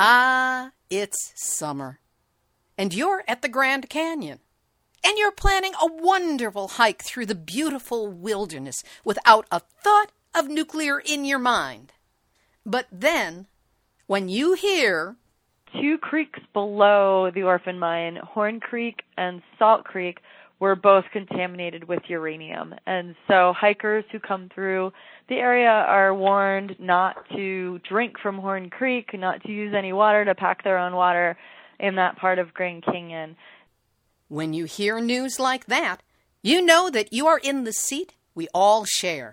Ah, 0.00 0.70
it's 0.90 1.32
summer. 1.34 1.98
And 2.78 2.94
you're 2.94 3.24
at 3.26 3.42
the 3.42 3.48
Grand 3.48 3.90
Canyon. 3.90 4.38
And 5.04 5.18
you're 5.18 5.32
planning 5.32 5.72
a 5.74 5.92
wonderful 5.92 6.68
hike 6.68 7.02
through 7.02 7.26
the 7.26 7.34
beautiful 7.34 8.06
wilderness 8.06 8.84
without 9.04 9.46
a 9.50 9.58
thought 9.58 10.12
of 10.36 10.46
nuclear 10.46 11.00
in 11.00 11.24
your 11.24 11.40
mind. 11.40 11.94
But 12.64 12.86
then, 12.92 13.46
when 14.06 14.28
you 14.28 14.52
hear 14.52 15.16
two 15.72 15.98
creeks 15.98 16.38
below 16.52 17.32
the 17.34 17.42
orphan 17.42 17.80
mine, 17.80 18.20
Horn 18.22 18.60
Creek 18.60 19.02
and 19.16 19.42
Salt 19.58 19.82
Creek, 19.82 20.20
were 20.60 20.74
both 20.74 21.04
contaminated 21.12 21.86
with 21.86 22.00
uranium. 22.08 22.74
And 22.86 23.14
so 23.28 23.52
hikers 23.56 24.04
who 24.10 24.18
come 24.18 24.50
through 24.54 24.92
the 25.28 25.36
area 25.36 25.70
are 25.70 26.14
warned 26.14 26.76
not 26.78 27.16
to 27.36 27.78
drink 27.88 28.18
from 28.18 28.38
Horn 28.38 28.70
Creek, 28.70 29.10
not 29.14 29.42
to 29.44 29.52
use 29.52 29.74
any 29.76 29.92
water, 29.92 30.24
to 30.24 30.34
pack 30.34 30.64
their 30.64 30.78
own 30.78 30.94
water 30.94 31.36
in 31.78 31.94
that 31.96 32.16
part 32.16 32.38
of 32.38 32.54
Grand 32.54 32.84
Canyon. 32.84 33.36
When 34.28 34.52
you 34.52 34.64
hear 34.64 35.00
news 35.00 35.38
like 35.38 35.66
that, 35.66 36.02
you 36.42 36.60
know 36.60 36.90
that 36.90 37.12
you 37.12 37.26
are 37.26 37.38
in 37.38 37.64
the 37.64 37.72
seat 37.72 38.14
we 38.34 38.48
all 38.52 38.84
share. 38.84 39.32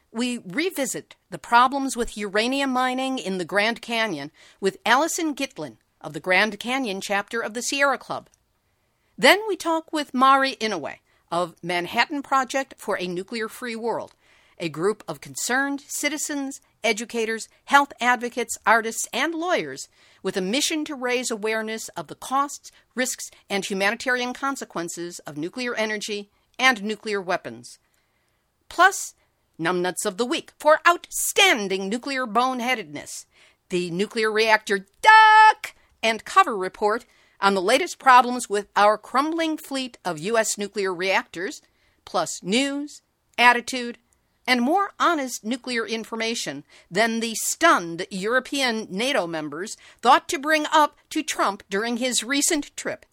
we 0.11 0.39
revisit 0.39 1.15
the 1.29 1.37
problems 1.37 1.95
with 1.95 2.17
uranium 2.17 2.71
mining 2.71 3.17
in 3.17 3.37
the 3.37 3.45
Grand 3.45 3.81
Canyon 3.81 4.31
with 4.59 4.83
Alicyn 4.83 5.35
Gitlin 5.35 5.77
of 6.01 6.13
the 6.13 6.19
Grand 6.19 6.59
Canyon 6.59 6.99
chapter 6.99 7.39
of 7.41 7.53
the 7.53 7.61
Sierra 7.61 7.97
Club. 7.97 8.29
Then 9.17 9.39
we 9.47 9.55
talk 9.55 9.93
with 9.93 10.13
Mari 10.13 10.55
Inoue 10.55 10.97
of 11.31 11.55
Manhattan 11.63 12.21
Project 12.21 12.73
for 12.77 12.97
a 12.99 13.07
Nuclear 13.07 13.47
Free 13.47 13.75
World, 13.75 14.13
a 14.59 14.67
group 14.67 15.03
of 15.07 15.21
concerned 15.21 15.81
citizens, 15.87 16.59
educators, 16.83 17.47
health 17.65 17.93
advocates, 18.01 18.57
artists, 18.65 19.07
and 19.13 19.33
lawyers 19.33 19.87
with 20.23 20.35
a 20.35 20.41
mission 20.41 20.83
to 20.85 20.95
raise 20.95 21.31
awareness 21.31 21.87
of 21.89 22.07
the 22.07 22.15
costs, 22.15 22.71
risks, 22.95 23.31
and 23.49 23.65
humanitarian 23.65 24.33
consequences 24.33 25.19
of 25.19 25.37
nuclear 25.37 25.73
energy 25.75 26.29
and 26.59 26.83
nuclear 26.83 27.21
weapons. 27.21 27.79
Plus, 28.69 29.13
Numbnuts 29.61 30.05
of 30.05 30.17
the 30.17 30.25
Week 30.25 30.51
for 30.59 30.79
outstanding 30.87 31.87
nuclear 31.87 32.25
boneheadedness, 32.25 33.25
the 33.69 33.91
nuclear 33.91 34.31
reactor 34.31 34.87
duck 35.01 35.75
and 36.01 36.25
cover 36.25 36.57
report 36.57 37.05
on 37.39 37.53
the 37.53 37.61
latest 37.61 37.99
problems 37.99 38.49
with 38.49 38.67
our 38.75 38.97
crumbling 38.97 39.57
fleet 39.57 39.97
of 40.03 40.19
U.S. 40.19 40.57
nuclear 40.57 40.93
reactors, 40.93 41.61
plus 42.05 42.41
news, 42.43 43.01
attitude, 43.37 43.97
and 44.47 44.61
more 44.61 44.91
honest 44.99 45.45
nuclear 45.45 45.85
information 45.85 46.63
than 46.89 47.19
the 47.19 47.35
stunned 47.35 48.05
European 48.09 48.87
NATO 48.89 49.27
members 49.27 49.77
thought 50.01 50.27
to 50.29 50.39
bring 50.39 50.65
up 50.73 50.97
to 51.11 51.23
Trump 51.23 51.63
during 51.69 51.97
his 51.97 52.23
recent 52.23 52.75
trip. 52.75 53.05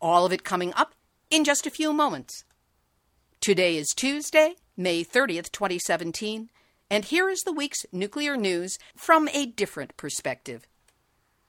All 0.00 0.26
of 0.26 0.32
it 0.32 0.44
coming 0.44 0.74
up 0.74 0.94
in 1.30 1.44
just 1.44 1.66
a 1.66 1.70
few 1.70 1.92
moments. 1.92 2.44
Today 3.40 3.76
is 3.76 3.94
Tuesday, 3.94 4.56
May 4.76 5.04
30th, 5.04 5.50
2017, 5.52 6.50
and 6.90 7.04
here 7.04 7.28
is 7.28 7.40
the 7.40 7.52
week's 7.52 7.86
nuclear 7.92 8.36
news 8.36 8.78
from 8.94 9.28
a 9.32 9.46
different 9.46 9.96
perspective. 9.96 10.66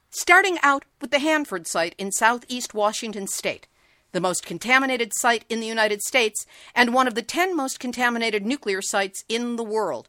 Starting 0.10 0.58
out 0.64 0.86
with 1.02 1.12
the 1.12 1.20
Hanford 1.20 1.68
site 1.68 1.94
in 1.98 2.12
southeast 2.12 2.74
Washington 2.74 3.28
state, 3.28 3.68
the 4.14 4.22
most 4.22 4.46
contaminated 4.46 5.12
site 5.16 5.44
in 5.50 5.60
the 5.60 5.68
United 5.68 6.02
States 6.02 6.46
and 6.74 6.94
one 6.94 7.08
of 7.08 7.16
the 7.16 7.22
10 7.22 7.56
most 7.56 7.80
contaminated 7.80 8.46
nuclear 8.46 8.82
sites 8.82 9.24
in 9.28 9.58
the 9.58 9.64
world. 9.64 10.08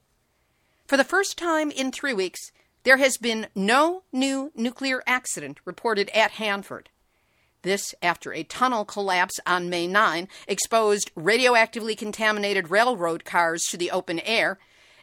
For 0.87 0.97
the 0.97 1.05
first 1.05 1.37
time 1.37 1.71
in 1.71 1.91
three 1.91 2.15
weeks, 2.15 2.53
there 2.85 2.99
has 2.99 3.19
been 3.19 3.49
no 3.55 4.05
new 4.13 4.53
nuclear 4.55 5.03
accident 5.07 5.59
reported 5.65 6.09
at 6.11 6.33
Hanford. 6.33 6.89
This 7.63 7.95
after 8.01 8.33
a 8.33 8.45
tunnel 8.45 8.85
collapse 8.85 9.41
on 9.45 9.69
May 9.69 9.89
9 9.89 10.29
exposed 10.47 11.11
radioactively 11.17 11.97
contaminated 11.97 12.71
railroad 12.71 13.25
cars 13.25 13.65
to 13.71 13.77
the 13.77 13.91
open 13.91 14.21
air. 14.21 14.59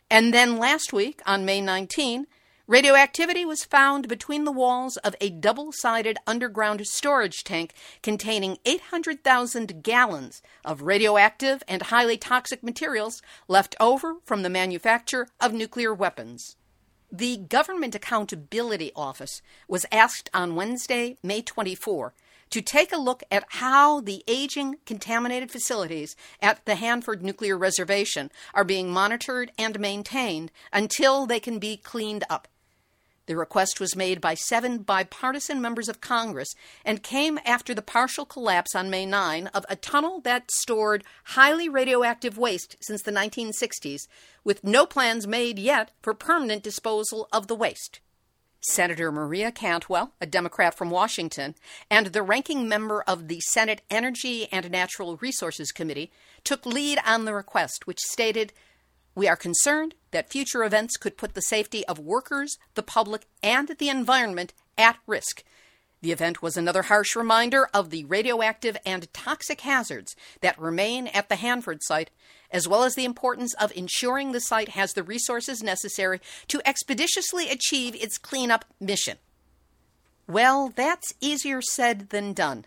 And 0.10 0.34
then 0.34 0.58
last 0.58 0.94
week, 0.94 1.22
on 1.26 1.44
May 1.44 1.60
19, 1.60 2.28
radioactivity 2.66 3.44
was 3.44 3.66
found 3.66 4.08
between 4.08 4.46
the 4.46 4.54
walls 4.54 4.96
of 4.98 5.16
a 5.20 5.30
double 5.30 5.72
sided 5.74 6.18
underground 6.26 6.88
storage 6.88 7.44
tank 7.44 7.74
containing 8.02 8.58
800,000 8.66 9.84
gallons 9.84 10.42
of 10.64 10.82
radioactive 10.82 11.62
and 11.68 11.82
highly 11.84 12.18
toxic 12.18 12.64
materials 12.64 13.22
left 13.50 13.76
over 13.82 14.16
from 14.24 14.44
the 14.44 14.50
manufacture 14.50 15.28
of 15.42 15.54
nuclear 15.54 15.94
weapons. 15.94 16.56
The 17.12 17.38
Government 17.38 17.96
Accountability 17.96 18.92
Office 18.96 19.42
was 19.68 19.86
asked 19.92 20.30
on 20.34 20.56
Wednesday, 20.56 21.18
May 21.22 21.42
24, 21.42 22.14
to 22.50 22.62
take 22.62 22.92
a 22.94 22.98
look 22.98 23.24
at 23.32 23.44
how 23.50 24.00
the 24.02 24.24
aging 24.28 24.78
contaminated 24.86 25.52
facilities 25.52 26.16
at 26.42 26.64
the 26.66 26.76
Hanford 26.76 27.24
Nuclear 27.24 27.58
Reservation 27.58 28.32
are 28.54 28.64
being 28.64 28.92
monitored 28.92 29.52
and 29.58 29.80
maintained 29.80 30.52
until 30.72 31.26
they 31.26 31.40
can 31.40 31.60
be 31.60 31.78
cleaned 31.78 32.24
up. 32.30 32.48
The 33.28 33.36
request 33.36 33.80
was 33.80 33.96
made 33.96 34.22
by 34.22 34.36
seven 34.36 34.80
bipartisan 34.80 35.60
members 35.60 35.90
of 35.90 36.00
Congress 36.00 36.54
and 36.84 37.02
came 37.02 37.40
after 37.44 37.74
the 37.74 37.82
partial 37.82 38.24
collapse 38.24 38.76
on 38.76 38.92
May 38.92 39.08
9 39.08 39.48
of 39.48 39.66
a 39.68 39.76
tunnel 39.76 40.22
that 40.22 40.52
stored 40.52 41.04
highly 41.24 41.68
radioactive 41.68 42.38
waste 42.38 42.76
since 42.82 43.02
the 43.02 43.12
1960s, 43.12 44.08
with 44.44 44.64
no 44.64 44.86
plans 44.86 45.26
made 45.26 45.58
yet 45.58 45.90
for 46.04 46.14
permanent 46.14 46.62
disposal 46.62 47.28
of 47.32 47.48
the 47.48 47.56
waste. 47.56 48.00
Senator 48.70 49.12
Maria 49.12 49.52
Cantwell, 49.52 50.14
a 50.20 50.26
Democrat 50.26 50.76
from 50.76 50.90
Washington, 50.90 51.56
and 51.90 52.08
the 52.08 52.24
ranking 52.24 52.68
member 52.68 53.02
of 53.04 53.28
the 53.28 53.40
Senate 53.42 53.82
Energy 53.90 54.48
and 54.52 54.70
Natural 54.72 55.18
Resources 55.18 55.72
Committee 55.72 56.12
took 56.44 56.66
lead 56.66 57.00
on 57.06 57.26
the 57.26 57.34
request, 57.34 57.86
which 57.86 58.00
stated 58.00 58.54
We 59.14 59.28
are 59.28 59.36
concerned 59.36 59.96
that 60.12 60.32
future 60.32 60.64
events 60.64 60.98
could 60.98 61.18
put 61.18 61.34
the 61.34 61.42
safety 61.42 61.86
of 61.88 62.00
workers, 62.00 62.58
the 62.74 62.84
public, 62.84 63.28
and 63.44 63.68
the 63.68 63.90
environment 63.90 64.54
at 64.78 64.98
risk. 65.06 65.44
The 66.06 66.12
event 66.12 66.40
was 66.40 66.56
another 66.56 66.84
harsh 66.84 67.16
reminder 67.16 67.68
of 67.74 67.90
the 67.90 68.04
radioactive 68.04 68.78
and 68.86 69.12
toxic 69.12 69.62
hazards 69.62 70.16
that 70.42 70.60
remain 70.60 71.08
at 71.08 71.30
the 71.30 71.36
Hanford 71.36 71.82
site 71.82 72.12
as 72.52 72.68
well 72.68 72.84
as 72.84 72.94
the 72.94 73.06
importance 73.06 73.56
of 73.56 73.76
ensuring 73.76 74.32
the 74.32 74.40
site 74.40 74.70
has 74.70 74.94
the 74.94 75.02
resources 75.02 75.64
necessary 75.64 76.22
to 76.50 76.62
expeditiously 76.64 77.50
achieve 77.50 77.96
its 77.96 78.20
cleanup 78.20 78.66
mission. 78.80 79.18
Well, 80.28 80.72
that's 80.76 81.16
easier 81.22 81.60
said 81.60 82.10
than 82.10 82.34
done, 82.34 82.66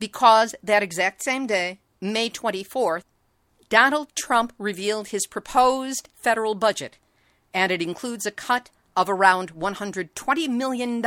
because 0.00 0.56
that 0.60 0.82
exact 0.82 1.22
same 1.22 1.46
day, 1.46 1.78
May 2.00 2.28
24th, 2.28 3.04
Donald 3.68 4.08
Trump 4.16 4.52
revealed 4.58 5.08
his 5.08 5.28
proposed 5.28 6.08
federal 6.16 6.56
budget, 6.56 6.98
and 7.54 7.70
it 7.70 7.82
includes 7.82 8.26
a 8.26 8.32
cut 8.32 8.70
of 9.00 9.08
around 9.08 9.54
$120 9.54 10.48
million 10.50 11.02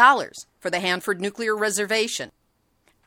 for 0.60 0.72
the 0.72 0.80
Hanford 0.80 1.22
Nuclear 1.22 1.56
Reservation. 1.56 2.32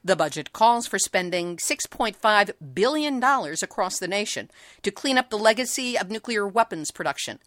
The 0.05 0.15
budget 0.15 0.53
calls 0.53 0.87
for 0.87 1.01
spending 1.01 1.57
$6.5 1.57 2.53
billion 2.73 3.21
across 3.21 3.99
the 3.99 4.07
nation 4.07 4.49
to 4.83 4.93
clean 4.93 5.19
up 5.19 5.29
the 5.29 5.39
legacy 5.39 5.99
of 5.99 6.09
nuclear 6.09 6.47
weapons 6.47 6.93
production. 6.93 7.41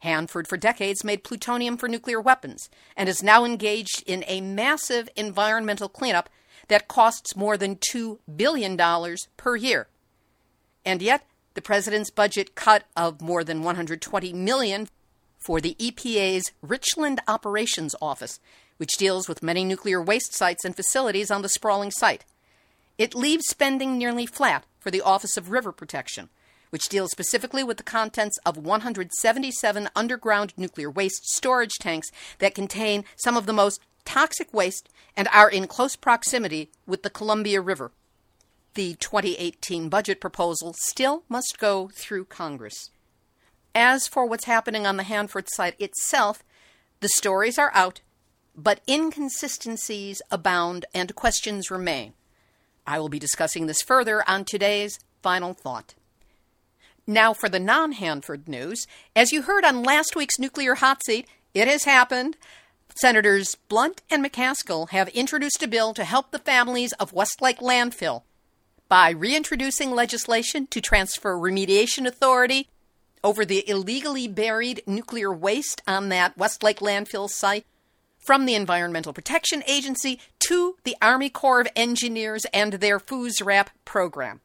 Hanford, 0.00 0.48
for 0.48 0.56
decades, 0.56 1.04
made 1.04 1.22
plutonium 1.22 1.76
for 1.76 1.88
nuclear 1.88 2.20
weapons 2.20 2.68
and 2.96 3.08
is 3.08 3.22
now 3.22 3.44
engaged 3.44 4.02
in 4.04 4.24
a 4.26 4.40
massive 4.40 5.08
environmental 5.14 5.88
cleanup 5.88 6.28
that 6.66 6.88
costs 6.88 7.36
more 7.36 7.56
than 7.56 7.76
$2 7.76 8.18
billion 8.34 8.76
per 9.36 9.54
year. 9.54 9.86
And 10.84 11.00
yet, 11.00 11.24
the 11.54 11.62
president's 11.62 12.10
budget 12.10 12.56
cut 12.56 12.82
of 12.96 13.20
more 13.20 13.44
than 13.44 13.62
120 13.62 14.32
million 14.32 14.88
for 15.46 15.60
the 15.60 15.76
EPA's 15.78 16.50
Richland 16.60 17.20
Operations 17.28 17.94
Office, 18.02 18.40
which 18.78 18.96
deals 18.98 19.28
with 19.28 19.44
many 19.44 19.62
nuclear 19.64 20.02
waste 20.02 20.34
sites 20.34 20.64
and 20.64 20.74
facilities 20.74 21.30
on 21.30 21.42
the 21.42 21.48
sprawling 21.48 21.92
site. 21.92 22.24
It 22.98 23.14
leaves 23.14 23.46
spending 23.46 23.96
nearly 23.96 24.26
flat 24.26 24.64
for 24.80 24.90
the 24.90 25.02
Office 25.02 25.36
of 25.36 25.52
River 25.52 25.70
Protection, 25.70 26.30
which 26.70 26.88
deals 26.88 27.12
specifically 27.12 27.62
with 27.62 27.76
the 27.76 27.84
contents 27.84 28.36
of 28.44 28.56
177 28.56 29.88
underground 29.94 30.52
nuclear 30.56 30.90
waste 30.90 31.24
storage 31.26 31.74
tanks 31.78 32.10
that 32.40 32.56
contain 32.56 33.04
some 33.14 33.36
of 33.36 33.46
the 33.46 33.52
most 33.52 33.80
toxic 34.04 34.52
waste 34.52 34.88
and 35.16 35.28
are 35.28 35.48
in 35.48 35.68
close 35.68 35.94
proximity 35.94 36.70
with 36.88 37.04
the 37.04 37.10
Columbia 37.10 37.60
River. 37.60 37.92
The 38.74 38.94
2018 38.94 39.90
budget 39.90 40.20
proposal 40.20 40.74
still 40.76 41.22
must 41.28 41.60
go 41.60 41.88
through 41.94 42.24
Congress. 42.24 42.90
As 43.78 44.08
for 44.08 44.24
what's 44.24 44.46
happening 44.46 44.86
on 44.86 44.96
the 44.96 45.02
Hanford 45.02 45.50
site 45.50 45.78
itself, 45.78 46.42
the 47.00 47.10
stories 47.10 47.58
are 47.58 47.70
out, 47.74 48.00
but 48.56 48.80
inconsistencies 48.88 50.22
abound 50.30 50.86
and 50.94 51.14
questions 51.14 51.70
remain. 51.70 52.14
I 52.86 52.98
will 52.98 53.10
be 53.10 53.18
discussing 53.18 53.66
this 53.66 53.82
further 53.82 54.26
on 54.26 54.46
today's 54.46 54.98
final 55.20 55.52
thought. 55.52 55.92
Now, 57.06 57.34
for 57.34 57.50
the 57.50 57.60
non 57.60 57.92
Hanford 57.92 58.48
news. 58.48 58.86
As 59.14 59.30
you 59.30 59.42
heard 59.42 59.62
on 59.62 59.82
last 59.82 60.16
week's 60.16 60.38
Nuclear 60.38 60.76
Hot 60.76 61.04
Seat, 61.04 61.28
it 61.52 61.68
has 61.68 61.84
happened. 61.84 62.38
Senators 62.98 63.56
Blunt 63.68 64.00
and 64.08 64.24
McCaskill 64.24 64.88
have 64.88 65.08
introduced 65.08 65.62
a 65.62 65.68
bill 65.68 65.92
to 65.92 66.04
help 66.04 66.30
the 66.30 66.38
families 66.38 66.94
of 66.94 67.12
Westlake 67.12 67.58
landfill 67.58 68.22
by 68.88 69.10
reintroducing 69.10 69.90
legislation 69.90 70.66
to 70.68 70.80
transfer 70.80 71.36
remediation 71.36 72.06
authority 72.06 72.70
over 73.26 73.44
the 73.44 73.68
illegally 73.68 74.28
buried 74.28 74.80
nuclear 74.86 75.32
waste 75.32 75.82
on 75.84 76.10
that 76.10 76.38
Westlake 76.38 76.78
landfill 76.78 77.28
site 77.28 77.66
from 78.24 78.46
the 78.46 78.54
Environmental 78.54 79.12
Protection 79.12 79.64
Agency 79.66 80.20
to 80.38 80.76
the 80.84 80.94
Army 81.02 81.28
Corps 81.28 81.62
of 81.62 81.68
Engineers 81.74 82.44
and 82.54 82.74
their 82.74 83.00
FUSRAP 83.00 83.66
program. 83.84 84.40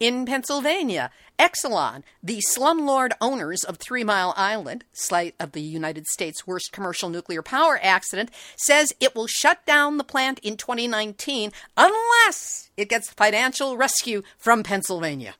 In 0.00 0.24
Pennsylvania, 0.24 1.10
Exelon, 1.38 2.04
the 2.22 2.42
slumlord 2.56 3.10
owners 3.20 3.62
of 3.62 3.76
Three 3.76 4.02
Mile 4.02 4.32
Island, 4.34 4.84
site 4.94 5.34
of 5.38 5.52
the 5.52 5.60
United 5.60 6.06
States' 6.06 6.46
worst 6.46 6.72
commercial 6.72 7.10
nuclear 7.10 7.42
power 7.42 7.78
accident, 7.82 8.30
says 8.56 8.94
it 8.98 9.14
will 9.14 9.26
shut 9.26 9.64
down 9.66 9.98
the 9.98 10.04
plant 10.04 10.38
in 10.38 10.56
2019 10.56 11.52
unless 11.76 12.70
it 12.78 12.88
gets 12.88 13.10
financial 13.10 13.76
rescue 13.76 14.22
from 14.38 14.62
Pennsylvania. 14.62 15.34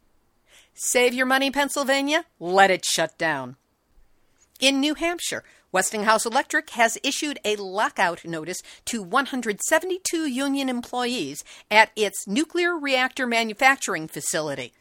Save 0.79 1.15
your 1.15 1.25
money, 1.25 1.51
Pennsylvania. 1.51 2.27
Let 2.39 2.71
it 2.71 2.85
shut 2.85 3.17
down. 3.17 3.57
In 4.61 4.79
New 4.79 4.93
Hampshire, 4.93 5.43
Westinghouse 5.73 6.27
Electric 6.27 6.69
has 6.71 6.99
issued 7.03 7.39
a 7.47 7.57
lockout 7.57 8.27
notice 8.27 8.63
to 8.85 9.03
172 9.03 10.27
union 10.27 10.69
employees 10.69 11.43
at 11.71 11.93
its 11.97 12.27
nuclear 12.29 12.77
reactor 12.77 13.27
manufacturing 13.27 14.07
facility. 14.07 14.75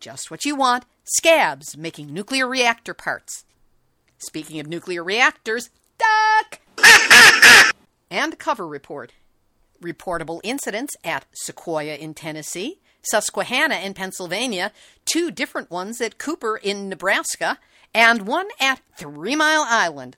Just 0.00 0.28
what 0.28 0.44
you 0.44 0.56
want 0.56 0.84
scabs 1.04 1.76
making 1.76 2.12
nuclear 2.12 2.48
reactor 2.48 2.92
parts. 2.92 3.44
Speaking 4.18 4.58
of 4.58 4.66
nuclear 4.66 5.04
reactors, 5.04 5.70
duck! 5.98 6.58
and 8.10 8.40
cover 8.40 8.66
report. 8.66 9.12
Reportable 9.80 10.40
incidents 10.42 10.96
at 11.04 11.26
Sequoyah 11.46 11.96
in 11.96 12.14
Tennessee, 12.14 12.80
Susquehanna 13.02 13.76
in 13.76 13.94
Pennsylvania, 13.94 14.72
two 15.04 15.30
different 15.30 15.70
ones 15.70 16.00
at 16.00 16.18
Cooper 16.18 16.56
in 16.56 16.88
Nebraska, 16.88 17.58
and 17.94 18.26
one 18.26 18.48
at 18.60 18.80
Three 18.96 19.36
Mile 19.36 19.64
Island. 19.66 20.16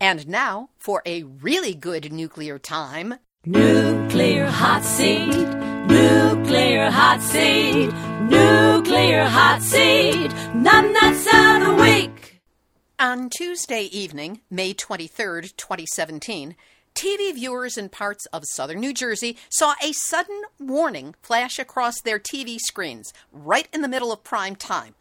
And 0.00 0.26
now 0.28 0.70
for 0.78 1.02
a 1.06 1.22
really 1.22 1.74
good 1.74 2.12
nuclear 2.12 2.58
time. 2.58 3.14
Nuclear 3.44 4.46
hot 4.46 4.84
seat, 4.84 5.28
nuclear 5.88 6.90
hot 6.90 7.20
seat, 7.20 7.92
nuclear 8.22 9.24
hot 9.24 9.62
seat, 9.62 10.30
numbnuts 10.54 11.26
of 11.26 11.66
the 11.66 11.82
week. 11.82 12.40
On 12.98 13.28
Tuesday 13.28 13.84
evening, 13.84 14.42
May 14.48 14.74
23rd, 14.74 15.56
2017, 15.56 16.54
TV 16.94 17.34
viewers 17.34 17.76
in 17.78 17.88
parts 17.88 18.26
of 18.26 18.44
southern 18.44 18.80
New 18.80 18.92
Jersey 18.92 19.36
saw 19.48 19.74
a 19.82 19.92
sudden 19.92 20.42
warning 20.58 21.14
flash 21.22 21.58
across 21.58 22.00
their 22.00 22.18
TV 22.18 22.58
screens 22.58 23.12
right 23.32 23.68
in 23.72 23.82
the 23.82 23.88
middle 23.88 24.12
of 24.12 24.24
prime 24.24 24.56
time. 24.56 24.94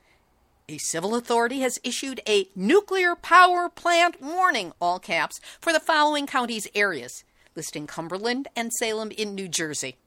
A 0.69 0.77
civil 0.77 1.15
authority 1.15 1.59
has 1.59 1.79
issued 1.83 2.21
a 2.27 2.47
nuclear 2.55 3.15
power 3.15 3.67
plant 3.67 4.21
warning, 4.21 4.71
all 4.79 4.99
caps, 4.99 5.39
for 5.59 5.73
the 5.73 5.79
following 5.79 6.27
counties' 6.27 6.67
areas, 6.73 7.23
listing 7.55 7.88
Cumberland 7.88 8.47
and 8.55 8.71
Salem 8.71 9.11
in 9.11 9.35
New 9.35 9.47
Jersey. 9.47 9.97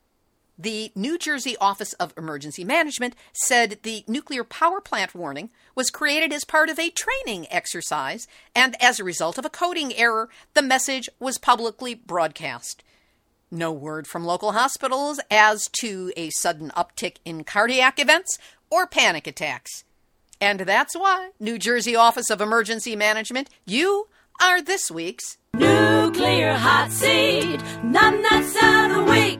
The 0.57 0.91
New 0.95 1.17
Jersey 1.17 1.57
Office 1.59 1.93
of 1.93 2.13
Emergency 2.17 2.63
Management 2.63 3.13
said 3.33 3.79
the 3.83 4.05
nuclear 4.07 4.45
power 4.45 4.79
plant 4.79 5.13
warning 5.13 5.49
was 5.75 5.89
created 5.89 6.31
as 6.31 6.45
part 6.45 6.69
of 6.69 6.79
a 6.79 6.91
training 6.91 7.47
exercise, 7.51 8.25
and 8.55 8.81
as 8.81 8.97
a 8.97 9.03
result 9.03 9.37
of 9.37 9.43
a 9.43 9.49
coding 9.49 9.93
error, 9.95 10.29
the 10.53 10.61
message 10.61 11.09
was 11.19 11.37
publicly 11.37 11.93
broadcast. 11.93 12.83
No 13.51 13.71
word 13.73 14.07
from 14.07 14.23
local 14.23 14.53
hospitals 14.53 15.19
as 15.29 15.67
to 15.81 16.13
a 16.15 16.29
sudden 16.29 16.71
uptick 16.71 17.17
in 17.25 17.43
cardiac 17.43 17.99
events 17.99 18.37
or 18.69 18.87
panic 18.87 19.27
attacks. 19.27 19.83
And 20.39 20.61
that's 20.61 20.95
why, 20.95 21.31
New 21.39 21.57
Jersey 21.57 21.97
Office 21.97 22.29
of 22.29 22.39
Emergency 22.39 22.95
Management, 22.95 23.49
you 23.65 24.07
are 24.41 24.61
this 24.61 24.89
week's 24.89 25.37
Nuclear 25.53 26.53
hot 26.53 26.91
seat, 26.91 27.59
numbnuts 27.81 28.55
of 28.55 28.95
the 28.95 29.11
week. 29.11 29.39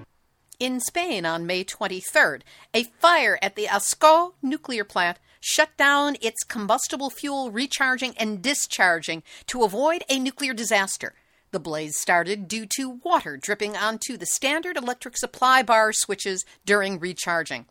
In 0.58 0.80
Spain 0.80 1.26
on 1.26 1.46
May 1.46 1.66
23rd, 1.66 2.42
a 2.74 2.84
fire 2.84 3.38
at 3.42 3.56
the 3.56 3.66
Ascó 3.66 4.34
nuclear 4.42 4.86
plant 4.86 5.20
shut 5.42 5.76
down 5.76 6.16
its 6.22 6.46
combustible 6.46 7.10
fuel 7.10 7.52
recharging 7.52 8.16
and 8.18 8.42
discharging 8.42 9.22
to 9.48 9.64
avoid 9.64 10.06
a 10.10 10.18
nuclear 10.18 10.54
disaster. 10.54 11.14
The 11.52 11.60
blaze 11.60 11.98
started 12.00 12.48
due 12.48 12.66
to 12.78 13.02
water 13.04 13.36
dripping 13.36 13.76
onto 13.76 14.16
the 14.16 14.26
standard 14.26 14.78
electric 14.78 15.18
supply 15.18 15.62
bar 15.62 15.92
switches 15.92 16.46
during 16.66 17.00
recharging. 17.00 17.66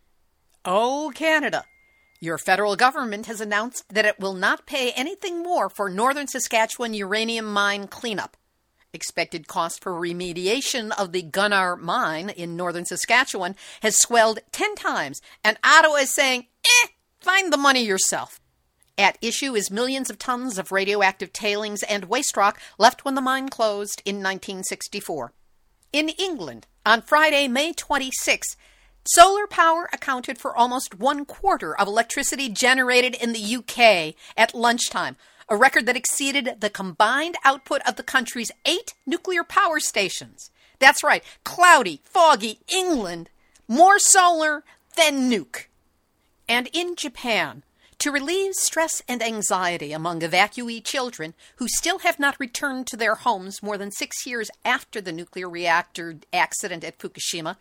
Oh, 0.67 1.11
Canada! 1.15 1.65
Your 2.21 2.37
federal 2.37 2.77
government 2.77 3.27
has 3.27 3.41
announced 3.41 3.85
that 3.89 4.07
it 4.07 4.21
will 4.21 4.35
not 4.35 4.67
pay 4.67 4.93
anything 4.93 5.43
more 5.43 5.71
for 5.71 5.89
northern 5.89 6.27
Saskatchewan 6.27 6.93
uranium 6.93 7.51
mine 7.51 7.89
cleanup. 7.89 8.37
Expected 8.95 9.49
cost 9.49 9.83
for 9.83 9.93
remediation 9.93 10.93
of 10.97 11.11
the 11.11 11.23
Gunnar 11.23 11.75
mine 11.75 12.31
in 12.31 12.55
northern 12.55 12.85
Saskatchewan 12.85 13.57
has 13.83 14.01
swelled 14.01 14.39
10 14.53 14.77
times, 14.77 15.21
and 15.43 15.59
Ottawa 15.65 15.97
is 15.97 16.15
saying, 16.15 16.47
eh, 16.65 16.87
find 17.21 17.53
the 17.53 17.57
money 17.57 17.85
yourself. 17.85 18.41
At 18.97 19.19
issue 19.21 19.57
is 19.57 19.69
millions 19.69 20.11
of 20.11 20.19
tons 20.21 20.59
of 20.59 20.71
radioactive 20.71 21.33
tailings 21.33 21.83
and 21.83 22.05
waste 22.05 22.37
rock 22.37 22.61
left 22.79 23.05
when 23.05 23.17
the 23.17 23.21
mine 23.21 23.49
closed 23.49 24.01
in 24.05 24.23
1964. 24.23 25.33
In 25.93 26.11
England, 26.11 26.69
on 26.87 27.03
Friday, 27.03 27.49
May 27.49 27.73
26, 27.73 28.57
solar 29.05 29.49
power 29.49 29.89
accounted 29.93 30.39
for 30.39 30.57
almost 30.57 31.01
one 31.01 31.25
quarter 31.25 31.77
of 31.77 31.89
electricity 31.89 32.49
generated 32.49 33.17
in 33.17 33.33
the 33.33 33.57
UK 33.57 34.15
at 34.37 34.55
lunchtime, 34.55 35.17
a 35.49 35.57
record 35.57 35.87
that 35.87 35.97
exceeded 35.97 36.57
the 36.61 36.71
combined 36.71 37.37
output 37.45 37.81
of 37.87 37.97
the 37.97 38.03
country's 38.03 38.51
eight 38.65 38.95
nuclear 39.07 39.45
power 39.45 39.81
stations. 39.81 40.51
That's 40.79 41.05
right, 41.05 41.23
cloudy, 41.45 42.01
foggy 42.05 42.61
England, 42.69 43.31
more 43.69 43.99
solar 43.99 44.65
than 44.97 45.31
nuke. 45.31 45.67
And 46.49 46.69
in 46.73 46.97
Japan, 46.97 47.63
to 47.99 48.11
relieve 48.11 48.55
stress 48.55 49.01
and 49.09 49.23
anxiety 49.23 49.93
among 49.93 50.21
evacuee 50.21 50.85
children 50.85 51.33
who 51.57 51.69
still 51.69 52.01
have 52.01 52.19
not 52.19 52.39
returned 52.39 52.87
to 52.89 52.97
their 52.97 53.15
homes 53.15 53.63
more 53.63 53.79
than 53.79 53.91
six 53.91 54.27
years 54.27 54.51
after 54.65 55.01
the 55.01 55.13
nuclear 55.13 55.49
reactor 55.49 56.17
accident 56.33 56.85
at 56.85 56.99
Fukushima, 56.99 57.57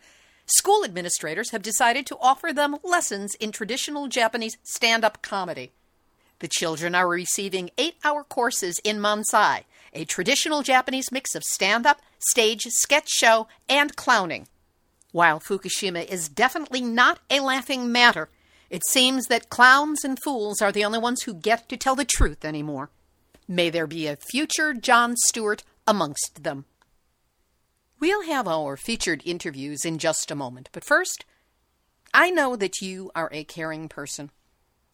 school 0.46 0.84
administrators 0.84 1.50
have 1.50 1.62
decided 1.62 2.04
to 2.06 2.18
offer 2.20 2.52
them 2.52 2.76
lessons 2.82 3.34
in 3.36 3.52
traditional 3.52 4.08
Japanese 4.08 4.58
stand 4.62 5.02
up 5.02 5.22
comedy. 5.22 5.72
The 6.40 6.48
children 6.48 6.94
are 6.94 7.08
receiving 7.08 7.70
eight 7.78 7.96
hour 8.04 8.24
courses 8.24 8.80
in 8.84 8.98
Manzai, 8.98 9.64
a 9.92 10.04
traditional 10.04 10.62
Japanese 10.62 11.12
mix 11.12 11.34
of 11.34 11.42
stand 11.44 11.86
up, 11.86 12.00
stage, 12.18 12.62
sketch 12.68 13.08
show, 13.08 13.48
and 13.68 13.96
clowning. 13.96 14.48
While 15.12 15.38
Fukushima 15.38 16.04
is 16.06 16.28
definitely 16.28 16.80
not 16.80 17.20
a 17.30 17.40
laughing 17.40 17.92
matter, 17.92 18.28
it 18.68 18.82
seems 18.88 19.26
that 19.26 19.48
clowns 19.48 20.04
and 20.04 20.18
fools 20.20 20.60
are 20.60 20.72
the 20.72 20.84
only 20.84 20.98
ones 20.98 21.22
who 21.22 21.34
get 21.34 21.68
to 21.68 21.76
tell 21.76 21.94
the 21.94 22.04
truth 22.04 22.44
anymore. 22.44 22.90
May 23.46 23.70
there 23.70 23.86
be 23.86 24.06
a 24.06 24.16
future 24.16 24.74
Jon 24.74 25.14
Stewart 25.16 25.62
amongst 25.86 26.42
them. 26.42 26.64
We'll 28.00 28.24
have 28.24 28.48
our 28.48 28.76
featured 28.76 29.22
interviews 29.24 29.84
in 29.84 29.98
just 29.98 30.30
a 30.30 30.34
moment, 30.34 30.68
but 30.72 30.84
first, 30.84 31.24
I 32.12 32.30
know 32.30 32.56
that 32.56 32.80
you 32.80 33.10
are 33.14 33.28
a 33.32 33.44
caring 33.44 33.88
person. 33.88 34.30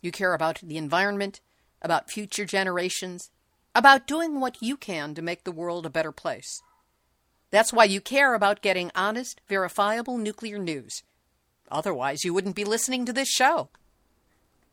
You 0.02 0.12
care 0.12 0.34
about 0.34 0.60
the 0.62 0.76
environment, 0.76 1.40
about 1.82 2.10
future 2.10 2.44
generations, 2.44 3.30
about 3.74 4.06
doing 4.06 4.40
what 4.40 4.60
you 4.60 4.76
can 4.76 5.14
to 5.14 5.22
make 5.22 5.44
the 5.44 5.52
world 5.52 5.86
a 5.86 5.90
better 5.90 6.12
place. 6.12 6.60
That's 7.50 7.72
why 7.72 7.84
you 7.84 8.00
care 8.00 8.34
about 8.34 8.62
getting 8.62 8.90
honest, 8.94 9.40
verifiable 9.48 10.18
nuclear 10.18 10.58
news. 10.58 11.02
Otherwise, 11.70 12.24
you 12.24 12.34
wouldn't 12.34 12.56
be 12.56 12.64
listening 12.64 13.04
to 13.06 13.12
this 13.12 13.28
show. 13.28 13.68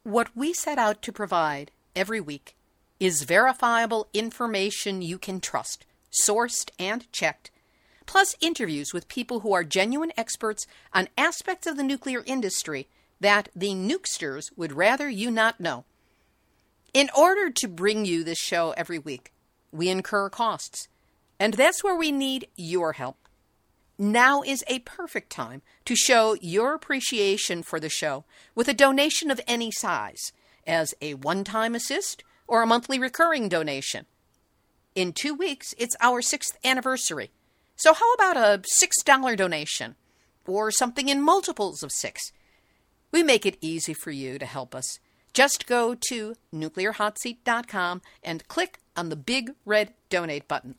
What 0.03 0.35
we 0.35 0.53
set 0.53 0.77
out 0.77 1.01
to 1.03 1.11
provide 1.11 1.71
every 1.95 2.21
week 2.21 2.55
is 2.99 3.23
verifiable 3.23 4.07
information 4.13 5.01
you 5.01 5.17
can 5.17 5.39
trust, 5.39 5.85
sourced 6.23 6.69
and 6.79 7.11
checked, 7.11 7.51
plus 8.05 8.35
interviews 8.41 8.93
with 8.93 9.07
people 9.07 9.41
who 9.41 9.53
are 9.53 9.63
genuine 9.63 10.11
experts 10.17 10.65
on 10.93 11.09
aspects 11.17 11.67
of 11.67 11.77
the 11.77 11.83
nuclear 11.83 12.23
industry 12.25 12.87
that 13.19 13.49
the 13.55 13.71
nukesters 13.71 14.51
would 14.55 14.71
rather 14.71 15.09
you 15.09 15.31
not 15.31 15.59
know. 15.59 15.85
In 16.93 17.09
order 17.17 17.49
to 17.49 17.67
bring 17.67 18.05
you 18.05 18.23
this 18.23 18.37
show 18.37 18.73
every 18.77 18.99
week, 18.99 19.33
we 19.71 19.89
incur 19.89 20.29
costs, 20.29 20.87
and 21.39 21.53
that's 21.53 21.83
where 21.83 21.95
we 21.95 22.11
need 22.11 22.47
your 22.55 22.93
help. 22.93 23.17
Now 23.99 24.41
is 24.41 24.63
a 24.67 24.79
perfect 24.79 25.31
time 25.31 25.61
to 25.85 25.95
show 25.95 26.37
your 26.39 26.73
appreciation 26.73 27.63
for 27.63 27.79
the 27.79 27.89
show 27.89 28.25
with 28.55 28.67
a 28.67 28.73
donation 28.73 29.31
of 29.31 29.41
any 29.47 29.71
size, 29.71 30.31
as 30.67 30.93
a 31.01 31.15
one 31.15 31.43
time 31.43 31.73
assist 31.73 32.23
or 32.47 32.61
a 32.61 32.67
monthly 32.67 32.99
recurring 32.99 33.49
donation. 33.49 34.05
In 34.93 35.13
two 35.13 35.33
weeks, 35.33 35.73
it's 35.77 35.95
our 36.01 36.21
sixth 36.21 36.57
anniversary. 36.63 37.31
So, 37.75 37.93
how 37.93 38.13
about 38.13 38.37
a 38.37 38.63
$6 38.83 39.37
donation? 39.37 39.95
Or 40.47 40.71
something 40.71 41.09
in 41.09 41.21
multiples 41.21 41.83
of 41.83 41.91
six? 41.91 42.31
We 43.11 43.23
make 43.23 43.45
it 43.45 43.57
easy 43.61 43.93
for 43.93 44.11
you 44.11 44.37
to 44.37 44.45
help 44.45 44.75
us. 44.75 44.99
Just 45.33 45.67
go 45.67 45.95
to 46.09 46.35
nuclearhotseat.com 46.53 48.01
and 48.23 48.47
click 48.47 48.79
on 48.95 49.09
the 49.09 49.15
big 49.15 49.51
red 49.65 49.93
donate 50.09 50.47
button. 50.47 50.75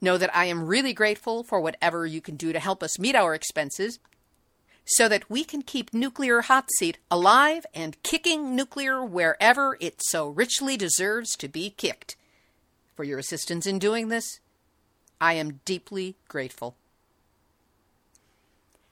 Know 0.00 0.16
that 0.18 0.34
I 0.34 0.46
am 0.46 0.66
really 0.66 0.92
grateful 0.92 1.44
for 1.44 1.60
whatever 1.60 2.06
you 2.06 2.20
can 2.20 2.36
do 2.36 2.52
to 2.52 2.58
help 2.58 2.82
us 2.82 2.98
meet 2.98 3.14
our 3.14 3.34
expenses 3.34 3.98
so 4.84 5.08
that 5.08 5.30
we 5.30 5.44
can 5.44 5.62
keep 5.62 5.94
Nuclear 5.94 6.42
Hot 6.42 6.68
Seat 6.78 6.98
alive 7.10 7.64
and 7.74 8.02
kicking 8.02 8.54
nuclear 8.54 9.04
wherever 9.04 9.76
it 9.80 10.00
so 10.02 10.28
richly 10.28 10.76
deserves 10.76 11.36
to 11.36 11.48
be 11.48 11.70
kicked. 11.70 12.16
For 12.94 13.04
your 13.04 13.18
assistance 13.18 13.66
in 13.66 13.78
doing 13.78 14.08
this, 14.08 14.40
I 15.20 15.34
am 15.34 15.60
deeply 15.64 16.16
grateful. 16.28 16.76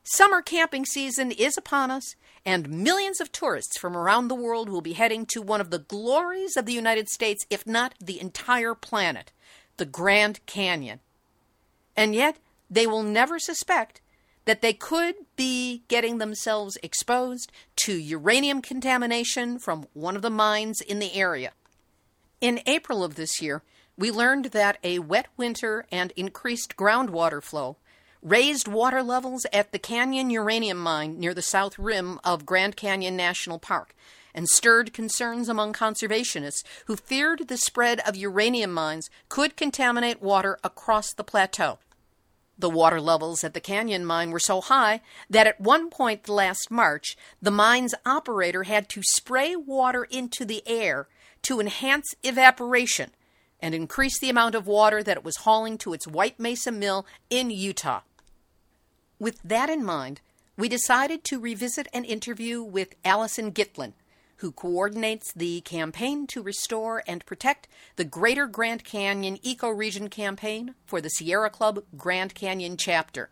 Summer 0.05 0.43
camping 0.43 0.85
season 0.85 1.31
is 1.31 1.57
upon 1.57 1.91
us, 1.91 2.17
and 2.45 2.69
millions 2.69 3.21
of 3.21 3.31
tourists 3.31 3.79
from 3.79 3.97
around 3.97 4.27
the 4.27 4.35
world 4.35 4.69
will 4.69 4.81
be 4.81 4.95
heading 4.95 5.25
to 5.27 5.41
one 5.41 5.61
of 5.61 5.71
the 5.71 5.79
glories 5.79 6.57
of 6.57 6.67
the 6.67 6.73
United 6.73 7.09
States, 7.09 7.47
if 7.51 7.67
not 7.67 7.95
the 8.01 8.21
entire 8.21 8.75
planet, 8.75 9.31
the 9.77 9.85
Grand 9.85 10.45
Canyon. 10.45 10.99
And 11.97 12.17
yet, 12.17 12.39
they 12.69 12.85
will 12.85 13.05
never 13.05 13.39
suspect 13.39 14.01
that 14.45 14.61
they 14.61 14.73
could 14.73 15.15
be 15.37 15.85
getting 15.87 16.19
themselves 16.19 16.77
exposed 16.83 17.53
to 17.77 17.93
uranium 17.93 18.61
contamination 18.61 19.57
from 19.61 19.87
one 19.93 20.17
of 20.17 20.23
the 20.23 20.31
mines 20.31 20.81
in 20.81 20.99
the 20.99 21.15
area. 21.15 21.53
In 22.41 22.61
April 22.67 23.05
of 23.05 23.15
this 23.15 23.41
year, 23.41 23.63
we 23.97 24.11
learned 24.11 24.47
that 24.47 24.79
a 24.83 24.99
wet 24.99 25.29
winter 25.37 25.87
and 25.93 26.13
increased 26.17 26.77
groundwater 26.77 27.41
flow 27.41 27.77
raised 28.23 28.69
water 28.69 29.03
levels 29.03 29.45
at 29.53 29.73
the 29.73 29.79
Canyon 29.81 30.31
Uranium 30.31 30.79
Mine 30.79 31.19
near 31.19 31.35
the 31.35 31.43
south 31.43 31.77
rim 31.77 32.21
of 32.23 32.47
Grand 32.47 32.77
Canyon 32.77 33.17
National 33.17 33.59
Park 33.59 33.97
and 34.33 34.49
stirred 34.49 34.93
concerns 34.93 35.49
among 35.49 35.73
conservationists 35.73 36.63
who 36.87 36.97
feared 36.97 37.49
the 37.49 37.57
spread 37.57 38.01
of 38.07 38.17
uranium 38.17 38.73
mines 38.73 39.11
could 39.29 39.57
contaminate 39.57 40.23
water 40.23 40.57
across 40.63 41.13
the 41.13 41.25
plateau. 41.25 41.79
The 42.57 42.71
water 42.71 43.01
levels 43.01 43.43
at 43.43 43.55
the 43.55 43.61
canyon 43.61 44.05
mine 44.05 44.31
were 44.31 44.39
so 44.39 44.61
high 44.61 45.01
that 45.29 45.49
at 45.49 45.61
one 45.61 45.91
point 45.91 46.29
last 46.29 46.71
March, 46.71 47.17
the 47.41 47.51
mine's 47.51 47.95
operator 48.07 48.63
had 48.63 48.89
to 48.91 49.03
spray 49.03 49.57
water 49.57 50.05
into 50.05 50.45
the 50.45 50.63
air 50.65 51.09
to 51.43 51.59
enhance 51.59 52.07
evaporation 52.23 53.11
and 53.59 53.75
increase 53.75 54.19
the 54.21 54.31
amount 54.31 54.55
of 54.55 54.67
water 54.67 55.03
that 55.03 55.17
it 55.17 55.25
was 55.25 55.39
hauling 55.39 55.77
to 55.79 55.93
its 55.93 56.07
White 56.07 56.39
Mesa 56.39 56.71
mill 56.71 57.05
in 57.29 57.51
Utah. 57.51 58.03
With 59.23 59.41
that 59.45 59.71
in 59.71 59.85
mind, 59.85 60.21
we 60.57 60.69
decided 60.69 61.23
to 61.27 61.39
revisit 61.39 61.87
an 61.95 62.05
interview 62.05 62.61
with 62.61 63.01
Alicyn 63.05 63.53
Gitlin, 63.53 63.93
who 64.39 64.51
coordinates 64.51 65.33
the 65.33 65.61
campaign 65.61 66.27
to 66.27 66.43
restore 66.43 67.05
and 67.07 67.25
protect 67.25 67.69
the 67.95 68.05
Greater 68.05 68.49
Grand 68.49 68.83
Canyon 68.83 69.37
Ecoregion 69.45 70.11
Campaign 70.11 70.75
for 70.87 71.01
the 71.01 71.09
Sierra 71.09 71.51
Club 71.51 71.85
Grand 71.97 72.35
Canyon 72.35 72.77
chapter. 72.77 73.31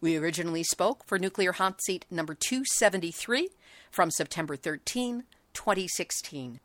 We 0.00 0.16
originally 0.16 0.64
spoke 0.64 1.04
for 1.04 1.18
Nuclear 1.18 1.52
Hot 1.52 1.82
Seat 1.82 2.06
number 2.10 2.32
273 2.32 3.50
from 3.90 4.10
September 4.10 4.56
13, 4.56 5.24
2016. 5.52 6.60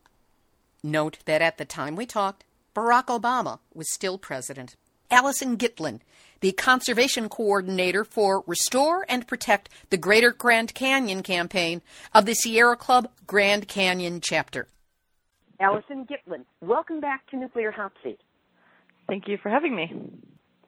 Note 0.81 1.17
that 1.25 1.41
at 1.41 1.57
the 1.57 1.65
time 1.65 1.97
we 1.97 2.05
talked, 2.05 2.45
Barack 2.73 3.07
Obama 3.07 3.59
was 3.73 3.91
still 3.91 4.17
president. 4.17 4.77
Alicyn 5.11 5.57
Gitlin 5.57 5.99
the 6.39 6.51
conservation 6.53 7.29
coordinator 7.29 8.03
for 8.03 8.43
Restore 8.47 9.05
and 9.09 9.27
Protect 9.27 9.69
the 9.89 9.97
Greater 9.97 10.31
Grand 10.31 10.73
Canyon 10.73 11.23
campaign 11.23 11.81
of 12.13 12.25
the 12.25 12.33
Sierra 12.33 12.75
Club 12.75 13.09
Grand 13.25 13.67
Canyon 13.67 14.21
chapter. 14.21 14.67
Alicyn 15.61 16.07
Gitlin, 16.07 16.43
welcome 16.61 16.99
back 16.99 17.25
to 17.31 17.37
Nuclear 17.37 17.71
Hot 17.71 17.93
Seat. 18.03 18.19
Thank 19.07 19.27
you 19.27 19.37
for 19.41 19.49
having 19.49 19.75
me. 19.75 19.91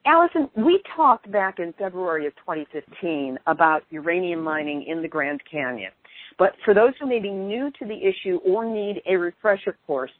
Alicyn, 0.06 0.48
we 0.56 0.80
talked 0.96 1.30
back 1.30 1.58
in 1.58 1.74
February 1.74 2.26
of 2.26 2.34
2015 2.36 3.38
about 3.46 3.82
uranium 3.90 4.42
mining 4.42 4.84
in 4.86 5.02
the 5.02 5.08
Grand 5.08 5.42
Canyon. 5.50 5.92
But 6.38 6.54
for 6.64 6.72
those 6.72 6.92
who 6.98 7.06
may 7.06 7.18
be 7.18 7.30
new 7.30 7.70
to 7.78 7.84
the 7.84 7.96
issue 7.96 8.36
or 8.44 8.64
need 8.64 9.02
a 9.06 9.16
refresher 9.16 9.76
course, 9.86 10.12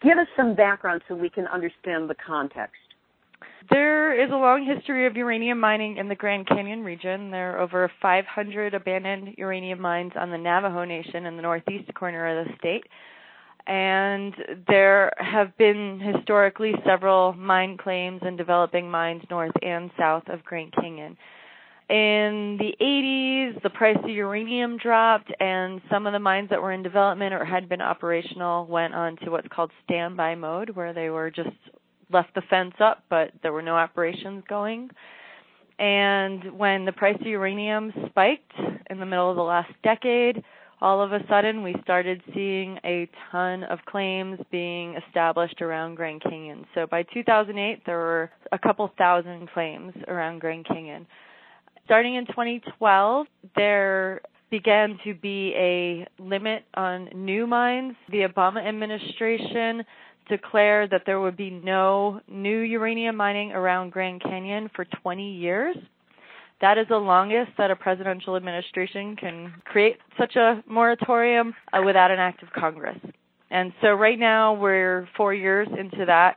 give 0.00 0.16
us 0.16 0.28
some 0.36 0.54
background 0.54 1.02
so 1.08 1.14
we 1.14 1.28
can 1.28 1.46
understand 1.48 2.08
the 2.08 2.14
context. 2.14 2.80
There 3.70 4.14
is 4.18 4.30
a 4.30 4.36
long 4.36 4.64
history 4.64 5.06
of 5.06 5.16
uranium 5.16 5.58
mining 5.58 5.96
in 5.96 6.08
the 6.08 6.14
Grand 6.14 6.46
Canyon 6.46 6.84
region. 6.84 7.30
There 7.30 7.56
are 7.56 7.60
over 7.60 7.90
500 8.00 8.72
abandoned 8.72 9.34
uranium 9.36 9.80
mines 9.80 10.12
on 10.14 10.30
the 10.30 10.38
Navajo 10.38 10.84
Nation 10.84 11.26
in 11.26 11.36
the 11.36 11.42
northeast 11.42 11.92
corner 11.94 12.26
of 12.26 12.46
the 12.46 12.54
state. 12.56 12.84
And 13.66 14.32
there 14.68 15.12
have 15.18 15.56
been 15.58 16.00
historically 16.00 16.72
several 16.86 17.32
mine 17.34 17.76
claims 17.76 18.20
and 18.24 18.38
developing 18.38 18.90
mines 18.90 19.24
north 19.28 19.52
and 19.60 19.90
south 19.98 20.28
of 20.28 20.44
Grand 20.44 20.72
Canyon. 20.72 21.16
In 21.90 22.58
the 22.58 22.74
80s, 22.80 23.62
the 23.62 23.70
price 23.70 23.96
of 24.02 24.08
uranium 24.08 24.76
dropped, 24.76 25.32
and 25.40 25.80
some 25.90 26.06
of 26.06 26.12
the 26.12 26.18
mines 26.18 26.50
that 26.50 26.62
were 26.62 26.72
in 26.72 26.82
development 26.82 27.34
or 27.34 27.44
had 27.44 27.68
been 27.68 27.80
operational 27.80 28.66
went 28.66 28.94
on 28.94 29.16
to 29.24 29.30
what's 29.30 29.48
called 29.48 29.70
standby 29.84 30.34
mode, 30.34 30.70
where 30.70 30.92
they 30.92 31.10
were 31.10 31.30
just 31.30 31.50
left 32.10 32.34
the 32.34 32.42
fence 32.42 32.74
up, 32.80 33.04
but 33.08 33.32
there 33.42 33.52
were 33.52 33.62
no 33.62 33.76
operations 33.76 34.42
going. 34.48 34.90
And 35.78 36.58
when 36.58 36.84
the 36.84 36.92
price 36.92 37.16
of 37.20 37.26
uranium 37.26 37.92
spiked 38.08 38.52
in 38.90 38.98
the 38.98 39.06
middle 39.06 39.30
of 39.30 39.36
the 39.36 39.42
last 39.42 39.72
decade, 39.84 40.42
all 40.80 41.00
of 41.02 41.12
a 41.12 41.20
sudden 41.28 41.62
we 41.62 41.74
started 41.82 42.22
seeing 42.34 42.78
a 42.84 43.08
ton 43.30 43.64
of 43.64 43.78
claims 43.84 44.38
being 44.50 44.96
established 45.06 45.60
around 45.60 45.96
Grand 45.96 46.22
Canyon. 46.22 46.64
So 46.74 46.86
by 46.86 47.02
2008, 47.02 47.82
there 47.84 47.96
were 47.96 48.30
a 48.52 48.58
couple 48.58 48.90
thousand 48.96 49.50
claims 49.50 49.92
around 50.06 50.40
Grand 50.40 50.66
Canyon. 50.66 51.06
Starting 51.84 52.16
in 52.16 52.26
2012, 52.26 53.26
there 53.56 54.20
began 54.50 54.98
to 55.04 55.14
be 55.14 55.52
a 55.56 56.06
limit 56.22 56.64
on 56.74 57.08
new 57.14 57.46
mines. 57.46 57.94
The 58.10 58.22
Obama 58.22 58.66
administration 58.66 59.84
declared 60.28 60.90
that 60.90 61.02
there 61.06 61.20
would 61.20 61.36
be 61.36 61.50
no 61.50 62.20
new 62.28 62.60
uranium 62.60 63.16
mining 63.16 63.52
around 63.52 63.90
Grand 63.92 64.22
Canyon 64.22 64.70
for 64.74 64.84
20 65.02 65.34
years. 65.36 65.76
That 66.60 66.76
is 66.76 66.86
the 66.88 66.96
longest 66.96 67.52
that 67.58 67.70
a 67.70 67.76
presidential 67.76 68.36
administration 68.36 69.14
can 69.16 69.52
create 69.64 69.96
such 70.18 70.34
a 70.36 70.62
moratorium 70.66 71.54
uh, 71.72 71.82
without 71.84 72.10
an 72.10 72.18
act 72.18 72.42
of 72.42 72.50
Congress. 72.50 72.98
And 73.50 73.72
so 73.80 73.92
right 73.92 74.18
now 74.18 74.54
we're 74.54 75.08
four 75.16 75.32
years 75.32 75.68
into 75.78 76.04
that, 76.06 76.36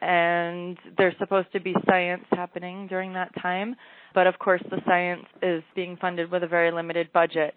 and 0.00 0.76
there's 0.96 1.14
supposed 1.18 1.52
to 1.52 1.60
be 1.60 1.74
science 1.86 2.24
happening 2.30 2.86
during 2.86 3.12
that 3.12 3.30
time. 3.40 3.76
But 4.14 4.26
of 4.26 4.38
course, 4.38 4.62
the 4.70 4.80
science 4.86 5.26
is 5.42 5.62
being 5.74 5.96
funded 5.98 6.30
with 6.30 6.42
a 6.42 6.48
very 6.48 6.72
limited 6.72 7.12
budget. 7.12 7.54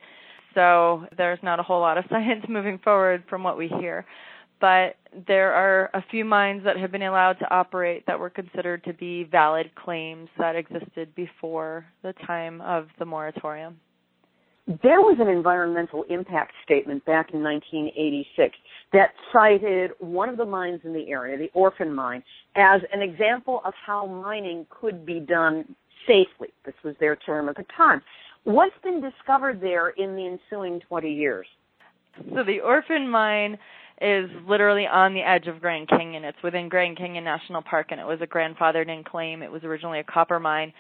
So 0.56 1.06
there's 1.18 1.40
not 1.42 1.60
a 1.60 1.64
whole 1.64 1.80
lot 1.80 1.98
of 1.98 2.06
science 2.10 2.46
moving 2.50 2.80
forward 2.80 3.24
from 3.30 3.44
what 3.44 3.58
we 3.58 3.68
hear. 3.80 4.06
But 4.62 4.96
there 5.28 5.54
are 5.54 5.90
a 5.94 6.04
few 6.12 6.24
mines 6.26 6.64
that 6.64 6.78
have 6.78 6.92
been 6.92 7.02
allowed 7.02 7.34
to 7.34 7.54
operate 7.54 8.06
that 8.06 8.20
were 8.20 8.30
considered 8.30 8.84
to 8.84 8.94
be 8.94 9.24
valid 9.24 9.72
claims 9.76 10.30
that 10.38 10.56
existed 10.56 11.14
before 11.16 11.86
the 12.04 12.14
time 12.26 12.62
of 12.62 12.88
the 13.00 13.06
moratorium. 13.06 13.80
There 14.84 15.02
was 15.02 15.18
an 15.20 15.28
environmental 15.28 16.04
impact 16.10 16.54
statement 16.64 17.04
back 17.06 17.34
in 17.34 17.42
1986 17.42 18.56
that 18.94 19.10
cited 19.34 19.92
one 19.98 20.30
of 20.30 20.38
the 20.38 20.46
mines 20.46 20.82
in 20.84 20.94
the 20.94 21.10
area, 21.10 21.38
the 21.40 21.50
Orphan 21.56 21.92
Mine, 21.94 22.22
as 22.56 22.82
an 22.94 23.02
example 23.02 23.62
of 23.66 23.74
how 23.84 24.06
mining 24.06 24.68
could 24.70 25.08
be 25.08 25.20
done 25.20 25.76
safely. 26.06 26.50
This 26.66 26.76
was 26.84 26.94
their 27.00 27.16
term 27.16 27.50
at 27.50 27.56
the 27.56 27.66
time. 27.76 28.02
What's 28.44 28.76
been 28.84 29.02
discovered 29.02 29.60
there 29.60 29.90
in 29.90 30.16
the 30.16 30.38
ensuing 30.38 30.82
20 30.82 31.12
years? 31.12 31.48
So 32.36 32.44
the 32.44 32.60
Orphan 32.60 33.10
Mine 33.10 33.58
is 34.02 34.30
literally 34.48 34.88
on 34.88 35.14
the 35.14 35.22
edge 35.22 35.48
of 35.48 35.62
Grand 35.62 35.88
Canyon. 35.88 36.24
It's 36.24 36.42
within 36.44 36.70
Grand 36.70 36.98
Canyon 36.98 37.24
National 37.24 37.62
Park 37.62 37.88
and 37.92 38.00
it 38.00 38.06
was 38.06 38.20
a 38.22 38.28
grandfathered 38.28 38.88
in 38.90 39.04
claim. 39.04 39.42
It 39.42 39.52
was 39.52 39.64
originally 39.64 40.00
a 40.00 40.04
copper 40.04 40.40
mine. 40.40 40.74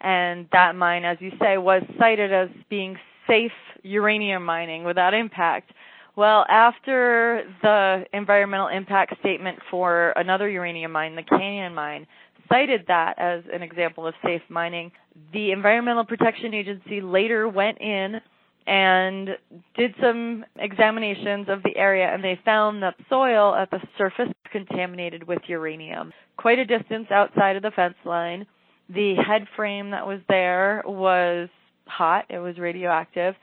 And 0.00 0.48
that 0.52 0.74
mine, 0.74 1.04
as 1.04 1.18
you 1.20 1.30
say, 1.40 1.56
was 1.56 1.82
cited 1.98 2.32
as 2.32 2.48
being 2.68 2.96
safe 3.26 3.52
uranium 3.82 4.44
mining 4.44 4.84
without 4.84 5.14
impact. 5.14 5.72
Well, 6.16 6.44
after 6.48 7.44
the 7.62 8.04
environmental 8.12 8.68
impact 8.68 9.18
statement 9.20 9.58
for 9.70 10.12
another 10.16 10.48
uranium 10.48 10.92
mine, 10.92 11.16
the 11.16 11.22
Canyon 11.22 11.74
mine, 11.74 12.06
cited 12.48 12.84
that 12.88 13.18
as 13.18 13.42
an 13.52 13.62
example 13.62 14.06
of 14.06 14.14
safe 14.22 14.42
mining, 14.48 14.92
the 15.32 15.52
Environmental 15.52 16.04
Protection 16.04 16.54
Agency 16.54 17.00
later 17.00 17.48
went 17.48 17.80
in 17.80 18.20
and 18.66 19.30
did 19.76 19.94
some 20.00 20.44
examinations 20.56 21.48
of 21.48 21.62
the 21.62 21.76
area 21.76 22.06
and 22.12 22.24
they 22.24 22.38
found 22.44 22.82
that 22.82 22.94
soil 23.08 23.54
at 23.54 23.70
the 23.70 23.80
surface 23.98 24.32
contaminated 24.50 25.26
with 25.26 25.40
uranium. 25.46 26.12
Quite 26.36 26.58
a 26.58 26.64
distance 26.64 27.06
outside 27.10 27.56
of 27.56 27.62
the 27.62 27.70
fence 27.70 27.96
line. 28.04 28.46
The 28.88 29.14
head 29.16 29.46
frame 29.56 29.90
that 29.90 30.06
was 30.06 30.20
there 30.28 30.82
was 30.86 31.48
hot, 31.86 32.26
it 32.30 32.38
was 32.38 32.58
radioactive. 32.58 33.34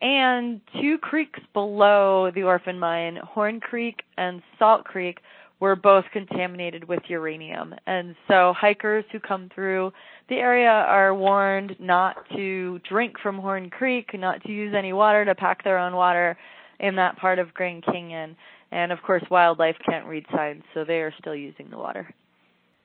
And 0.00 0.60
two 0.80 0.98
creeks 0.98 1.40
below 1.52 2.30
the 2.34 2.42
orphan 2.42 2.78
mine, 2.78 3.18
Horn 3.22 3.60
Creek 3.60 4.02
and 4.16 4.42
Salt 4.58 4.84
Creek, 4.84 5.18
were 5.60 5.76
both 5.76 6.04
contaminated 6.12 6.86
with 6.86 7.00
uranium. 7.08 7.74
And 7.86 8.14
so 8.28 8.52
hikers 8.56 9.04
who 9.12 9.20
come 9.20 9.50
through 9.54 9.92
the 10.28 10.36
area 10.36 10.68
are 10.68 11.14
warned 11.14 11.76
not 11.78 12.16
to 12.36 12.80
drink 12.88 13.14
from 13.22 13.38
Horn 13.38 13.70
Creek, 13.70 14.10
not 14.14 14.42
to 14.42 14.52
use 14.52 14.74
any 14.76 14.92
water, 14.92 15.24
to 15.24 15.34
pack 15.34 15.64
their 15.64 15.78
own 15.78 15.94
water 15.94 16.36
in 16.80 16.96
that 16.96 17.16
part 17.16 17.38
of 17.38 17.54
Grand 17.54 17.84
Canyon. 17.84 18.36
And 18.72 18.90
of 18.90 19.00
course, 19.02 19.22
wildlife 19.30 19.76
can't 19.88 20.06
read 20.06 20.26
signs, 20.34 20.62
so 20.74 20.84
they 20.84 21.00
are 21.00 21.14
still 21.20 21.34
using 21.34 21.70
the 21.70 21.78
water. 21.78 22.12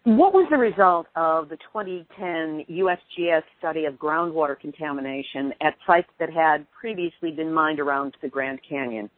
What 0.04 0.34
was 0.34 0.48
the 0.50 0.58
result 0.58 1.08
of 1.16 1.50
the 1.50 1.58
2010 1.58 2.66
USGS 2.70 3.44
study 3.58 3.86
of 3.86 3.96
groundwater 3.96 4.58
contamination 4.58 5.54
at 5.62 5.76
sites 5.86 6.10
that 6.20 6.32
had 6.32 6.66
previously 6.72 7.32
been 7.32 7.54
mined 7.54 7.80
around 7.80 8.16
the 8.22 8.30
Grand 8.30 8.60
Canyon? 8.68 9.10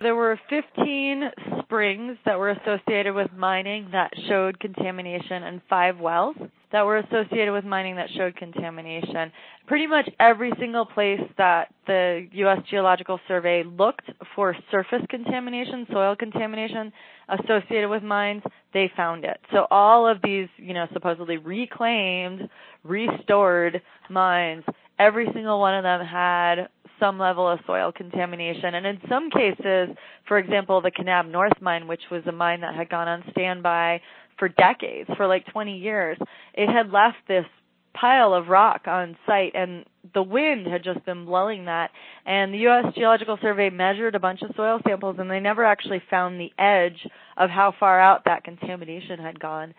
There 0.00 0.14
were 0.14 0.38
15 0.50 1.30
springs 1.62 2.18
that 2.26 2.38
were 2.38 2.50
associated 2.50 3.14
with 3.14 3.32
mining 3.36 3.88
that 3.92 4.10
showed 4.28 4.58
contamination 4.60 5.44
and 5.44 5.60
five 5.68 5.98
wells 5.98 6.36
that 6.72 6.84
were 6.84 6.98
associated 6.98 7.52
with 7.52 7.64
mining 7.64 7.94
that 7.96 8.08
showed 8.16 8.34
contamination. 8.34 9.30
Pretty 9.68 9.86
much 9.86 10.10
every 10.18 10.52
single 10.58 10.84
place 10.84 11.20
that 11.38 11.68
the 11.86 12.26
U.S. 12.32 12.58
Geological 12.68 13.20
Survey 13.28 13.62
looked 13.62 14.10
for 14.34 14.56
surface 14.72 15.02
contamination, 15.08 15.86
soil 15.92 16.16
contamination 16.16 16.92
associated 17.28 17.88
with 17.88 18.02
mines, 18.02 18.42
they 18.72 18.90
found 18.96 19.24
it. 19.24 19.38
So 19.52 19.68
all 19.70 20.08
of 20.08 20.18
these, 20.24 20.48
you 20.56 20.74
know, 20.74 20.86
supposedly 20.92 21.36
reclaimed, 21.36 22.48
restored 22.82 23.80
mines, 24.10 24.64
every 24.98 25.28
single 25.32 25.60
one 25.60 25.74
of 25.74 25.84
them 25.84 26.04
had 26.04 26.68
some 27.00 27.18
level 27.18 27.48
of 27.48 27.60
soil 27.66 27.92
contamination. 27.92 28.74
And 28.74 28.86
in 28.86 29.00
some 29.08 29.30
cases, 29.30 29.96
for 30.26 30.38
example, 30.38 30.80
the 30.80 30.90
Kanab 30.90 31.30
North 31.30 31.60
mine, 31.60 31.86
which 31.86 32.02
was 32.10 32.22
a 32.26 32.32
mine 32.32 32.60
that 32.60 32.74
had 32.74 32.88
gone 32.88 33.08
on 33.08 33.24
standby 33.30 34.00
for 34.38 34.48
decades, 34.48 35.08
for 35.16 35.26
like 35.26 35.46
20 35.52 35.76
years, 35.76 36.18
it 36.54 36.68
had 36.68 36.90
left 36.90 37.18
this 37.28 37.46
pile 37.94 38.34
of 38.34 38.48
rock 38.48 38.82
on 38.86 39.16
site 39.24 39.52
and 39.54 39.84
the 40.14 40.22
wind 40.22 40.66
had 40.66 40.82
just 40.82 41.04
been 41.06 41.24
blowing 41.24 41.66
that 41.66 41.90
and 42.26 42.52
the 42.52 42.66
US 42.68 42.92
Geological 42.94 43.38
Survey 43.40 43.70
measured 43.70 44.16
a 44.16 44.18
bunch 44.18 44.42
of 44.42 44.50
soil 44.56 44.80
samples 44.86 45.16
and 45.18 45.30
they 45.30 45.40
never 45.40 45.64
actually 45.64 46.02
found 46.10 46.38
the 46.38 46.52
edge 46.58 47.06
of 47.36 47.50
how 47.50 47.72
far 47.78 48.00
out 48.00 48.24
that 48.24 48.42
contamination 48.42 49.20
had 49.20 49.38
gone. 49.38 49.74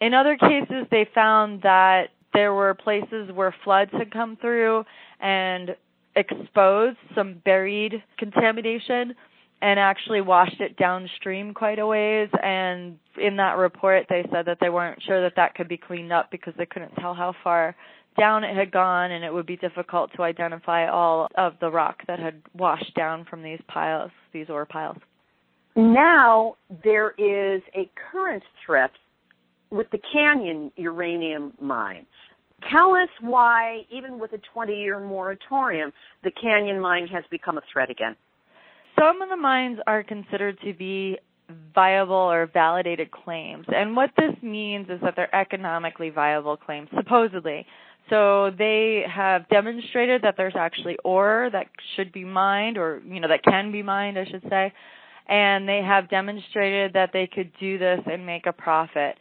In 0.00 0.12
other 0.12 0.36
cases 0.36 0.86
they 0.90 1.08
found 1.14 1.62
that 1.62 2.08
there 2.34 2.52
were 2.52 2.74
places 2.74 3.30
where 3.32 3.54
floods 3.62 3.92
had 3.92 4.10
come 4.10 4.36
through 4.40 4.84
and 5.20 5.76
exposed 6.16 6.98
some 7.14 7.40
buried 7.44 8.02
contamination 8.18 9.14
and 9.62 9.78
actually 9.78 10.20
washed 10.20 10.60
it 10.60 10.76
downstream 10.76 11.54
quite 11.54 11.78
a 11.78 11.86
ways. 11.86 12.28
And 12.42 12.98
in 13.20 13.36
that 13.36 13.56
report 13.56 14.06
they 14.08 14.24
said 14.32 14.46
that 14.46 14.58
they 14.60 14.68
weren't 14.68 15.02
sure 15.02 15.22
that 15.22 15.34
that 15.36 15.54
could 15.54 15.68
be 15.68 15.76
cleaned 15.76 16.12
up 16.12 16.30
because 16.30 16.54
they 16.58 16.66
couldn't 16.66 16.94
tell 16.96 17.14
how 17.14 17.34
far 17.42 17.76
down 18.18 18.44
it 18.44 18.54
had 18.54 18.70
gone 18.70 19.12
and 19.12 19.24
it 19.24 19.32
would 19.32 19.46
be 19.46 19.56
difficult 19.56 20.10
to 20.16 20.22
identify 20.22 20.86
all 20.86 21.28
of 21.36 21.54
the 21.60 21.70
rock 21.70 21.96
that 22.06 22.18
had 22.18 22.42
washed 22.54 22.94
down 22.94 23.24
from 23.24 23.42
these 23.42 23.60
piles 23.68 24.10
these 24.32 24.50
ore 24.50 24.66
piles. 24.66 24.98
Now 25.76 26.56
there 26.84 27.12
is 27.12 27.62
a 27.74 27.90
current 28.10 28.42
threat 28.66 28.90
with 29.70 29.88
the 29.90 29.98
canyon 30.12 30.70
uranium 30.76 31.54
mine 31.60 32.06
Tell 32.70 32.94
us 32.94 33.08
why, 33.20 33.82
even 33.90 34.18
with 34.18 34.32
a 34.32 34.40
20 34.52 34.74
year 34.74 35.00
moratorium, 35.00 35.92
the 36.22 36.30
Canyon 36.30 36.80
mine 36.80 37.06
has 37.08 37.24
become 37.30 37.58
a 37.58 37.62
threat 37.72 37.90
again. 37.90 38.16
Some 38.98 39.22
of 39.22 39.28
the 39.28 39.36
mines 39.36 39.78
are 39.86 40.02
considered 40.02 40.58
to 40.64 40.74
be 40.74 41.18
viable 41.74 42.14
or 42.14 42.46
validated 42.52 43.10
claims. 43.10 43.66
And 43.74 43.96
what 43.96 44.10
this 44.16 44.32
means 44.42 44.88
is 44.88 45.00
that 45.02 45.14
they're 45.16 45.34
economically 45.34 46.10
viable 46.10 46.56
claims, 46.56 46.88
supposedly. 46.94 47.66
So 48.10 48.50
they 48.56 49.04
have 49.08 49.48
demonstrated 49.48 50.22
that 50.22 50.34
there's 50.36 50.56
actually 50.56 50.98
ore 51.04 51.48
that 51.52 51.66
should 51.96 52.12
be 52.12 52.24
mined, 52.24 52.76
or, 52.76 53.00
you 53.06 53.20
know, 53.20 53.28
that 53.28 53.42
can 53.44 53.72
be 53.72 53.82
mined, 53.82 54.18
I 54.18 54.24
should 54.24 54.42
say. 54.48 54.72
And 55.28 55.68
they 55.68 55.82
have 55.82 56.10
demonstrated 56.10 56.92
that 56.94 57.10
they 57.12 57.26
could 57.32 57.52
do 57.60 57.78
this 57.78 58.00
and 58.10 58.26
make 58.26 58.46
a 58.46 58.52
profit. 58.52 59.16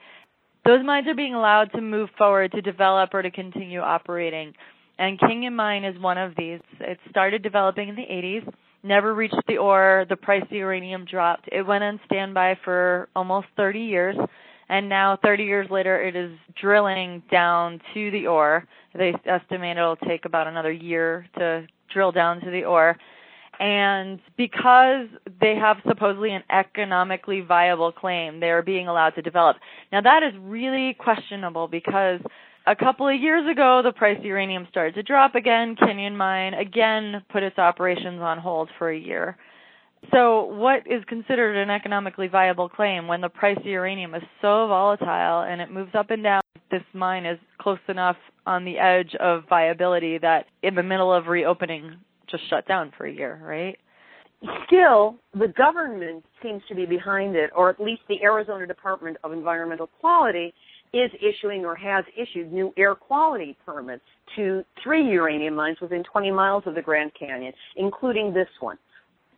Those 0.66 0.86
mines 0.86 1.08
are 1.08 1.16
being 1.16 1.34
allowed 1.34 1.72
to 1.74 1.82
move 1.82 2.10
forward 2.18 2.52
to 2.52 2.62
develop 2.62 3.14
or 3.14 3.22
to 3.22 3.32
continue 3.32 3.80
operating. 3.80 4.54
And 5.00 5.20
Canyon 5.20 5.56
Mine 5.56 5.84
is 5.84 6.00
one 6.00 6.20
of 6.20 6.34
these. 6.38 6.60
It 6.80 7.00
started 7.10 7.42
developing 7.42 7.90
in 7.90 7.96
the 7.96 8.04
80s, 8.04 8.48
never 8.84 9.16
reached 9.16 9.42
the 9.48 9.58
ore, 9.58 10.06
the 10.08 10.16
price 10.16 10.44
of 10.44 10.52
uranium 10.52 11.06
dropped. 11.06 11.50
It 11.52 11.64
went 11.64 11.84
on 11.84 12.00
standby 12.06 12.60
for 12.64 13.10
almost 13.16 13.48
30 13.58 13.80
years, 13.80 14.16
and 14.70 14.88
now 14.88 15.18
30 15.24 15.44
years 15.44 15.68
later 15.72 16.00
it 16.02 16.16
is 16.16 16.32
drilling 16.60 17.24
down 17.32 17.82
to 17.96 18.12
the 18.12 18.28
ore. 18.28 18.66
They 18.94 19.16
estimate 19.26 19.78
it'll 19.78 19.96
take 19.96 20.26
about 20.26 20.46
another 20.46 20.72
year 20.72 21.26
to 21.40 21.66
drill 21.92 22.12
down 22.12 22.40
to 22.42 22.52
the 22.52 22.66
ore 22.66 22.98
and 23.62 24.20
because 24.38 25.06
they 25.40 25.56
have 25.56 25.78
supposedly 25.88 26.34
an 26.34 26.42
economically 26.50 27.42
viable 27.42 27.92
claim, 27.92 28.40
they 28.40 28.50
are 28.50 28.64
being 28.64 28.88
allowed 28.88 29.12
to 29.12 29.22
develop. 29.22 29.58
Now 29.92 30.02
that 30.02 30.24
is 30.24 30.34
really 30.42 30.96
questionable 30.96 31.68
because 31.68 32.20
a 32.66 32.76
couple 32.76 33.08
of 33.08 33.22
years 33.22 33.50
ago, 33.50 33.82
the 33.84 33.92
price 33.92 34.18
of 34.18 34.26
uranium 34.26 34.68
started 34.72 34.96
to 34.96 35.04
drop 35.04 35.36
again. 35.36 35.76
Canyon 35.76 36.18
Mine 36.18 36.56
again 36.56 37.24
put 37.32 37.44
its 37.44 37.60
operations 37.60 38.20
on 38.20 38.40
hold 38.40 38.70
for 38.80 38.90
a 38.90 38.98
year. 38.98 39.38
So, 40.12 40.46
what 40.46 40.88
is 40.88 41.04
considered 41.08 41.56
an 41.56 41.70
economically 41.70 42.28
viable 42.28 42.68
claim 42.68 43.08
when 43.08 43.22
the 43.22 43.30
price 43.30 43.58
of 43.58 43.66
uranium 43.66 44.16
is 44.16 44.24
so 44.42 44.66
volatile 44.68 45.42
and 45.42 45.62
it 45.62 45.70
moves 45.70 45.92
up 45.94 46.10
and 46.10 46.24
down? 46.24 46.42
This 46.72 46.82
mine 46.94 47.28
is 47.28 47.38
close 47.60 47.80
enough 47.88 48.18
on 48.48 48.66
the 48.66 48.80
edge 48.80 49.14
of 49.20 49.44
viability 49.48 50.18
that 50.18 50.48
in 50.64 50.74
the 50.74 50.82
middle 50.82 51.14
of 51.14 51.28
reopening 51.28 51.98
just 52.32 52.50
shut 52.50 52.68
down 52.68 52.92
for 52.98 53.06
a 53.06 53.12
year, 53.14 53.40
right? 53.44 53.78
Still, 54.66 55.18
the 55.34 55.50
government 55.50 56.24
seems 56.42 56.64
to 56.68 56.76
be 56.76 56.86
behind 56.86 57.36
it, 57.36 57.52
or 57.56 57.70
at 57.70 57.80
least 57.80 58.02
the 58.10 58.24
Arizona 58.24 58.66
Department 58.66 59.18
of 59.24 59.32
Environmental 59.34 59.88
Quality 60.00 60.54
is 60.94 61.12
issuing 61.22 61.64
or 61.64 61.76
has 61.76 62.04
issued 62.18 62.52
new 62.52 62.74
air 62.78 62.96
quality 62.96 63.56
permits 63.66 64.04
to 64.36 64.64
three 64.84 65.04
uranium 65.10 65.56
mines 65.56 65.78
within 65.80 66.04
20 66.12 66.32
miles 66.32 66.64
of 66.66 66.76
the 66.76 66.82
Grand 66.82 67.12
Canyon, 67.18 67.54
including 67.78 68.34
this 68.34 68.48
one. 68.60 68.78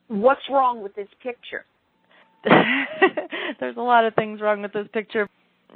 What's 0.08 0.42
wrong 0.50 0.82
with 0.82 0.96
this 0.96 1.08
picture? 1.22 1.66
There's 3.60 3.78
a 3.78 3.82
lot 3.82 4.06
of 4.06 4.16
things 4.16 4.42
wrong 4.42 4.62
with 4.62 4.74
this 4.74 4.88
picture 4.94 5.30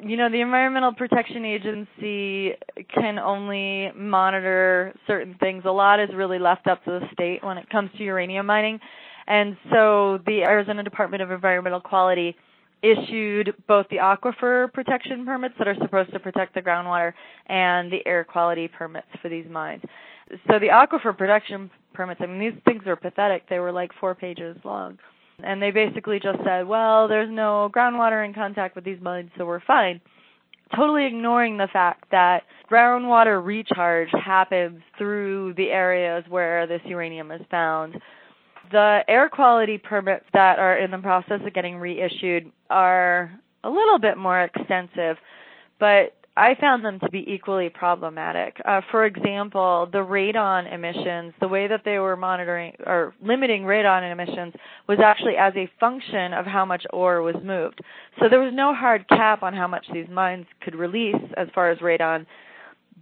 you 0.04 0.18
know, 0.18 0.30
the 0.30 0.42
Environmental 0.42 0.94
Protection 0.94 1.44
Agency 1.44 2.54
can 2.94 3.18
only 3.18 3.92
monitor 3.96 4.94
certain 5.08 5.36
things. 5.40 5.64
A 5.66 5.72
lot 5.72 6.00
is 6.00 6.10
really 6.14 6.40
left 6.40 6.68
up 6.68 6.84
to 6.86 6.92
the 6.92 7.08
state 7.14 7.44
when 7.44 7.58
it 7.58 7.70
comes 7.70 7.90
to 7.98 8.04
uranium 8.04 8.46
mining. 8.46 8.80
And 9.28 9.58
so 9.72 10.20
the 10.26 10.44
Arizona 10.44 10.84
Department 10.84 11.24
of 11.24 11.32
Environmental 11.32 11.82
Quality 11.82 12.36
issued 12.82 13.54
both 13.68 13.88
the 13.90 13.98
aquifer 13.98 14.72
protection 14.72 15.26
permits 15.26 15.56
that 15.58 15.68
are 15.68 15.76
supposed 15.82 16.12
to 16.14 16.20
protect 16.20 16.54
the 16.54 16.62
groundwater 16.62 17.14
and 17.48 17.92
the 17.92 18.06
air 18.06 18.24
quality 18.24 18.68
permits 18.68 19.08
for 19.22 19.30
these 19.30 19.48
mines. 19.50 19.82
So 20.50 20.60
the 20.60 20.68
aquifer 20.68 21.18
protection 21.18 21.72
permits, 21.94 22.22
I 22.22 22.28
mean, 22.28 22.40
these 22.40 22.62
things 22.66 22.84
are 22.86 22.96
pathetic. 22.96 23.50
They 23.50 23.60
were 23.60 23.72
like 23.72 23.92
four 24.00 24.14
pages 24.14 24.58
long. 24.64 25.00
And 25.44 25.62
they 25.62 25.70
basically 25.70 26.20
just 26.20 26.40
said, 26.44 26.68
well, 26.68 27.08
there's 27.08 27.30
no 27.30 27.70
groundwater 27.72 28.26
in 28.26 28.34
contact 28.34 28.76
with 28.76 28.84
these 28.84 29.00
mines, 29.00 29.30
so 29.38 29.46
we're 29.46 29.60
fine. 29.60 30.02
Totally 30.76 31.06
ignoring 31.06 31.58
the 31.58 31.68
fact 31.72 32.06
that 32.10 32.42
groundwater 32.70 33.44
recharge 33.44 34.10
happens 34.12 34.82
through 34.98 35.54
the 35.54 35.70
areas 35.70 36.26
where 36.28 36.66
this 36.66 36.82
uranium 36.86 37.32
is 37.32 37.42
found. 37.52 38.02
The 38.72 39.02
air 39.08 39.30
quality 39.30 39.78
permits 39.78 40.26
that 40.34 40.58
are 40.58 40.76
in 40.76 40.90
the 40.90 40.98
process 40.98 41.40
of 41.46 41.54
getting 41.54 41.78
reissued 41.78 42.52
are 42.72 43.32
a 43.64 43.70
little 43.70 44.00
bit 44.00 44.18
more 44.18 44.42
extensive, 44.42 45.18
but 45.80 46.17
I 46.38 46.54
found 46.62 46.86
them 46.86 47.00
to 47.00 47.10
be 47.10 47.26
equally 47.28 47.70
problematic. 47.70 48.62
Uh, 48.64 48.82
for 48.92 49.06
example, 49.06 49.90
the 49.92 49.98
radon 49.98 50.72
emissions, 50.72 51.34
the 51.42 51.48
way 51.48 51.66
that 51.68 51.82
they 51.84 51.98
were 51.98 52.16
monitoring 52.16 52.74
or 52.86 53.16
limiting 53.24 53.64
radon 53.64 54.10
emissions 54.12 54.54
was 54.88 55.00
actually 55.04 55.36
as 55.36 55.54
a 55.56 55.68
function 55.80 56.34
of 56.34 56.46
how 56.46 56.64
much 56.64 56.86
ore 56.94 57.24
was 57.24 57.36
moved. 57.44 57.82
So 58.20 58.30
there 58.30 58.40
was 58.40 58.54
no 58.54 58.76
hard 58.76 59.10
cap 59.10 59.42
on 59.42 59.56
how 59.56 59.68
much 59.68 59.88
these 59.92 60.08
mines 60.10 60.46
could 60.62 60.76
release 60.76 61.16
as 61.36 61.48
far 61.56 61.72
as 61.72 61.80
radon. 61.80 62.28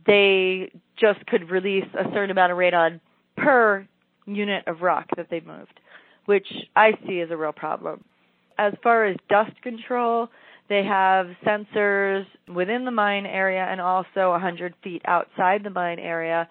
They 0.07 0.71
just 0.97 1.25
could 1.25 1.51
release 1.51 1.87
a 1.93 2.05
certain 2.13 2.31
amount 2.31 2.53
of 2.53 2.57
radon 2.57 3.01
per 3.35 3.85
unit 4.25 4.63
of 4.65 4.81
rock 4.81 5.07
that 5.17 5.27
they 5.29 5.41
moved, 5.41 5.77
which 6.25 6.47
I 6.73 6.93
see 7.05 7.19
as 7.19 7.31
a 7.31 7.37
real 7.37 7.51
problem. 7.51 8.05
As 8.57 8.71
far 8.81 9.03
as 9.05 9.17
dust 9.27 9.61
control, 9.61 10.29
they 10.69 10.83
have 10.83 11.27
sensors 11.45 12.25
within 12.53 12.85
the 12.85 12.91
mine 12.91 13.25
area 13.25 13.65
and 13.69 13.79
also 13.79 14.31
100 14.31 14.73
feet 14.83 15.01
outside 15.05 15.63
the 15.63 15.69
mine 15.69 15.99
area. 15.99 16.47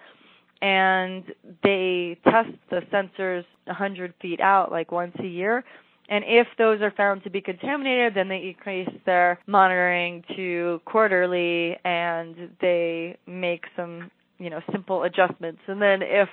And 0.62 1.24
they 1.62 2.16
test 2.24 2.50
the 2.70 2.80
sensors 2.92 3.44
100 3.64 4.14
feet 4.22 4.40
out 4.40 4.70
like 4.70 4.92
once 4.92 5.14
a 5.18 5.26
year. 5.26 5.64
And 6.08 6.24
if 6.26 6.46
those 6.58 6.80
are 6.82 6.90
found 6.90 7.24
to 7.24 7.30
be 7.30 7.40
contaminated, 7.40 8.14
then 8.14 8.28
they 8.28 8.54
increase 8.54 8.90
their 9.06 9.38
monitoring 9.46 10.22
to 10.36 10.80
quarterly 10.84 11.76
and 11.84 12.50
they 12.60 13.16
make 13.26 13.64
some, 13.74 14.10
you 14.38 14.50
know, 14.50 14.60
simple 14.70 15.02
adjustments. 15.02 15.62
And 15.66 15.80
then 15.80 16.02
if 16.02 16.28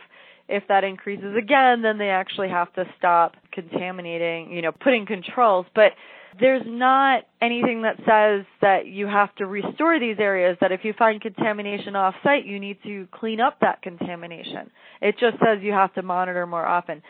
if 0.50 0.68
that 0.68 0.84
increases 0.84 1.36
again, 1.38 1.82
then 1.82 1.98
they 1.98 2.10
actually 2.10 2.50
have 2.50 2.74
to 2.74 2.86
stop 2.98 3.36
contaminating, 3.54 4.52
you 4.52 4.62
know, 4.62 4.74
putting 4.74 5.06
controls. 5.06 5.66
But 5.74 5.94
there's 6.40 6.64
not 6.66 7.24
anything 7.42 7.82
that 7.84 7.98
says 7.98 8.46
that 8.62 8.88
you 8.88 9.08
have 9.08 9.34
to 9.36 9.46
restore 9.46 10.00
these 10.00 10.18
areas, 10.20 10.58
that 10.62 10.72
if 10.72 10.84
you 10.84 10.94
find 10.98 11.22
contamination 11.22 11.96
off 11.96 12.16
site, 12.24 12.46
you 12.46 12.60
need 12.60 12.78
to 12.84 13.08
clean 13.12 13.40
up 13.40 13.60
that 13.62 13.82
contamination. 13.82 14.72
It 15.02 15.18
just 15.20 15.38
says 15.44 15.60
you 15.62 15.74
have 15.74 15.94
to 15.96 16.02
monitor 16.02 16.46
more 16.48 16.66
often. 16.66 17.02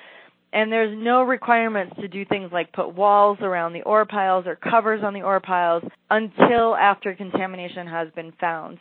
And 0.54 0.72
there's 0.72 0.98
no 0.98 1.24
requirements 1.24 1.96
to 2.02 2.08
do 2.08 2.26
things 2.26 2.52
like 2.52 2.74
put 2.74 2.94
walls 2.94 3.38
around 3.42 3.74
the 3.74 3.84
ore 3.84 4.06
piles 4.06 4.46
or 4.48 4.56
covers 4.56 5.02
on 5.04 5.14
the 5.14 5.22
ore 5.22 5.40
piles 5.40 5.84
until 6.10 6.76
after 6.76 7.14
contamination 7.16 7.88
has 7.88 8.10
been 8.16 8.34
found. 8.40 8.78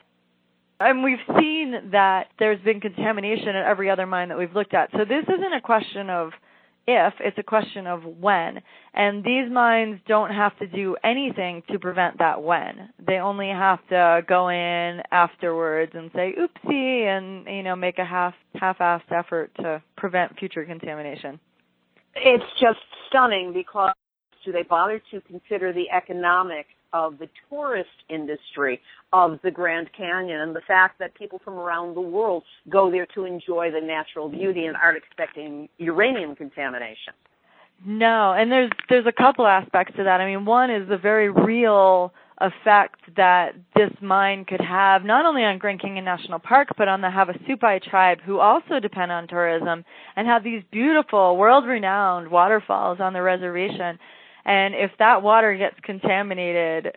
And 0.81 1.05
we've 1.05 1.19
seen 1.39 1.91
that 1.93 2.29
there's 2.39 2.61
been 2.63 2.81
contamination 2.81 3.49
at 3.49 3.67
every 3.67 3.91
other 3.91 4.07
mine 4.07 4.31
that 4.31 4.39
we've 4.39 4.55
looked 4.55 4.75
at. 4.75 4.91
So 4.93 5.05
this 5.05 5.25
isn't 5.25 5.53
a 5.53 5.61
question 5.61 6.11
of 6.11 6.31
if, 6.87 7.15
it's 7.21 7.39
a 7.39 7.43
question 7.43 7.87
of 7.87 8.05
when. 8.05 8.61
And 8.95 9.23
these 9.25 9.51
mines 9.51 10.01
don't 10.07 10.31
have 10.31 10.59
to 10.59 10.67
do 10.67 10.97
anything 11.05 11.63
to 11.71 11.79
prevent 11.79 12.19
that 12.19 12.43
when. 12.43 12.91
They 13.05 13.19
only 13.19 13.49
have 13.49 13.79
to 13.89 14.23
go 14.27 14.49
in 14.49 15.03
afterwards 15.13 15.93
and 15.95 16.11
say 16.15 16.35
oopsie 16.39 17.05
and 17.07 17.47
you 17.47 17.63
know 17.63 17.77
make 17.77 17.99
a 17.99 18.05
half 18.05 18.35
half-assed 18.55 19.11
effort 19.11 19.53
to 19.57 19.83
prevent 19.97 20.39
future 20.39 20.65
contamination. 20.65 21.39
It's 22.17 22.45
just 22.61 22.81
stunning 23.09 23.53
because 23.53 23.93
do 24.45 24.53
they 24.53 24.63
bother 24.63 25.01
to 25.11 25.21
consider 25.23 25.73
the 25.73 25.91
economic 25.91 26.67
of 26.93 27.19
the 27.19 27.29
tourist 27.49 27.89
industry 28.09 28.81
of 29.13 29.39
the 29.43 29.51
Grand 29.51 29.91
Canyon 29.97 30.41
and 30.41 30.55
the 30.55 30.61
fact 30.67 30.99
that 30.99 31.15
people 31.15 31.41
from 31.45 31.55
around 31.55 31.95
the 31.95 32.01
world 32.01 32.43
go 32.69 32.91
there 32.91 33.07
to 33.15 33.25
enjoy 33.25 33.71
the 33.71 33.81
natural 33.81 34.29
beauty 34.29 34.67
and 34.67 34.77
aren't 34.77 34.99
expecting 34.99 35.69
uranium 35.79 36.35
contamination. 36.35 37.15
No, 37.85 38.35
and 38.35 38.53
there's 38.53 38.71
there's 38.91 39.07
a 39.07 39.13
couple 39.13 39.47
aspects 39.47 39.97
to 39.97 40.05
that. 40.05 40.21
I 40.21 40.27
mean, 40.27 40.45
one 40.45 40.71
is 40.71 40.89
the 40.89 40.99
very 40.99 41.31
real 41.31 42.13
effect 42.41 43.01
that 43.17 43.55
this 43.75 43.91
mine 44.01 44.45
could 44.45 44.61
have 44.61 45.05
not 45.05 45.27
only 45.27 45.45
on 45.45 45.59
Grand 45.59 45.81
Canyon 45.81 46.05
National 46.05 46.39
Park 46.39 46.69
but 46.77 46.89
on 46.89 47.03
the 47.03 47.09
Havasupai 47.09 47.83
tribe 47.83 48.19
who 48.25 48.39
also 48.39 48.81
depend 48.81 49.13
on 49.13 49.29
tourism 49.29 49.85
and 50.17 50.27
have 50.27 50.43
these 50.43 50.63
beautiful 50.71 51.37
world-renowned 51.37 52.31
waterfalls 52.31 52.99
on 52.99 53.13
the 53.13 53.21
reservation 53.21 53.99
and 54.45 54.75
if 54.75 54.91
that 54.99 55.23
water 55.23 55.57
gets 55.57 55.77
contaminated, 55.83 56.97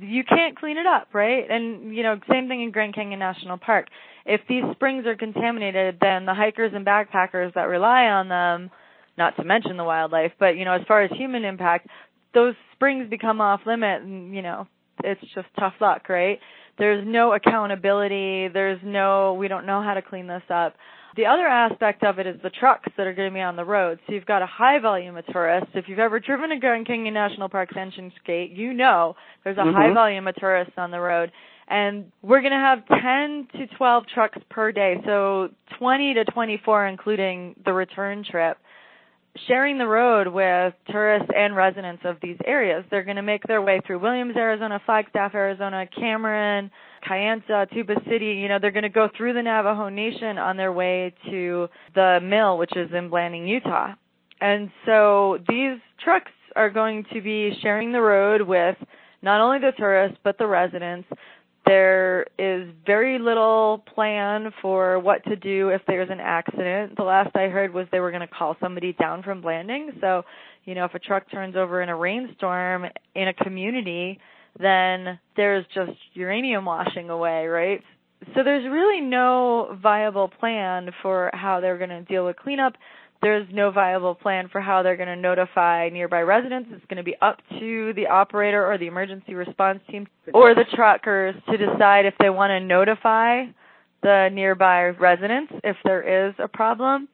you 0.00 0.24
can't 0.24 0.58
clean 0.58 0.78
it 0.78 0.86
up, 0.86 1.08
right? 1.12 1.50
And 1.50 1.94
you 1.94 2.02
know, 2.02 2.18
same 2.30 2.48
thing 2.48 2.62
in 2.62 2.70
Grand 2.70 2.94
Canyon 2.94 3.18
National 3.18 3.58
Park. 3.58 3.88
If 4.24 4.40
these 4.48 4.62
springs 4.72 5.06
are 5.06 5.16
contaminated, 5.16 5.98
then 6.00 6.26
the 6.26 6.34
hikers 6.34 6.72
and 6.74 6.86
backpackers 6.86 7.54
that 7.54 7.64
rely 7.64 8.04
on 8.04 8.28
them, 8.28 8.70
not 9.18 9.36
to 9.36 9.44
mention 9.44 9.76
the 9.76 9.84
wildlife, 9.84 10.32
but 10.38 10.56
you 10.56 10.64
know, 10.64 10.72
as 10.72 10.82
far 10.86 11.02
as 11.02 11.10
human 11.12 11.44
impact, 11.44 11.88
those 12.34 12.54
springs 12.74 13.10
become 13.10 13.40
off 13.40 13.60
limit 13.66 14.02
and 14.02 14.34
you 14.34 14.42
know, 14.42 14.66
it's 15.04 15.20
just 15.34 15.48
tough 15.58 15.74
luck, 15.80 16.08
right? 16.08 16.38
There's 16.78 17.04
no 17.06 17.34
accountability, 17.34 18.48
there's 18.48 18.80
no 18.82 19.34
we 19.34 19.48
don't 19.48 19.66
know 19.66 19.82
how 19.82 19.94
to 19.94 20.02
clean 20.02 20.26
this 20.26 20.42
up. 20.48 20.74
The 21.16 21.26
other 21.26 21.46
aspect 21.46 22.04
of 22.04 22.18
it 22.18 22.26
is 22.26 22.36
the 22.42 22.50
trucks 22.50 22.88
that 22.96 23.06
are 23.06 23.12
going 23.12 23.30
to 23.30 23.34
be 23.34 23.40
on 23.40 23.56
the 23.56 23.64
road. 23.64 23.98
So 24.06 24.14
you've 24.14 24.24
got 24.24 24.40
a 24.40 24.46
high 24.46 24.78
volume 24.78 25.16
of 25.16 25.26
tourists. 25.26 25.70
If 25.74 25.84
you've 25.88 25.98
ever 25.98 26.18
driven 26.18 26.50
to 26.50 26.56
Grand 26.56 26.86
Canyon 26.86 27.12
National 27.12 27.48
Park's 27.48 27.76
entrance 27.76 28.14
gate, 28.26 28.52
you 28.52 28.72
know 28.72 29.14
there's 29.44 29.58
a 29.58 29.60
mm-hmm. 29.60 29.76
high 29.76 29.92
volume 29.92 30.26
of 30.26 30.34
tourists 30.36 30.74
on 30.78 30.90
the 30.90 31.00
road. 31.00 31.30
And 31.68 32.10
we're 32.22 32.40
going 32.40 32.52
to 32.52 32.58
have 32.58 32.86
10 32.88 33.48
to 33.60 33.76
12 33.76 34.04
trucks 34.12 34.38
per 34.50 34.72
day, 34.72 34.96
so 35.04 35.48
20 35.78 36.14
to 36.14 36.24
24 36.24 36.86
including 36.86 37.54
the 37.64 37.72
return 37.72 38.24
trip 38.28 38.58
sharing 39.46 39.78
the 39.78 39.86
road 39.86 40.28
with 40.28 40.74
tourists 40.90 41.30
and 41.34 41.56
residents 41.56 42.02
of 42.04 42.16
these 42.22 42.36
areas. 42.46 42.84
They're 42.90 43.04
going 43.04 43.16
to 43.16 43.22
make 43.22 43.42
their 43.44 43.62
way 43.62 43.80
through 43.86 44.00
Williams, 44.00 44.36
Arizona, 44.36 44.80
Flagstaff, 44.84 45.34
Arizona, 45.34 45.86
Cameron, 45.98 46.70
Kayenta, 47.08 47.70
Tuba 47.72 47.94
City. 48.08 48.32
You 48.34 48.48
know, 48.48 48.58
they're 48.60 48.70
going 48.70 48.82
to 48.82 48.88
go 48.88 49.08
through 49.16 49.32
the 49.32 49.42
Navajo 49.42 49.88
Nation 49.88 50.38
on 50.38 50.56
their 50.56 50.72
way 50.72 51.14
to 51.30 51.68
the 51.94 52.20
mill, 52.22 52.58
which 52.58 52.76
is 52.76 52.90
in 52.92 53.08
Blanding, 53.08 53.46
Utah. 53.46 53.94
And 54.40 54.70
so 54.84 55.38
these 55.48 55.78
trucks 56.02 56.32
are 56.56 56.68
going 56.68 57.04
to 57.12 57.20
be 57.20 57.56
sharing 57.62 57.92
the 57.92 58.00
road 58.00 58.42
with 58.42 58.76
not 59.22 59.40
only 59.40 59.60
the 59.60 59.72
tourists 59.76 60.18
but 60.22 60.36
the 60.36 60.46
residents. 60.46 61.08
There 61.64 62.26
is 62.38 62.68
very 62.84 63.18
little 63.18 63.84
plan 63.94 64.52
for 64.60 64.98
what 64.98 65.24
to 65.24 65.36
do 65.36 65.68
if 65.68 65.82
there's 65.86 66.10
an 66.10 66.20
accident. 66.20 66.96
The 66.96 67.04
last 67.04 67.36
I 67.36 67.48
heard 67.48 67.72
was 67.72 67.86
they 67.92 68.00
were 68.00 68.10
going 68.10 68.26
to 68.26 68.26
call 68.26 68.56
somebody 68.60 68.94
down 68.94 69.22
from 69.22 69.40
Blanding. 69.40 69.92
So, 70.00 70.24
you 70.64 70.74
know, 70.74 70.84
if 70.84 70.94
a 70.94 70.98
truck 70.98 71.30
turns 71.30 71.54
over 71.54 71.80
in 71.80 71.88
a 71.88 71.96
rainstorm 71.96 72.86
in 73.14 73.28
a 73.28 73.34
community, 73.34 74.18
then 74.58 75.18
there's 75.36 75.64
just 75.74 75.92
uranium 76.14 76.64
washing 76.64 77.10
away, 77.10 77.46
right? 77.46 77.80
So 78.34 78.42
there's 78.44 78.64
really 78.64 79.00
no 79.00 79.76
viable 79.82 80.28
plan 80.28 80.90
for 81.00 81.30
how 81.32 81.60
they're 81.60 81.78
going 81.78 81.90
to 81.90 82.02
deal 82.02 82.24
with 82.24 82.36
cleanup 82.36 82.74
there's 83.22 83.46
no 83.52 83.70
viable 83.70 84.14
plan 84.14 84.48
for 84.50 84.60
how 84.60 84.82
they're 84.82 84.96
going 84.96 85.08
to 85.08 85.16
notify 85.16 85.88
nearby 85.90 86.20
residents. 86.20 86.70
It's 86.72 86.84
going 86.86 86.96
to 86.96 87.02
be 87.02 87.16
up 87.22 87.38
to 87.58 87.92
the 87.94 88.08
operator 88.08 88.66
or 88.70 88.76
the 88.78 88.86
emergency 88.86 89.34
response 89.34 89.80
team 89.90 90.06
or 90.34 90.54
the 90.54 90.64
truckers 90.74 91.34
to 91.50 91.56
decide 91.56 92.04
if 92.04 92.14
they 92.18 92.30
want 92.30 92.50
to 92.50 92.60
notify 92.60 93.44
the 94.02 94.28
nearby 94.32 94.88
residents 94.88 95.52
if 95.62 95.76
there 95.84 96.28
is 96.28 96.34
a 96.38 96.48
problem. 96.48 97.08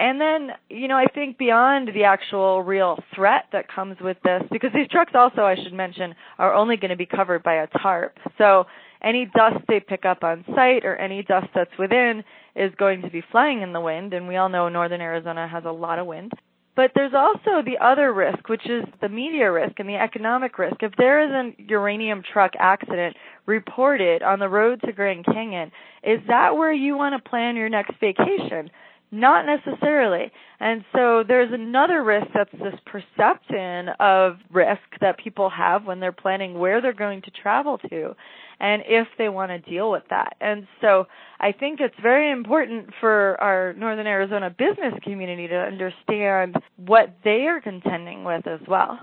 And 0.00 0.20
then, 0.20 0.50
you 0.68 0.86
know, 0.86 0.96
I 0.96 1.06
think 1.06 1.38
beyond 1.38 1.88
the 1.92 2.04
actual 2.04 2.62
real 2.62 3.02
threat 3.14 3.46
that 3.52 3.66
comes 3.68 3.96
with 4.00 4.16
this, 4.22 4.42
because 4.52 4.70
these 4.72 4.86
trucks 4.88 5.12
also, 5.14 5.42
I 5.42 5.56
should 5.56 5.72
mention, 5.72 6.14
are 6.38 6.54
only 6.54 6.76
going 6.76 6.90
to 6.90 6.96
be 6.96 7.06
covered 7.06 7.42
by 7.42 7.54
a 7.54 7.66
tarp. 7.66 8.16
So 8.36 8.66
any 9.02 9.28
dust 9.36 9.64
they 9.66 9.80
pick 9.80 10.04
up 10.04 10.22
on 10.22 10.44
site 10.54 10.84
or 10.84 10.94
any 10.96 11.22
dust 11.22 11.48
that's 11.54 11.76
within 11.78 12.22
is 12.58 12.72
going 12.76 13.02
to 13.02 13.10
be 13.10 13.22
flying 13.30 13.62
in 13.62 13.72
the 13.72 13.80
wind, 13.80 14.12
and 14.12 14.26
we 14.26 14.36
all 14.36 14.48
know 14.48 14.68
northern 14.68 15.00
Arizona 15.00 15.46
has 15.46 15.64
a 15.64 15.70
lot 15.70 15.98
of 15.98 16.06
wind. 16.06 16.32
But 16.78 16.92
there's 16.94 17.12
also 17.12 17.60
the 17.60 17.78
other 17.84 18.12
risk, 18.12 18.48
which 18.48 18.68
is 18.68 18.84
the 19.00 19.08
media 19.08 19.50
risk 19.50 19.80
and 19.80 19.88
the 19.88 19.96
economic 19.96 20.58
risk. 20.60 20.76
If 20.80 20.92
there 20.96 21.20
is 21.24 21.32
a 21.32 21.62
uranium 21.68 22.22
truck 22.22 22.52
accident 22.56 23.16
reported 23.46 24.22
on 24.22 24.38
the 24.38 24.48
road 24.48 24.80
to 24.84 24.92
Grand 24.92 25.24
Canyon, 25.24 25.72
is 26.04 26.20
that 26.28 26.56
where 26.56 26.72
you 26.72 26.96
want 26.96 27.20
to 27.20 27.28
plan 27.28 27.56
your 27.56 27.68
next 27.68 27.98
vacation? 27.98 28.70
Not 29.10 29.44
necessarily. 29.44 30.30
And 30.60 30.84
so 30.94 31.24
there's 31.26 31.52
another 31.52 32.04
risk 32.04 32.28
that's 32.32 32.52
this 32.52 32.78
perception 32.86 33.88
of 33.98 34.36
risk 34.52 34.82
that 35.00 35.18
people 35.18 35.50
have 35.50 35.84
when 35.84 35.98
they're 35.98 36.12
planning 36.12 36.60
where 36.60 36.80
they're 36.80 36.92
going 36.92 37.22
to 37.22 37.30
travel 37.32 37.78
to 37.90 38.14
and 38.60 38.82
if 38.86 39.06
they 39.18 39.28
want 39.28 39.50
to 39.50 39.70
deal 39.70 39.90
with 39.90 40.02
that. 40.10 40.36
And 40.40 40.66
so 40.80 41.06
I 41.40 41.52
think 41.52 41.80
it's 41.80 41.94
very 42.02 42.30
important 42.30 42.90
for 43.00 43.40
our 43.40 43.72
Northern 43.74 44.06
Arizona 44.06 44.50
business 44.50 44.94
community 45.02 45.46
to 45.48 45.56
understand 45.56 46.56
what 46.76 47.14
they 47.24 47.46
are 47.46 47.60
contending 47.60 48.24
with 48.24 48.46
as 48.46 48.60
well. 48.68 48.98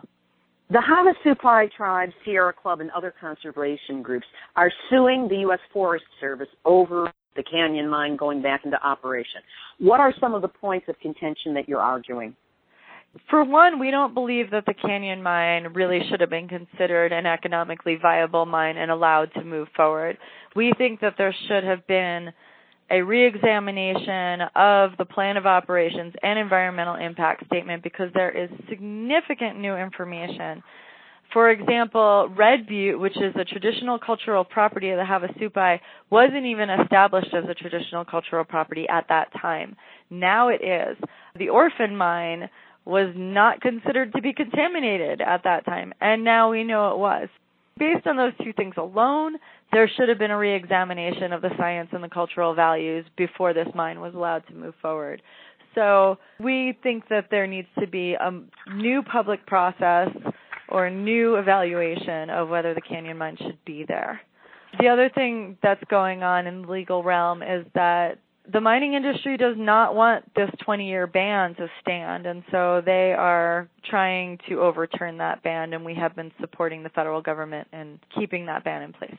The 0.70 0.82
Havasupai 0.82 1.72
Tribe, 1.78 2.10
Sierra 2.24 2.52
Club, 2.52 2.82
and 2.82 2.90
other 2.92 3.14
conservation 3.22 4.02
groups 4.02 4.26
are 4.56 4.72
suing 4.90 5.28
the 5.30 5.38
U.S. 5.38 5.60
Forest 5.72 6.06
Service 6.20 6.48
over 6.66 7.12
the 7.36 7.44
canyon 7.44 7.88
mine 7.88 8.16
going 8.16 8.42
back 8.42 8.62
into 8.66 8.82
operation. 8.84 9.42
What 9.80 10.00
are 10.00 10.14
some 10.20 10.34
of 10.34 10.42
the 10.42 10.48
points 10.48 10.88
of 10.90 11.00
contention 11.00 11.54
that 11.54 11.70
you're 11.70 11.82
arguing? 11.82 12.36
For 13.30 13.44
one, 13.44 13.80
we 13.80 13.92
don't 13.92 14.14
believe 14.14 14.52
that 14.52 14.66
the 14.66 14.74
canyon 14.74 15.24
mine 15.24 15.74
really 15.74 16.02
should 16.10 16.20
have 16.22 16.30
been 16.30 16.48
considered 16.48 17.12
an 17.12 17.26
economically 17.26 17.98
viable 18.02 18.46
mine 18.46 18.78
and 18.78 18.92
allowed 18.92 19.34
to 19.34 19.44
move 19.44 19.68
forward. 19.76 20.18
We 20.56 20.74
think 20.78 21.02
that 21.02 21.16
there 21.18 21.36
should 21.48 21.64
have 21.64 21.86
been 21.88 22.32
a 22.92 23.02
reexamination 23.02 24.42
of 24.56 24.92
the 24.98 25.06
plan 25.06 25.38
of 25.38 25.46
operations 25.46 26.14
and 26.22 26.38
environmental 26.38 26.96
impact 26.96 27.46
statement 27.48 27.84
because 27.84 28.10
there 28.14 28.32
is 28.32 28.50
significant 28.70 29.60
new 29.60 29.76
information 29.76 30.62
for 31.34 31.50
example, 31.50 32.30
Red 32.36 32.68
Butte, 32.68 33.00
which 33.00 33.18
is 33.18 33.36
a 33.36 33.44
traditional 33.44 34.00
cultural 34.00 34.46
property 34.46 34.92
of 34.92 34.98
the 34.98 35.04
Havasupai, 35.04 35.80
wasn't 36.10 36.46
even 36.46 36.70
established 36.70 37.34
as 37.34 37.44
a 37.50 37.54
traditional 37.54 38.06
cultural 38.06 38.46
property 38.46 38.88
at 38.88 39.06
that 39.10 39.34
time. 39.42 39.76
Now 40.10 40.50
it 40.50 40.62
is. 40.64 40.98
The 41.38 41.50
Orphan 41.50 41.98
Mine 41.98 42.50
was 42.86 43.14
not 43.16 43.62
considered 43.62 44.14
to 44.14 44.22
be 44.22 44.34
contaminated 44.34 45.22
at 45.22 45.44
that 45.44 45.66
time, 45.66 45.94
and 46.02 46.24
now 46.24 46.52
we 46.52 46.64
know 46.64 46.92
it 46.92 46.98
was. 46.98 47.28
Based 47.78 48.08
on 48.08 48.16
those 48.16 48.32
two 48.42 48.54
things 48.54 48.76
alone, 48.78 49.36
there 49.74 49.90
should 49.98 50.08
have 50.08 50.20
been 50.20 50.32
a 50.32 50.38
reexamination 50.38 51.34
of 51.34 51.42
the 51.42 51.50
science 51.58 51.90
and 51.92 52.04
the 52.04 52.10
cultural 52.10 52.54
values 52.54 53.06
before 53.18 53.54
this 53.54 53.68
mine 53.76 54.00
was 54.00 54.14
allowed 54.14 54.48
to 54.48 54.54
move 54.54 54.76
forward. 54.82 55.22
So 55.74 56.18
we 56.40 56.78
think 56.84 57.10
that 57.10 57.28
there 57.30 57.48
needs 57.48 57.68
to 57.80 57.88
be 57.88 58.14
a 58.14 58.32
new 58.74 59.04
public 59.04 59.46
process 59.46 60.08
or 60.70 60.86
a 60.86 60.92
new 60.92 61.36
evaluation 61.36 62.30
of 62.30 62.48
whether 62.48 62.74
the 62.74 62.82
canyon 62.82 63.18
mine 63.18 63.36
should 63.38 63.58
be 63.66 63.84
there. 63.86 64.22
The 64.80 64.88
other 64.88 65.10
thing 65.10 65.58
that's 65.62 65.84
going 65.90 66.24
on 66.24 66.48
in 66.48 66.62
the 66.62 66.72
legal 66.72 67.04
realm 67.04 67.44
is 67.44 67.66
that 67.76 68.20
the 68.52 68.62
mining 68.62 68.94
industry 68.94 69.38
does 69.38 69.56
not 69.58 69.96
want 69.96 70.26
this 70.36 70.50
20 70.64 70.88
year 70.88 71.08
ban 71.08 71.56
to 71.56 71.68
stand, 71.82 72.26
and 72.26 72.44
so 72.52 72.82
they 72.86 73.14
are 73.14 73.68
trying 73.90 74.38
to 74.50 74.62
overturn 74.62 75.18
that 75.18 75.44
ban, 75.44 75.74
and 75.74 75.84
we 75.84 75.96
have 75.96 76.16
been 76.16 76.32
supporting 76.40 76.84
the 76.84 76.90
federal 76.90 77.22
government 77.22 77.68
in 77.74 78.00
keeping 78.18 78.46
that 78.46 78.64
ban 78.64 78.82
in 78.84 78.94
place. 78.94 79.16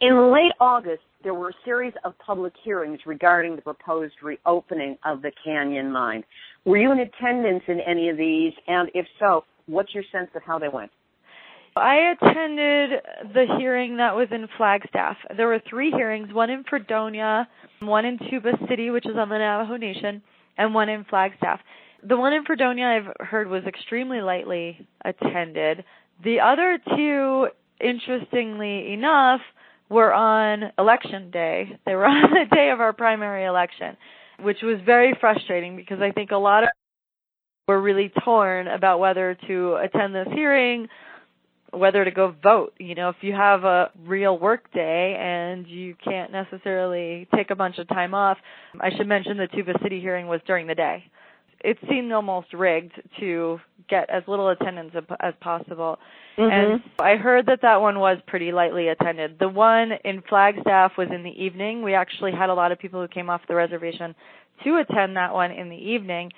In 0.00 0.32
late 0.32 0.52
August, 0.60 1.02
there 1.22 1.34
were 1.34 1.50
a 1.50 1.64
series 1.64 1.92
of 2.04 2.18
public 2.18 2.52
hearings 2.64 2.98
regarding 3.06 3.54
the 3.54 3.62
proposed 3.62 4.14
reopening 4.22 4.98
of 5.04 5.22
the 5.22 5.30
Canyon 5.44 5.92
Mine. 5.92 6.24
Were 6.64 6.76
you 6.76 6.90
in 6.90 6.98
attendance 6.98 7.62
in 7.68 7.78
any 7.80 8.08
of 8.08 8.16
these? 8.16 8.52
And 8.66 8.90
if 8.94 9.06
so, 9.20 9.44
What's 9.66 9.94
your 9.94 10.04
sense 10.10 10.28
of 10.34 10.42
how 10.42 10.58
they 10.58 10.68
went? 10.68 10.90
I 11.76 12.14
attended 12.14 13.00
the 13.32 13.46
hearing 13.58 13.96
that 13.96 14.14
was 14.14 14.28
in 14.30 14.46
Flagstaff. 14.56 15.16
There 15.36 15.46
were 15.46 15.60
three 15.68 15.90
hearings, 15.90 16.32
one 16.32 16.50
in 16.50 16.64
Fredonia, 16.68 17.48
one 17.80 18.04
in 18.04 18.18
Tuba 18.30 18.52
City, 18.68 18.90
which 18.90 19.06
is 19.06 19.16
on 19.16 19.28
the 19.30 19.38
Navajo 19.38 19.76
Nation, 19.76 20.22
and 20.58 20.74
one 20.74 20.88
in 20.88 21.04
Flagstaff. 21.04 21.60
The 22.06 22.16
one 22.16 22.32
in 22.32 22.44
Fredonia 22.44 22.84
I've 22.84 23.26
heard 23.26 23.48
was 23.48 23.64
extremely 23.64 24.20
lightly 24.20 24.86
attended. 25.04 25.84
The 26.22 26.40
other 26.40 26.78
two, 26.96 27.48
interestingly 27.80 28.92
enough, 28.92 29.40
were 29.88 30.12
on 30.12 30.72
election 30.78 31.30
day. 31.30 31.78
They 31.86 31.94
were 31.94 32.06
on 32.06 32.30
the 32.30 32.54
day 32.54 32.70
of 32.70 32.80
our 32.80 32.92
primary 32.92 33.44
election, 33.44 33.96
which 34.40 34.62
was 34.62 34.78
very 34.84 35.14
frustrating 35.20 35.76
because 35.76 36.00
I 36.00 36.10
think 36.10 36.32
a 36.32 36.36
lot 36.36 36.64
of 36.64 36.70
we're 37.68 37.80
really 37.80 38.12
torn 38.24 38.66
about 38.66 38.98
whether 38.98 39.38
to 39.46 39.76
attend 39.76 40.14
this 40.14 40.26
hearing, 40.34 40.88
whether 41.72 42.04
to 42.04 42.10
go 42.10 42.34
vote. 42.42 42.74
You 42.78 42.94
know, 42.94 43.08
if 43.08 43.16
you 43.22 43.32
have 43.32 43.64
a 43.64 43.90
real 44.06 44.38
work 44.38 44.72
day 44.72 45.16
and 45.18 45.66
you 45.66 45.94
can't 46.04 46.30
necessarily 46.30 47.26
take 47.34 47.50
a 47.50 47.56
bunch 47.56 47.78
of 47.78 47.88
time 47.88 48.14
off, 48.14 48.38
I 48.80 48.90
should 48.96 49.08
mention 49.08 49.36
the 49.36 49.48
Tuba 49.48 49.72
City 49.82 50.00
hearing 50.00 50.26
was 50.26 50.40
during 50.46 50.66
the 50.66 50.74
day. 50.74 51.04
It 51.64 51.78
seemed 51.88 52.12
almost 52.12 52.52
rigged 52.52 52.92
to 53.20 53.60
get 53.88 54.10
as 54.10 54.22
little 54.26 54.48
attendance 54.48 54.92
as 55.20 55.34
possible. 55.40 55.98
Mm-hmm. 56.36 56.50
And 56.50 56.82
I 56.98 57.16
heard 57.16 57.46
that 57.46 57.60
that 57.62 57.80
one 57.80 58.00
was 58.00 58.18
pretty 58.26 58.52
lightly 58.52 58.88
attended. 58.88 59.38
The 59.38 59.48
one 59.48 59.92
in 60.04 60.22
Flagstaff 60.28 60.92
was 60.98 61.08
in 61.14 61.22
the 61.22 61.30
evening. 61.30 61.82
We 61.82 61.94
actually 61.94 62.32
had 62.32 62.50
a 62.50 62.54
lot 62.54 62.72
of 62.72 62.78
people 62.78 63.00
who 63.00 63.08
came 63.08 63.30
off 63.30 63.42
the 63.48 63.54
reservation 63.54 64.14
to 64.64 64.76
attend 64.78 65.16
that 65.16 65.32
one 65.32 65.50
in 65.52 65.68
the 65.68 65.76
evening. 65.76 66.32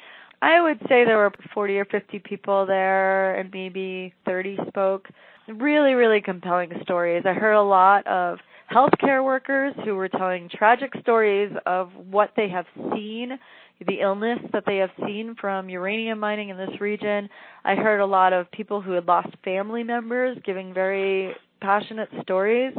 I 0.44 0.60
would 0.60 0.78
say 0.90 1.06
there 1.06 1.16
were 1.16 1.32
40 1.54 1.78
or 1.78 1.86
50 1.86 2.18
people 2.18 2.66
there 2.66 3.34
and 3.36 3.50
maybe 3.50 4.12
30 4.26 4.58
spoke. 4.68 5.08
Really, 5.48 5.94
really 5.94 6.20
compelling 6.20 6.70
stories. 6.82 7.22
I 7.24 7.32
heard 7.32 7.54
a 7.54 7.62
lot 7.62 8.06
of 8.06 8.38
healthcare 8.70 9.24
workers 9.24 9.74
who 9.86 9.94
were 9.94 10.10
telling 10.10 10.50
tragic 10.50 10.92
stories 11.00 11.50
of 11.64 11.90
what 12.10 12.32
they 12.36 12.50
have 12.50 12.66
seen, 12.92 13.38
the 13.86 14.00
illness 14.02 14.38
that 14.52 14.64
they 14.66 14.76
have 14.76 14.90
seen 15.06 15.34
from 15.40 15.70
uranium 15.70 16.18
mining 16.18 16.50
in 16.50 16.58
this 16.58 16.78
region. 16.78 17.30
I 17.64 17.74
heard 17.74 18.00
a 18.00 18.06
lot 18.06 18.34
of 18.34 18.50
people 18.50 18.82
who 18.82 18.92
had 18.92 19.06
lost 19.06 19.28
family 19.44 19.82
members 19.82 20.36
giving 20.44 20.74
very 20.74 21.34
passionate 21.62 22.10
stories 22.20 22.74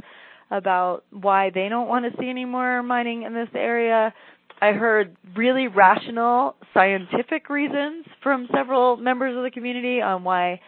about 0.52 1.04
why 1.10 1.50
they 1.50 1.68
don't 1.68 1.88
want 1.88 2.06
to 2.06 2.16
see 2.20 2.30
any 2.30 2.46
more 2.46 2.84
mining 2.84 3.24
in 3.24 3.34
this 3.34 3.50
area. 3.56 4.14
I 4.62 4.72
heard 4.72 5.16
really 5.36 5.68
rational 5.68 6.56
scientific 6.74 7.50
reasons 7.50 8.06
from 8.24 8.48
several 8.54 8.98
members 8.98 9.36
of 9.36 9.44
the 9.44 9.52
community 9.52 10.02
on 10.02 10.24
why 10.24 10.62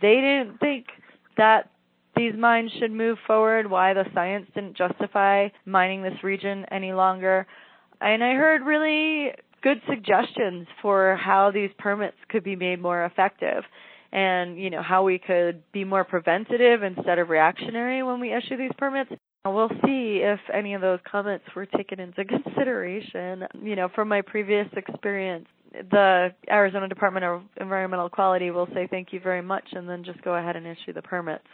they 0.00 0.14
didn't 0.14 0.58
think 0.60 0.86
that 1.36 1.70
these 2.16 2.32
mines 2.36 2.72
should 2.78 2.90
move 2.90 3.18
forward, 3.26 3.70
why 3.70 3.94
the 3.94 4.04
science 4.14 4.46
didn't 4.54 4.76
justify 4.76 5.48
mining 5.66 6.02
this 6.02 6.24
region 6.24 6.64
any 6.70 6.92
longer. 6.92 7.46
And 8.00 8.24
I 8.24 8.34
heard 8.34 8.62
really 8.62 9.32
good 9.62 9.80
suggestions 9.88 10.66
for 10.82 11.16
how 11.16 11.50
these 11.50 11.70
permits 11.78 12.16
could 12.28 12.44
be 12.44 12.56
made 12.56 12.80
more 12.80 13.04
effective 13.04 13.64
and 14.12 14.58
you 14.58 14.70
know 14.70 14.82
how 14.82 15.02
we 15.02 15.18
could 15.18 15.62
be 15.72 15.84
more 15.84 16.04
preventative 16.04 16.82
instead 16.82 17.18
of 17.18 17.28
reactionary 17.28 18.02
when 18.02 18.20
we 18.20 18.32
issue 18.32 18.56
these 18.56 18.70
permits 18.78 19.10
We'll 19.54 19.70
see 19.84 20.20
if 20.22 20.40
any 20.52 20.74
of 20.74 20.80
those 20.80 21.00
comments 21.10 21.44
were 21.54 21.66
taken 21.66 22.00
into 22.00 22.24
consideration. 22.44 23.44
You 23.62 23.76
know, 23.76 23.88
from 23.94 24.08
my 24.08 24.22
previous 24.22 24.66
experience, 24.76 25.46
the 25.72 26.34
Arizona 26.50 26.88
Department 26.88 27.24
of 27.24 27.42
Environmental 27.60 28.08
Quality 28.08 28.50
will 28.50 28.68
say 28.74 28.86
thank 28.90 29.12
you 29.12 29.20
very 29.20 29.42
much 29.42 29.64
and 29.72 29.88
then 29.88 30.04
just 30.04 30.22
go 30.22 30.34
ahead 30.34 30.56
and 30.56 30.66
issue 30.66 30.92
the 30.92 31.02
permits. 31.02 31.44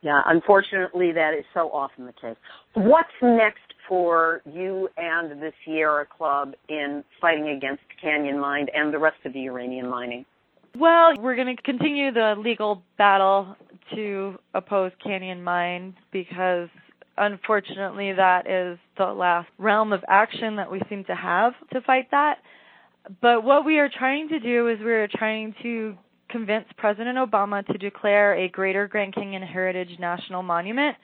Yeah, 0.00 0.22
unfortunately, 0.26 1.10
that 1.12 1.34
is 1.34 1.44
so 1.52 1.70
often 1.72 2.06
the 2.06 2.12
case. 2.12 2.36
What's 2.74 3.08
next 3.20 3.74
for 3.88 4.42
you 4.46 4.88
and 4.96 5.42
the 5.42 5.52
Sierra 5.64 6.06
Club 6.06 6.54
in 6.68 7.02
fighting 7.20 7.48
against 7.48 7.82
Canyon 8.00 8.38
Mine 8.38 8.66
and 8.72 8.94
the 8.94 8.98
rest 8.98 9.16
of 9.24 9.32
the 9.32 9.40
uranium 9.40 9.88
mining? 9.88 10.24
Well, 10.76 11.14
we're 11.18 11.34
going 11.34 11.56
to 11.56 11.60
continue 11.62 12.12
the 12.12 12.36
legal 12.38 12.82
battle 12.96 13.56
to 13.94 14.38
oppose 14.54 14.92
Canyon 15.02 15.42
Mine 15.42 15.96
because 16.12 16.68
unfortunately 17.18 18.12
that 18.12 18.48
is 18.48 18.78
the 18.96 19.06
last 19.06 19.48
realm 19.58 19.92
of 19.92 20.04
action 20.08 20.56
that 20.56 20.70
we 20.70 20.80
seem 20.88 21.04
to 21.04 21.14
have 21.14 21.52
to 21.72 21.80
fight 21.82 22.10
that. 22.10 22.38
But 23.20 23.44
what 23.44 23.64
we 23.64 23.78
are 23.78 23.88
trying 23.88 24.28
to 24.28 24.40
do 24.40 24.68
is 24.68 24.78
we 24.80 24.92
are 24.92 25.08
trying 25.08 25.54
to 25.62 25.96
convince 26.28 26.66
President 26.76 27.16
Obama 27.16 27.64
to 27.66 27.78
declare 27.78 28.34
a 28.34 28.48
Greater 28.48 28.86
Grand 28.86 29.14
Canyon 29.14 29.42
Heritage 29.42 29.98
National 29.98 30.42
Monument 30.42 30.96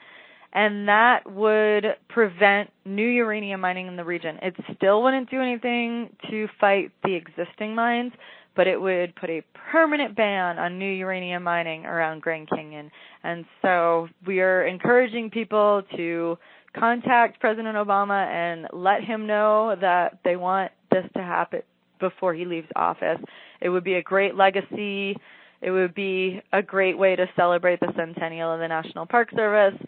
and 0.55 0.87
that 0.87 1.29
would 1.29 1.85
prevent 2.07 2.71
new 2.85 3.05
uranium 3.05 3.59
mining 3.59 3.87
in 3.87 3.97
the 3.97 4.05
region. 4.05 4.39
It 4.41 4.55
still 4.77 5.03
wouldn't 5.03 5.29
do 5.29 5.41
anything 5.41 6.09
to 6.31 6.47
fight 6.61 6.91
the 7.03 7.13
existing 7.13 7.75
mines, 7.75 8.13
but 8.55 8.67
it 8.67 8.79
would 8.79 9.15
put 9.15 9.29
a 9.29 9.43
permanent 9.71 10.15
ban 10.15 10.57
on 10.57 10.79
new 10.79 10.91
uranium 10.91 11.43
mining 11.43 11.85
around 11.85 12.21
Grand 12.21 12.49
Canyon. 12.49 12.89
And 13.23 13.45
so 13.61 14.07
we 14.25 14.41
are 14.41 14.65
encouraging 14.65 15.29
people 15.29 15.83
to 15.95 16.37
contact 16.77 17.39
President 17.39 17.75
Obama 17.75 18.27
and 18.27 18.67
let 18.73 19.03
him 19.03 19.27
know 19.27 19.75
that 19.79 20.19
they 20.23 20.35
want 20.35 20.71
this 20.91 21.05
to 21.15 21.21
happen 21.21 21.61
before 21.99 22.33
he 22.33 22.45
leaves 22.45 22.67
office. 22.75 23.19
It 23.61 23.69
would 23.69 23.83
be 23.83 23.95
a 23.95 24.01
great 24.01 24.35
legacy. 24.35 25.17
It 25.61 25.71
would 25.71 25.95
be 25.95 26.41
a 26.51 26.61
great 26.61 26.97
way 26.97 27.15
to 27.15 27.25
celebrate 27.35 27.79
the 27.79 27.91
centennial 27.95 28.53
of 28.53 28.59
the 28.59 28.67
National 28.67 29.05
Park 29.05 29.29
Service. 29.35 29.79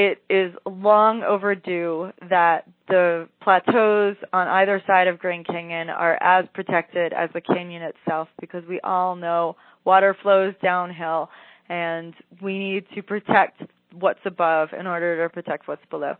It 0.00 0.22
is 0.30 0.54
long 0.64 1.24
overdue 1.24 2.12
that 2.30 2.68
the 2.86 3.28
plateaus 3.42 4.14
on 4.32 4.46
either 4.46 4.80
side 4.86 5.08
of 5.08 5.18
Grand 5.18 5.44
Canyon 5.44 5.90
are 5.90 6.16
as 6.22 6.44
protected 6.54 7.12
as 7.12 7.30
the 7.34 7.40
canyon 7.40 7.82
itself 7.82 8.28
because 8.40 8.62
we 8.68 8.78
all 8.82 9.16
know 9.16 9.56
water 9.84 10.16
flows 10.22 10.54
downhill 10.62 11.30
and 11.68 12.14
we 12.40 12.60
need 12.60 12.84
to 12.94 13.02
protect 13.02 13.60
what's 13.98 14.20
above 14.24 14.68
in 14.78 14.86
order 14.86 15.20
to 15.20 15.28
protect 15.34 15.66
what's 15.66 15.84
below. 15.90 16.14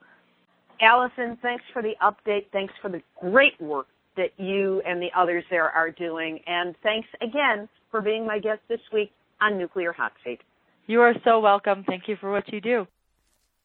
Alicyn, 0.83 1.41
thanks 1.41 1.63
for 1.73 1.81
the 1.81 1.95
update. 2.03 2.47
Thanks 2.53 2.75
for 2.83 2.89
the 2.89 3.01
great 3.21 3.61
work 3.61 3.87
that 4.17 4.33
you 4.39 4.83
and 4.89 5.01
the 5.01 5.11
others 5.17 5.45
there 5.51 5.71
are 5.71 5.93
doing. 5.93 6.41
And 6.49 6.75
thanks 6.83 7.07
again 7.23 7.69
for 7.93 8.01
being 8.01 8.27
my 8.27 8.41
guest 8.41 8.59
this 8.69 8.81
week 8.93 9.13
on 9.41 9.57
Nuclear 9.57 9.93
Hot 9.93 10.15
Seat. 10.25 10.41
You 10.89 11.01
are 11.01 11.15
so 11.23 11.39
welcome. 11.39 11.85
Thank 11.87 12.09
you 12.09 12.17
for 12.17 12.33
what 12.33 12.53
you 12.53 12.61
do. 12.61 12.89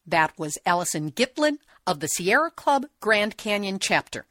That 0.05 0.37
was 0.37 0.57
Alicyn 0.65 1.13
Gitlin 1.13 1.57
of 1.87 1.99
the 1.99 2.07
Sierra 2.07 2.51
Club 2.51 2.85
Grand 2.99 3.37
Canyon 3.37 3.79
chapter. 3.79 4.25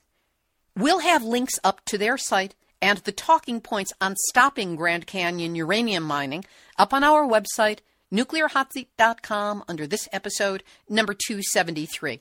We'll 0.77 1.01
have 1.01 1.23
links 1.23 1.59
up 1.65 1.85
to 1.87 1.99
their 1.99 2.19
site 2.19 2.55
and 2.81 2.99
the 2.99 3.13
talking 3.13 3.61
points 3.61 3.93
on 4.01 4.17
stopping 4.29 4.77
Grand 4.77 5.07
Canyon 5.07 5.55
uranium 5.55 6.03
mining 6.03 6.45
up 6.77 6.93
on 6.93 7.05
our 7.05 7.27
website, 7.27 7.79
nuclearhotseat.com, 8.13 9.65
under 9.69 9.87
this 9.87 10.09
episode, 10.13 10.63
number 10.89 11.15
273. 11.15 12.21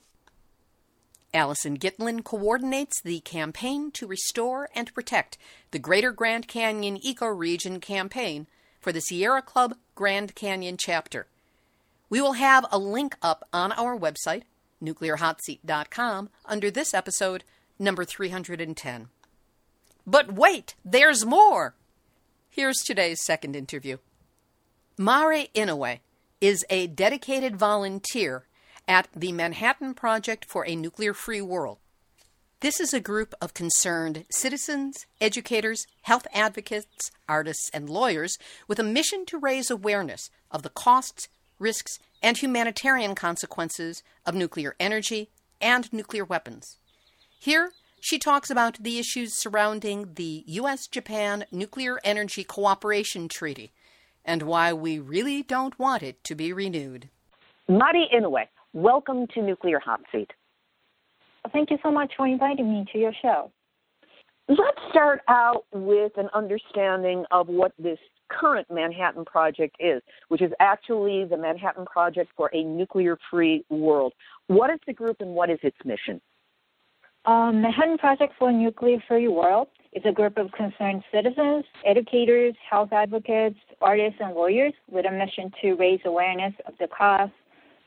Alicyn 1.33 1.77
Gitlin 1.77 2.23
coordinates 2.23 3.01
the 3.01 3.21
Campaign 3.21 3.91
to 3.91 4.05
Restore 4.05 4.69
and 4.75 4.93
Protect 4.93 5.37
the 5.71 5.79
Greater 5.79 6.11
Grand 6.11 6.47
Canyon 6.47 6.99
Ecoregion 6.99 7.81
campaign 7.81 8.47
for 8.79 8.91
the 8.91 9.01
Sierra 9.01 9.41
Club 9.41 9.75
Grand 9.95 10.35
Canyon 10.35 10.75
chapter. 10.77 11.27
We 12.11 12.19
will 12.19 12.33
have 12.33 12.65
a 12.69 12.77
link 12.77 13.15
up 13.21 13.47
on 13.53 13.71
our 13.71 13.97
website, 13.97 14.43
nuclearhotseat.com, 14.83 16.29
under 16.45 16.69
this 16.69 16.93
episode, 16.93 17.45
number 17.79 18.03
310. 18.03 19.07
But 20.05 20.33
wait, 20.33 20.75
there's 20.83 21.25
more! 21.25 21.73
Here's 22.49 22.79
today's 22.79 23.23
second 23.23 23.55
interview. 23.55 23.95
Mari 24.97 25.51
Inoue 25.55 25.99
is 26.41 26.65
a 26.69 26.87
dedicated 26.87 27.55
volunteer 27.55 28.45
at 28.89 29.07
the 29.15 29.31
Manhattan 29.31 29.93
Project 29.93 30.43
for 30.43 30.67
a 30.67 30.75
Nuclear 30.75 31.13
Free 31.13 31.41
World. 31.41 31.77
This 32.59 32.81
is 32.81 32.93
a 32.93 32.99
group 32.99 33.33
of 33.39 33.53
concerned 33.53 34.25
citizens, 34.31 35.05
educators, 35.21 35.85
health 36.01 36.27
advocates, 36.33 37.09
artists, 37.29 37.71
and 37.73 37.89
lawyers 37.89 38.37
with 38.67 38.79
a 38.79 38.83
mission 38.83 39.25
to 39.27 39.37
raise 39.37 39.71
awareness 39.71 40.29
of 40.51 40.63
the 40.63 40.69
costs, 40.69 41.29
risks, 41.61 41.99
and 42.21 42.37
humanitarian 42.37 43.15
consequences 43.15 44.03
of 44.25 44.35
nuclear 44.35 44.75
energy 44.79 45.29
and 45.61 45.91
nuclear 45.93 46.25
weapons. 46.25 46.77
Here, 47.39 47.71
she 47.99 48.17
talks 48.17 48.49
about 48.49 48.81
the 48.81 48.97
issues 48.97 49.35
surrounding 49.35 50.15
the 50.15 50.43
U.S. 50.47 50.87
Japan 50.87 51.45
Nuclear 51.51 51.99
Energy 52.03 52.43
Cooperation 52.43 53.27
Treaty 53.27 53.71
and 54.25 54.43
why 54.43 54.73
we 54.73 54.99
really 54.99 55.43
don't 55.43 55.77
want 55.79 56.03
it 56.03 56.23
to 56.23 56.35
be 56.35 56.51
renewed. 56.51 57.09
Mari 57.67 58.07
Inoue, 58.13 58.47
welcome 58.73 59.27
to 59.33 59.41
Nuclear 59.41 59.79
Hot 59.79 60.01
Seat. 60.11 60.31
Thank 61.53 61.71
you 61.71 61.77
so 61.83 61.91
much 61.91 62.11
for 62.17 62.27
inviting 62.27 62.71
me 62.71 62.85
to 62.91 62.99
your 62.99 63.13
show. 63.21 63.51
Let's 64.47 64.81
start 64.89 65.21
out 65.27 65.65
with 65.71 66.11
an 66.17 66.29
understanding 66.33 67.25
of 67.31 67.47
what 67.47 67.71
this 67.79 67.99
current 68.39 68.67
Manhattan 68.71 69.25
Project 69.25 69.75
is, 69.79 70.01
which 70.29 70.41
is 70.41 70.51
actually 70.59 71.25
the 71.25 71.37
Manhattan 71.37 71.85
Project 71.85 72.31
for 72.35 72.49
a 72.53 72.63
Nuclear 72.63 73.17
Free 73.29 73.63
World. 73.69 74.13
What 74.47 74.69
is 74.69 74.79
the 74.87 74.93
group 74.93 75.17
and 75.19 75.33
what 75.35 75.49
is 75.49 75.59
its 75.63 75.77
mission? 75.85 76.21
Um, 77.25 77.61
Manhattan 77.61 77.97
Project 77.97 78.33
for 78.39 78.49
a 78.49 78.53
Nuclear 78.53 78.97
Free 79.07 79.27
World 79.27 79.67
is 79.93 80.03
a 80.05 80.11
group 80.11 80.37
of 80.37 80.51
concerned 80.53 81.03
citizens, 81.13 81.65
educators, 81.85 82.55
health 82.67 82.89
advocates, 82.91 83.59
artists, 83.81 84.19
and 84.19 84.33
lawyers 84.33 84.73
with 84.89 85.05
a 85.05 85.11
mission 85.11 85.51
to 85.61 85.75
raise 85.75 85.99
awareness 86.05 86.53
of 86.65 86.73
the 86.79 86.87
costs, 86.87 87.35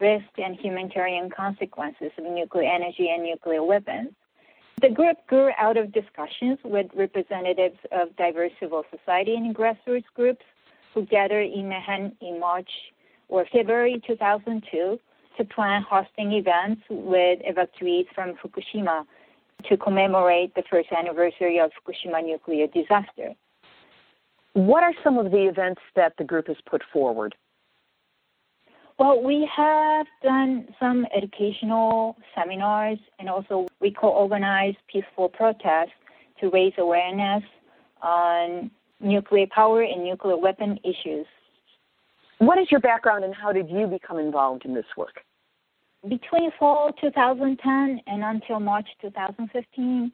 risks, 0.00 0.28
and 0.38 0.56
humanitarian 0.56 1.30
consequences 1.30 2.12
of 2.18 2.24
nuclear 2.24 2.70
energy 2.70 3.08
and 3.08 3.24
nuclear 3.24 3.62
weapons. 3.62 4.10
The 4.84 4.90
group 4.90 5.16
grew 5.28 5.50
out 5.58 5.78
of 5.78 5.92
discussions 5.92 6.58
with 6.62 6.88
representatives 6.94 7.78
of 7.90 8.14
diverse 8.16 8.52
civil 8.60 8.84
society 8.90 9.34
and 9.34 9.56
grassroots 9.56 10.04
groups 10.14 10.44
who 10.92 11.06
gathered 11.06 11.50
in 11.50 11.70
Manhattan 11.70 12.14
in 12.20 12.38
March 12.38 12.68
or 13.28 13.46
February 13.50 14.02
2002 14.06 15.00
to 15.38 15.44
plan 15.46 15.82
hosting 15.88 16.32
events 16.32 16.82
with 16.90 17.38
evacuees 17.48 18.04
from 18.14 18.34
Fukushima 18.34 19.06
to 19.70 19.78
commemorate 19.78 20.54
the 20.54 20.62
first 20.68 20.92
anniversary 20.92 21.58
of 21.58 21.70
Fukushima 21.72 22.22
nuclear 22.22 22.66
disaster. 22.66 23.32
What 24.52 24.84
are 24.84 24.92
some 25.02 25.16
of 25.16 25.30
the 25.30 25.48
events 25.48 25.80
that 25.96 26.12
the 26.18 26.24
group 26.24 26.48
has 26.48 26.58
put 26.68 26.82
forward? 26.92 27.34
Well, 28.98 29.22
we 29.22 29.48
have 29.54 30.06
done 30.22 30.68
some 30.78 31.06
educational 31.16 32.16
seminars 32.34 32.98
and 33.18 33.28
also 33.28 33.66
we 33.80 33.90
co-organize 33.90 34.74
peaceful 34.86 35.28
protests 35.28 35.90
to 36.40 36.48
raise 36.50 36.74
awareness 36.78 37.42
on 38.02 38.70
nuclear 39.00 39.46
power 39.48 39.82
and 39.82 40.04
nuclear 40.04 40.36
weapon 40.36 40.78
issues. 40.84 41.26
What 42.38 42.58
is 42.58 42.70
your 42.70 42.80
background 42.80 43.24
and 43.24 43.34
how 43.34 43.52
did 43.52 43.68
you 43.68 43.86
become 43.86 44.18
involved 44.18 44.64
in 44.64 44.74
this 44.74 44.86
work? 44.96 45.20
Between 46.08 46.52
fall 46.58 46.92
2010 47.00 48.00
and 48.06 48.22
until 48.22 48.60
March 48.60 48.86
2015, 49.00 50.12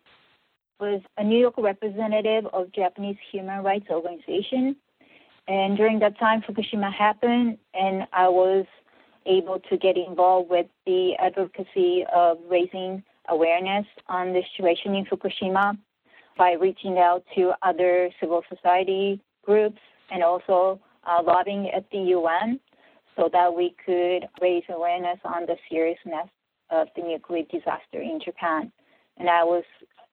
was 0.79 1.03
a 1.19 1.25
New 1.25 1.39
York 1.39 1.55
representative 1.59 2.47
of 2.55 2.73
Japanese 2.73 3.17
human 3.31 3.63
rights 3.63 3.87
organization 3.91 4.77
and 5.49 5.77
during 5.77 5.99
that 6.01 6.19
time, 6.19 6.43
Fukushima 6.43 6.93
happened, 6.93 7.59
and 7.75 8.07
I 8.13 8.29
was 8.29 8.67
able 9.27 9.61
to 9.69 9.77
get 9.77 9.97
involved 9.97 10.51
with 10.51 10.67
the 10.87 11.15
advocacy 11.19 12.05
of 12.15 12.39
raising 12.49 13.03
awareness 13.29 13.87
on 14.09 14.33
the 14.33 14.43
situation 14.57 14.95
in 14.95 15.05
Fukushima 15.07 15.79
by 16.39 16.53
reaching 16.53 16.99
out 16.99 17.25
to 17.35 17.53
other 17.63 18.11
civil 18.19 18.43
society 18.49 19.21
groups 19.45 19.79
and 20.11 20.23
also 20.23 20.81
uh, 21.05 21.23
lobbying 21.23 21.71
at 21.71 21.85
the 21.91 21.99
UN 21.99 22.59
so 23.17 23.29
that 23.33 23.53
we 23.55 23.75
could 23.85 24.27
raise 24.41 24.65
awareness 24.69 25.19
on 25.25 25.47
the 25.47 25.57
seriousness 25.71 26.29
of 26.71 26.89
the 26.97 27.03
nuclear 27.03 27.43
disaster 27.51 28.01
in 28.01 28.21
Japan. 28.25 28.73
And 29.19 29.29
I 29.29 29.45
was 29.45 29.65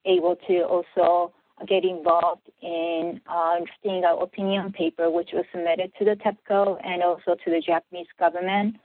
able 0.06 0.36
to 0.48 0.62
also 0.64 1.34
get 1.66 1.84
involved 1.84 2.50
in 2.62 3.20
uh, 3.28 3.58
drafting 3.58 4.04
an 4.04 4.18
opinion 4.22 4.72
paper, 4.72 5.10
which 5.10 5.30
was 5.34 5.46
submitted 5.52 5.92
to 5.98 6.06
the 6.06 6.16
TEPCO 6.16 6.80
and 6.84 7.02
also 7.02 7.36
to 7.44 7.52
the 7.52 7.62
Japanese 7.66 8.08
government 8.20 8.76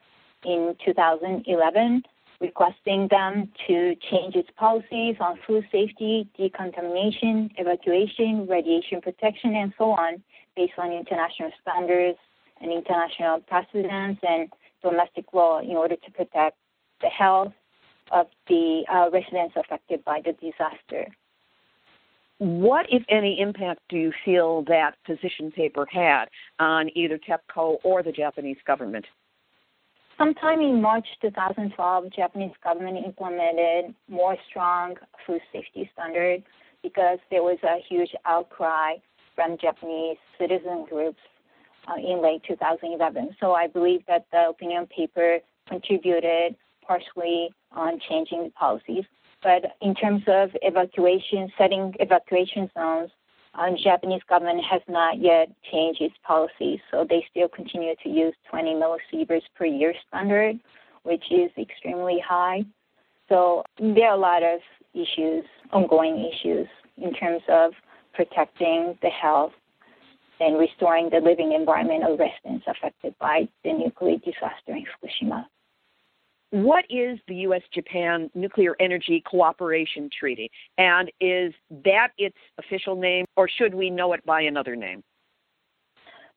in 0.44 0.74
2011, 0.84 2.02
requesting 2.40 3.08
them 3.08 3.50
to 3.66 3.94
change 4.10 4.34
its 4.34 4.48
policies 4.56 5.16
on 5.20 5.38
food 5.46 5.64
safety, 5.70 6.28
decontamination, 6.36 7.50
evacuation, 7.58 8.46
radiation 8.46 9.00
protection, 9.00 9.54
and 9.54 9.72
so 9.76 9.90
on, 9.90 10.22
based 10.56 10.72
on 10.78 10.92
international 10.92 11.50
standards 11.60 12.18
and 12.60 12.72
international 12.72 13.40
precedents 13.40 14.20
and 14.26 14.48
domestic 14.82 15.26
law 15.32 15.60
in 15.60 15.76
order 15.76 15.96
to 15.96 16.10
protect 16.10 16.56
the 17.00 17.08
health 17.08 17.52
of 18.10 18.26
the 18.48 18.82
uh, 18.92 19.08
residents 19.12 19.54
affected 19.56 20.04
by 20.04 20.20
the 20.24 20.32
disaster. 20.32 21.06
What, 22.42 22.86
if 22.90 23.04
any, 23.08 23.38
impact 23.40 23.82
do 23.88 23.96
you 23.96 24.12
feel 24.24 24.62
that 24.62 24.96
position 25.06 25.52
paper 25.52 25.86
had 25.88 26.24
on 26.58 26.90
either 26.96 27.16
TEPCO 27.16 27.76
or 27.84 28.02
the 28.02 28.10
Japanese 28.10 28.56
government? 28.66 29.06
Sometime 30.18 30.60
in 30.60 30.82
March 30.82 31.06
2012, 31.20 32.12
Japanese 32.12 32.50
government 32.64 32.96
implemented 33.06 33.94
more 34.08 34.36
strong 34.50 34.96
food 35.24 35.40
safety 35.52 35.88
standards 35.92 36.42
because 36.82 37.20
there 37.30 37.44
was 37.44 37.58
a 37.62 37.76
huge 37.88 38.10
outcry 38.24 38.94
from 39.36 39.56
Japanese 39.56 40.18
citizen 40.36 40.84
groups 40.90 41.20
uh, 41.86 41.94
in 41.94 42.20
late 42.20 42.42
2011. 42.48 43.36
So 43.38 43.52
I 43.52 43.68
believe 43.68 44.00
that 44.08 44.26
the 44.32 44.48
opinion 44.48 44.88
paper 44.88 45.38
contributed 45.68 46.56
partially 46.84 47.50
on 47.70 48.00
changing 48.08 48.42
the 48.42 48.50
policies. 48.50 49.04
But 49.42 49.76
in 49.80 49.94
terms 49.94 50.22
of 50.26 50.50
evacuation, 50.62 51.52
setting 51.58 51.94
evacuation 51.98 52.70
zones, 52.74 53.10
uh, 53.54 53.70
Japanese 53.82 54.22
government 54.28 54.64
has 54.64 54.80
not 54.88 55.20
yet 55.20 55.48
changed 55.70 56.00
its 56.00 56.14
policy, 56.26 56.80
so 56.90 57.06
they 57.08 57.26
still 57.30 57.48
continue 57.48 57.94
to 58.02 58.08
use 58.08 58.34
20 58.48 58.74
millisieverts 58.74 59.42
per 59.56 59.66
year 59.66 59.94
standard, 60.08 60.58
which 61.02 61.24
is 61.30 61.50
extremely 61.58 62.18
high. 62.18 62.64
So 63.28 63.64
there 63.78 64.08
are 64.08 64.14
a 64.14 64.20
lot 64.20 64.42
of 64.42 64.60
issues, 64.94 65.44
ongoing 65.72 66.30
issues, 66.32 66.68
in 66.96 67.12
terms 67.12 67.42
of 67.48 67.72
protecting 68.14 68.98
the 69.02 69.08
health 69.08 69.52
and 70.40 70.58
restoring 70.58 71.10
the 71.10 71.20
living 71.20 71.52
environment 71.52 72.04
of 72.04 72.18
residents 72.18 72.64
affected 72.66 73.14
by 73.18 73.48
the 73.64 73.72
nuclear 73.72 74.16
disaster 74.18 74.74
in 74.74 74.84
Fukushima. 74.84 75.44
What 76.52 76.84
is 76.90 77.18
the 77.28 77.34
U.S. 77.46 77.62
Japan 77.72 78.30
Nuclear 78.34 78.76
Energy 78.78 79.22
Cooperation 79.26 80.10
Treaty? 80.18 80.50
And 80.76 81.10
is 81.18 81.54
that 81.84 82.08
its 82.18 82.36
official 82.58 82.94
name, 82.94 83.24
or 83.36 83.48
should 83.48 83.74
we 83.74 83.88
know 83.88 84.12
it 84.12 84.24
by 84.26 84.42
another 84.42 84.76
name? 84.76 85.02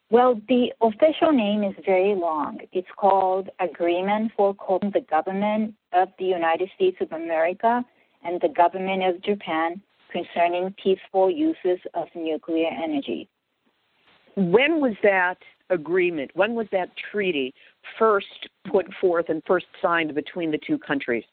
Well, 0.09 0.39
the 0.47 0.71
official 0.81 1.33
name 1.33 1.65
is 1.65 1.75
very 1.85 2.15
long. 2.15 2.59
It's 2.71 2.87
called 2.95 3.49
Agreement 3.59 4.31
for 4.37 4.55
the 4.81 5.05
Government 5.09 5.75
of 5.91 6.07
the 6.17 6.25
United 6.25 6.69
States 6.75 6.97
of 7.01 7.11
America 7.11 7.83
and 8.23 8.39
the 8.39 8.47
Government 8.47 9.03
of 9.03 9.21
Japan 9.21 9.81
concerning 10.13 10.73
peaceful 10.81 11.29
uses 11.29 11.79
of 11.93 12.07
nuclear 12.15 12.69
energy. 12.69 13.27
When 14.37 14.79
was 14.79 14.93
that 15.03 15.39
agreement, 15.69 16.31
when 16.35 16.55
was 16.55 16.67
that 16.71 16.89
treaty 17.11 17.53
first 17.97 18.49
put 18.71 18.87
forth 18.99 19.29
and 19.29 19.41
first 19.45 19.65
signed 19.81 20.13
between 20.15 20.51
the 20.51 20.57
two 20.57 20.77
countries? 20.77 21.23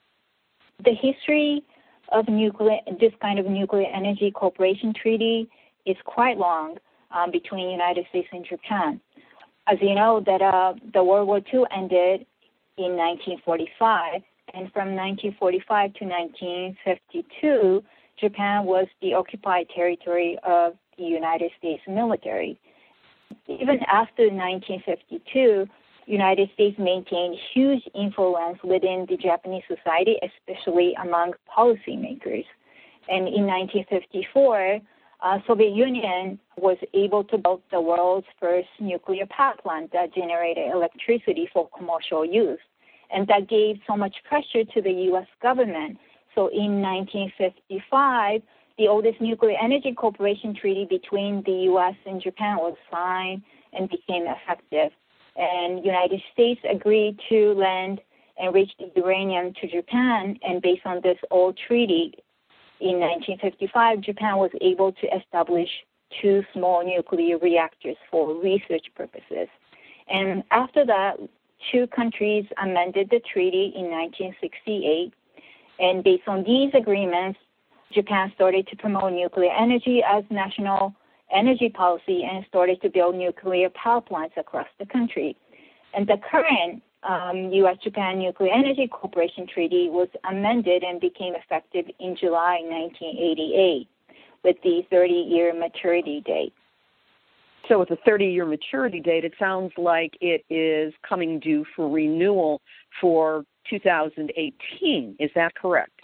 The 0.84 0.94
history 0.94 1.62
of 2.10 2.28
nuclear, 2.28 2.78
this 3.00 3.12
kind 3.20 3.38
of 3.38 3.46
nuclear 3.46 3.86
energy 3.92 4.30
cooperation 4.30 4.92
treaty 4.94 5.48
is 5.86 5.96
quite 6.04 6.38
long 6.38 6.76
um, 7.10 7.30
between 7.30 7.70
United 7.70 8.06
States 8.10 8.28
and 8.32 8.44
Japan. 8.44 9.00
As 9.66 9.78
you 9.80 9.94
know, 9.94 10.22
that 10.26 10.42
uh, 10.42 10.74
the 10.92 11.02
World 11.02 11.28
War 11.28 11.38
II 11.38 11.64
ended 11.74 12.26
in 12.76 12.96
1945, 12.96 14.22
and 14.54 14.72
from 14.72 14.94
1945 14.96 15.94
to 15.94 16.04
1952, 16.04 17.82
Japan 18.18 18.64
was 18.64 18.86
the 19.00 19.14
occupied 19.14 19.68
territory 19.74 20.38
of 20.44 20.74
the 20.98 21.04
United 21.04 21.50
States 21.58 21.82
military. 21.88 22.58
Even 23.48 23.78
after 23.90 24.28
1952, 24.28 25.66
United 26.06 26.50
States 26.54 26.78
maintained 26.78 27.36
huge 27.54 27.82
influence 27.94 28.58
within 28.64 29.06
the 29.08 29.16
Japanese 29.16 29.62
society, 29.68 30.16
especially 30.22 30.94
among 31.02 31.32
policymakers. 31.56 32.44
And 33.08 33.28
in 33.28 33.46
1954, 33.46 34.80
uh, 35.22 35.38
Soviet 35.46 35.74
Union 35.74 36.38
was 36.56 36.76
able 36.94 37.24
to 37.24 37.38
build 37.38 37.62
the 37.70 37.80
world's 37.80 38.26
first 38.40 38.68
nuclear 38.80 39.26
power 39.26 39.54
plant 39.62 39.92
that 39.92 40.14
generated 40.14 40.70
electricity 40.72 41.48
for 41.52 41.68
commercial 41.76 42.24
use. 42.24 42.58
And 43.14 43.26
that 43.28 43.48
gave 43.48 43.76
so 43.86 43.96
much 43.96 44.16
pressure 44.28 44.64
to 44.64 44.82
the 44.82 44.90
U.S. 45.10 45.26
government. 45.40 45.98
So 46.34 46.48
in 46.48 46.80
1955, 46.80 48.42
the 48.78 48.88
oldest 48.88 49.20
nuclear 49.20 49.56
energy 49.62 49.92
cooperation 49.92 50.54
treaty 50.54 50.86
between 50.88 51.42
the 51.44 51.66
U.S. 51.72 51.94
and 52.06 52.20
Japan 52.20 52.56
was 52.56 52.74
signed 52.90 53.42
and 53.72 53.88
became 53.88 54.24
effective. 54.26 54.90
And 55.36 55.84
United 55.84 56.20
States 56.32 56.60
agreed 56.68 57.18
to 57.28 57.54
lend 57.54 58.00
enriched 58.42 58.82
uranium 58.96 59.52
to 59.60 59.68
Japan. 59.68 60.38
And 60.42 60.60
based 60.60 60.82
on 60.84 61.00
this 61.02 61.18
old 61.30 61.56
treaty, 61.56 62.14
in 62.80 62.98
1955, 62.98 64.00
Japan 64.00 64.38
was 64.38 64.50
able 64.60 64.92
to 64.92 65.06
establish 65.16 65.68
two 66.20 66.42
small 66.52 66.84
nuclear 66.84 67.38
reactors 67.38 67.96
for 68.10 68.34
research 68.34 68.86
purposes. 68.96 69.48
And 70.08 70.42
after 70.50 70.84
that, 70.86 71.16
two 71.70 71.86
countries 71.86 72.44
amended 72.60 73.08
the 73.10 73.20
treaty 73.20 73.72
in 73.76 73.84
1968. 73.90 75.14
And 75.78 76.02
based 76.02 76.26
on 76.26 76.42
these 76.44 76.72
agreements, 76.74 77.38
Japan 77.92 78.32
started 78.34 78.66
to 78.68 78.76
promote 78.76 79.12
nuclear 79.12 79.52
energy 79.52 80.02
as 80.02 80.24
national 80.30 80.94
energy 81.32 81.68
policy 81.68 82.22
and 82.24 82.44
started 82.48 82.80
to 82.82 82.90
build 82.90 83.14
nuclear 83.14 83.70
power 83.70 84.00
plants 84.00 84.34
across 84.36 84.68
the 84.78 84.86
country. 84.86 85.36
And 85.94 86.06
the 86.06 86.16
current 86.30 86.82
um, 87.02 87.52
U.S. 87.52 87.76
Japan 87.82 88.18
Nuclear 88.18 88.52
Energy 88.52 88.88
Cooperation 88.90 89.46
Treaty 89.46 89.88
was 89.88 90.08
amended 90.28 90.82
and 90.84 91.00
became 91.00 91.34
effective 91.34 91.86
in 91.98 92.16
July 92.16 92.60
1988 92.62 93.88
with 94.44 94.56
the 94.62 94.82
30 94.90 95.12
year 95.12 95.52
maturity 95.54 96.22
date. 96.24 96.52
So, 97.68 97.78
with 97.78 97.90
a 97.90 97.96
30 98.04 98.26
year 98.26 98.44
maturity 98.44 99.00
date, 99.00 99.24
it 99.24 99.34
sounds 99.38 99.72
like 99.76 100.16
it 100.20 100.44
is 100.50 100.92
coming 101.08 101.38
due 101.38 101.64
for 101.76 101.88
renewal 101.88 102.60
for 103.00 103.44
2018. 103.70 105.16
Is 105.18 105.30
that 105.34 105.54
correct? 105.54 106.01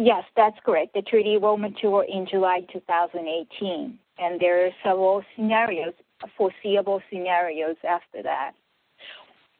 Yes, 0.00 0.22
that's 0.36 0.56
correct. 0.64 0.94
The 0.94 1.02
treaty 1.02 1.38
will 1.38 1.56
mature 1.56 2.06
in 2.08 2.24
July 2.24 2.60
2018, 2.72 3.98
and 4.18 4.40
there 4.40 4.64
are 4.64 4.70
several 4.84 5.24
scenarios, 5.34 5.92
foreseeable 6.36 7.02
scenarios 7.10 7.74
after 7.82 8.22
that. 8.22 8.52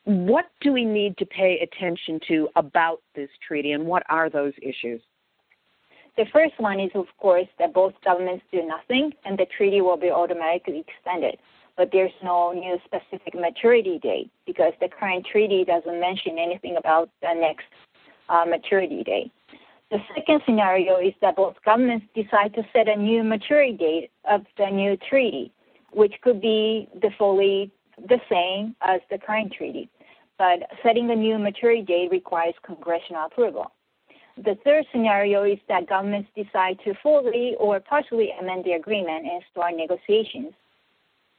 What 0.04 0.44
do 0.60 0.72
we 0.72 0.84
need 0.84 1.18
to 1.18 1.26
pay 1.26 1.58
attention 1.58 2.20
to 2.28 2.48
about 2.54 3.02
this 3.16 3.28
treaty, 3.46 3.72
and 3.72 3.84
what 3.84 4.04
are 4.08 4.30
those 4.30 4.52
issues? 4.62 5.02
The 6.16 6.26
first 6.32 6.54
one 6.58 6.78
is, 6.78 6.92
of 6.94 7.06
course, 7.18 7.48
that 7.58 7.74
both 7.74 7.94
governments 8.04 8.44
do 8.52 8.64
nothing, 8.64 9.12
and 9.24 9.36
the 9.36 9.46
treaty 9.56 9.80
will 9.80 9.96
be 9.96 10.10
automatically 10.10 10.84
extended. 10.86 11.38
But 11.76 11.90
there's 11.92 12.14
no 12.22 12.52
new 12.52 12.78
specific 12.84 13.34
maturity 13.34 13.98
date 13.98 14.30
because 14.46 14.72
the 14.80 14.88
current 14.88 15.26
treaty 15.26 15.64
doesn't 15.64 15.98
mention 15.98 16.38
anything 16.38 16.76
about 16.76 17.10
the 17.22 17.34
next 17.34 17.66
uh, 18.28 18.44
maturity 18.44 19.02
date. 19.02 19.32
The 19.90 20.02
second 20.14 20.42
scenario 20.44 20.98
is 20.98 21.14
that 21.22 21.36
both 21.36 21.56
governments 21.64 22.06
decide 22.14 22.52
to 22.54 22.62
set 22.74 22.88
a 22.88 22.96
new 22.96 23.24
maturity 23.24 23.72
date 23.72 24.10
of 24.30 24.44
the 24.58 24.68
new 24.68 24.98
treaty, 24.98 25.50
which 25.92 26.14
could 26.20 26.42
be 26.42 26.88
the 27.00 27.10
fully 27.16 27.70
the 27.96 28.20
same 28.28 28.76
as 28.82 29.00
the 29.10 29.18
current 29.18 29.52
treaty. 29.52 29.88
But 30.36 30.70
setting 30.82 31.10
a 31.10 31.16
new 31.16 31.38
maturity 31.38 31.82
date 31.82 32.10
requires 32.10 32.54
congressional 32.62 33.26
approval. 33.26 33.72
The 34.36 34.56
third 34.62 34.84
scenario 34.92 35.42
is 35.42 35.58
that 35.68 35.88
governments 35.88 36.28
decide 36.36 36.78
to 36.84 36.94
fully 37.02 37.56
or 37.58 37.80
partially 37.80 38.32
amend 38.38 38.64
the 38.64 38.72
agreement 38.72 39.26
and 39.26 39.42
start 39.50 39.74
negotiations. 39.74 40.52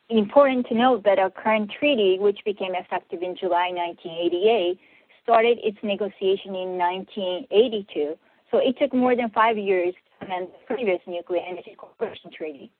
Important 0.09 0.67
to 0.67 0.73
note 0.73 1.03
that 1.03 1.19
our 1.19 1.29
current 1.29 1.71
treaty, 1.71 2.17
which 2.19 2.39
became 2.43 2.73
effective 2.73 3.21
in 3.21 3.37
July 3.37 3.69
1988, 3.69 4.79
started 5.23 5.59
its 5.63 5.77
negotiation 5.83 6.55
in 6.55 6.77
1982 6.77 8.17
so 8.51 8.57
it 8.57 8.77
took 8.77 8.93
more 8.93 9.15
than 9.15 9.29
five 9.29 9.57
years 9.57 9.93
to 10.19 10.25
amend 10.25 10.47
the 10.47 10.75
previous 10.75 10.99
Nuclear 11.07 11.41
Energy 11.47 11.75
Cooperation 11.77 12.31
Treaty. 12.31 12.71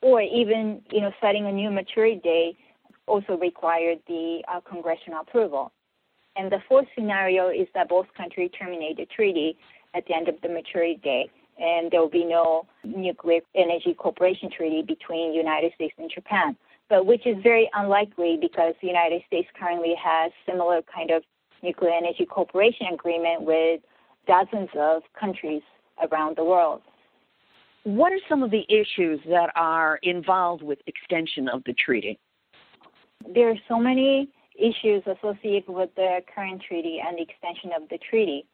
Or 0.00 0.20
even, 0.20 0.80
you 0.92 1.00
know, 1.00 1.12
setting 1.20 1.46
a 1.46 1.52
new 1.52 1.70
maturity 1.70 2.20
date 2.22 2.56
also 3.06 3.36
required 3.36 3.98
the 4.06 4.42
uh, 4.46 4.60
congressional 4.60 5.20
approval. 5.20 5.72
And 6.36 6.52
the 6.52 6.60
fourth 6.68 6.86
scenario 6.94 7.48
is 7.48 7.66
that 7.74 7.88
both 7.88 8.06
countries 8.16 8.50
terminate 8.56 8.96
the 8.96 9.06
treaty 9.06 9.56
at 9.94 10.06
the 10.06 10.14
end 10.14 10.28
of 10.28 10.36
the 10.40 10.48
maturity 10.48 11.00
date, 11.02 11.30
and 11.58 11.90
there 11.90 12.00
will 12.00 12.08
be 12.08 12.24
no 12.24 12.66
nuclear 12.84 13.40
energy 13.56 13.94
cooperation 13.94 14.50
treaty 14.50 14.82
between 14.82 15.32
the 15.32 15.36
United 15.36 15.72
States 15.74 15.94
and 15.98 16.10
Japan. 16.14 16.56
But 16.88 17.06
which 17.06 17.26
is 17.26 17.36
very 17.42 17.68
unlikely 17.74 18.38
because 18.40 18.74
the 18.80 18.86
United 18.86 19.22
States 19.26 19.48
currently 19.58 19.94
has 20.02 20.30
similar 20.46 20.80
kind 20.82 21.10
of 21.10 21.22
nuclear 21.62 21.90
energy 21.90 22.24
cooperation 22.24 22.86
agreement 22.94 23.42
with 23.42 23.80
dozens 24.28 24.68
of 24.78 25.02
countries 25.18 25.62
around 26.12 26.36
the 26.36 26.44
world. 26.44 26.82
What 27.84 28.12
are 28.12 28.20
some 28.28 28.42
of 28.42 28.50
the 28.50 28.64
issues 28.68 29.18
that 29.28 29.50
are 29.56 29.98
involved 30.02 30.62
with 30.62 30.78
extension 30.86 31.48
of 31.48 31.64
the 31.64 31.72
treaty? 31.72 32.18
There 33.34 33.50
are 33.50 33.58
so 33.66 33.78
many 33.78 34.28
issues 34.54 35.02
associated 35.06 35.68
with 35.68 35.90
the 35.96 36.20
current 36.32 36.62
treaty 36.66 37.00
and 37.04 37.16
the 37.16 37.22
extension 37.22 37.70
of 37.74 37.88
the 37.88 37.98
treaty. 37.98 38.44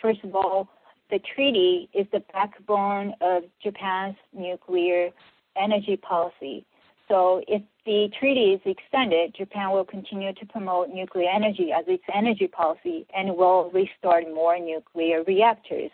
First 0.00 0.20
of 0.22 0.34
all, 0.34 0.68
the 1.10 1.18
treaty 1.34 1.88
is 1.92 2.06
the 2.12 2.22
backbone 2.32 3.14
of 3.20 3.42
Japan's 3.62 4.16
nuclear 4.32 5.10
energy 5.56 5.96
policy. 5.96 6.64
So 7.08 7.42
if 7.48 7.62
the 7.86 8.08
treaty 8.18 8.52
is 8.54 8.60
extended, 8.64 9.34
Japan 9.34 9.70
will 9.70 9.84
continue 9.84 10.32
to 10.32 10.46
promote 10.46 10.88
nuclear 10.88 11.28
energy 11.28 11.70
as 11.72 11.84
its 11.86 12.04
energy 12.14 12.46
policy 12.46 13.06
and 13.14 13.36
will 13.36 13.70
restart 13.72 14.24
more 14.32 14.58
nuclear 14.58 15.22
reactors. 15.24 15.90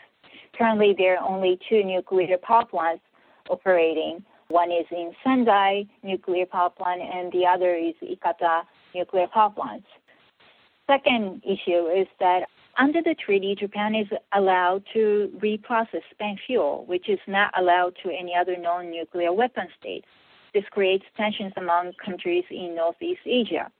Currently, 0.56 0.94
there 0.96 1.18
are 1.18 1.28
only 1.28 1.58
two 1.68 1.82
nuclear 1.82 2.38
power 2.38 2.64
plants 2.64 3.02
operating. 3.48 4.24
One 4.48 4.70
is 4.70 4.86
in 4.90 5.12
Sendai 5.24 5.86
nuclear 6.02 6.46
power 6.46 6.70
plant, 6.70 7.02
and 7.02 7.32
the 7.32 7.46
other 7.46 7.74
is 7.74 7.94
Ikata 8.02 8.62
nuclear 8.94 9.26
power 9.26 9.50
plant. 9.50 9.84
Second 10.86 11.42
issue 11.44 11.86
is 11.86 12.06
that 12.18 12.48
under 12.78 13.02
the 13.02 13.14
treaty, 13.14 13.54
Japan 13.54 13.94
is 13.94 14.06
allowed 14.32 14.84
to 14.92 15.30
reprocess 15.38 16.02
spent 16.10 16.38
fuel, 16.46 16.84
which 16.86 17.08
is 17.08 17.18
not 17.26 17.52
allowed 17.58 17.96
to 18.02 18.10
any 18.10 18.34
other 18.34 18.56
non-nuclear 18.56 19.32
weapon 19.32 19.68
state. 19.78 20.04
This 20.54 20.64
creates 20.70 21.04
tensions 21.16 21.52
among 21.56 21.92
countries 22.04 22.44
in 22.50 22.74
Northeast 22.74 23.20
Asia. 23.24 23.70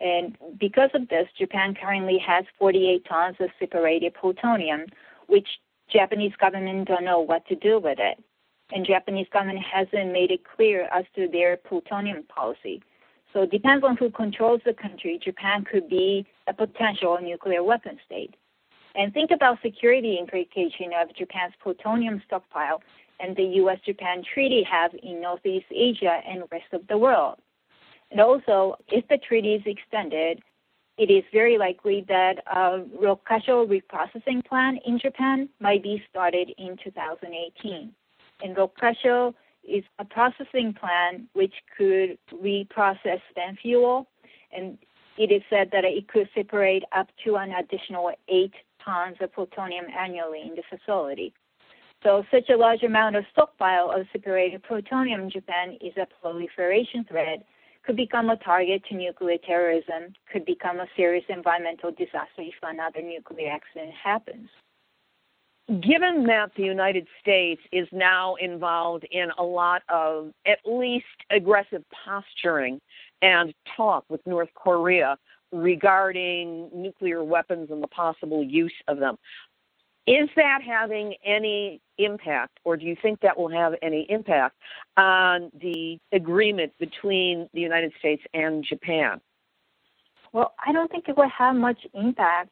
And 0.00 0.36
because 0.58 0.90
of 0.94 1.08
this, 1.08 1.28
Japan 1.38 1.74
currently 1.74 2.18
has 2.18 2.44
48 2.58 3.04
tons 3.08 3.36
of 3.40 3.50
separated 3.58 4.14
plutonium, 4.14 4.86
which 5.28 5.48
Japanese 5.90 6.32
government 6.40 6.88
don't 6.88 7.04
know 7.04 7.20
what 7.20 7.46
to 7.46 7.54
do 7.54 7.78
with 7.78 7.98
it. 8.00 8.22
And 8.72 8.84
Japanese 8.86 9.26
government 9.32 9.60
hasn't 9.60 10.12
made 10.12 10.30
it 10.30 10.40
clear 10.44 10.88
as 10.92 11.04
to 11.14 11.28
their 11.28 11.56
plutonium 11.56 12.24
policy. 12.24 12.82
So 13.32 13.42
it 13.42 13.50
depends 13.50 13.84
on 13.84 13.96
who 13.96 14.10
controls 14.10 14.60
the 14.64 14.74
country. 14.74 15.20
Japan 15.22 15.64
could 15.64 15.88
be 15.88 16.26
a 16.46 16.52
potential 16.52 17.18
nuclear 17.22 17.62
weapon 17.62 17.98
state. 18.04 18.34
And 18.94 19.12
think 19.14 19.30
about 19.30 19.58
security 19.62 20.18
implication 20.18 20.90
of 21.00 21.14
Japan's 21.16 21.54
plutonium 21.62 22.22
stockpile 22.26 22.82
and 23.22 23.36
the 23.36 23.44
U.S.-Japan 23.44 24.24
treaty 24.24 24.66
have 24.70 24.90
in 25.02 25.20
Northeast 25.20 25.66
Asia 25.70 26.20
and 26.28 26.42
rest 26.50 26.72
of 26.72 26.86
the 26.88 26.98
world. 26.98 27.36
And 28.10 28.20
also, 28.20 28.76
if 28.88 29.06
the 29.08 29.16
treaty 29.16 29.54
is 29.54 29.62
extended, 29.64 30.42
it 30.98 31.10
is 31.10 31.24
very 31.32 31.56
likely 31.56 32.04
that 32.08 32.42
a 32.46 32.84
Rokkasho 33.00 33.66
reprocessing 33.66 34.44
plan 34.44 34.78
in 34.84 34.98
Japan 34.98 35.48
might 35.60 35.82
be 35.82 36.02
started 36.10 36.52
in 36.58 36.76
2018. 36.82 37.92
And 38.42 38.56
Rokkasho 38.56 39.34
is 39.64 39.84
a 39.98 40.04
processing 40.04 40.74
plan 40.74 41.28
which 41.32 41.54
could 41.78 42.18
reprocess 42.34 43.20
spent 43.30 43.60
fuel, 43.60 44.08
and 44.54 44.76
it 45.16 45.30
is 45.30 45.42
said 45.48 45.70
that 45.72 45.84
it 45.84 46.08
could 46.08 46.28
separate 46.34 46.82
up 46.92 47.08
to 47.24 47.36
an 47.36 47.52
additional 47.52 48.10
eight 48.28 48.54
tons 48.84 49.16
of 49.20 49.32
plutonium 49.32 49.86
annually 49.96 50.42
in 50.42 50.56
the 50.56 50.62
facility. 50.68 51.32
So 52.02 52.24
such 52.32 52.48
a 52.50 52.56
large 52.56 52.82
amount 52.82 53.16
of 53.16 53.24
stockpile 53.32 53.92
of 53.92 54.06
separated 54.12 54.62
plutonium 54.64 55.22
in 55.22 55.30
Japan 55.30 55.78
is 55.80 55.92
a 55.96 56.06
proliferation 56.20 57.04
threat, 57.04 57.44
could 57.84 57.96
become 57.96 58.30
a 58.30 58.36
target 58.36 58.82
to 58.88 58.96
nuclear 58.96 59.38
terrorism, 59.38 60.12
could 60.32 60.44
become 60.44 60.80
a 60.80 60.86
serious 60.96 61.24
environmental 61.28 61.90
disaster 61.92 62.38
if 62.38 62.54
another 62.62 63.02
nuclear 63.02 63.52
accident 63.52 63.92
happens. 63.92 64.48
Given 65.68 66.24
that 66.26 66.50
the 66.56 66.64
United 66.64 67.06
States 67.20 67.62
is 67.70 67.86
now 67.92 68.34
involved 68.34 69.06
in 69.10 69.28
a 69.38 69.42
lot 69.44 69.82
of 69.88 70.32
at 70.44 70.58
least 70.66 71.06
aggressive 71.30 71.84
posturing 72.04 72.80
and 73.22 73.54
talk 73.76 74.04
with 74.08 74.20
North 74.26 74.50
Korea 74.54 75.16
regarding 75.52 76.68
nuclear 76.74 77.22
weapons 77.22 77.70
and 77.70 77.80
the 77.80 77.88
possible 77.88 78.42
use 78.42 78.74
of 78.88 78.98
them, 78.98 79.16
is 80.06 80.28
that 80.36 80.60
having 80.62 81.14
any 81.24 81.80
impact, 81.98 82.58
or 82.64 82.76
do 82.76 82.84
you 82.84 82.96
think 83.00 83.20
that 83.20 83.38
will 83.38 83.50
have 83.50 83.74
any 83.82 84.06
impact 84.08 84.56
on 84.96 85.52
the 85.60 85.98
agreement 86.12 86.72
between 86.78 87.48
the 87.54 87.60
United 87.60 87.92
States 87.98 88.22
and 88.34 88.64
Japan? 88.64 89.20
Well, 90.32 90.54
I 90.64 90.72
don't 90.72 90.90
think 90.90 91.08
it 91.08 91.16
will 91.16 91.28
have 91.28 91.54
much 91.54 91.86
impact. 91.94 92.50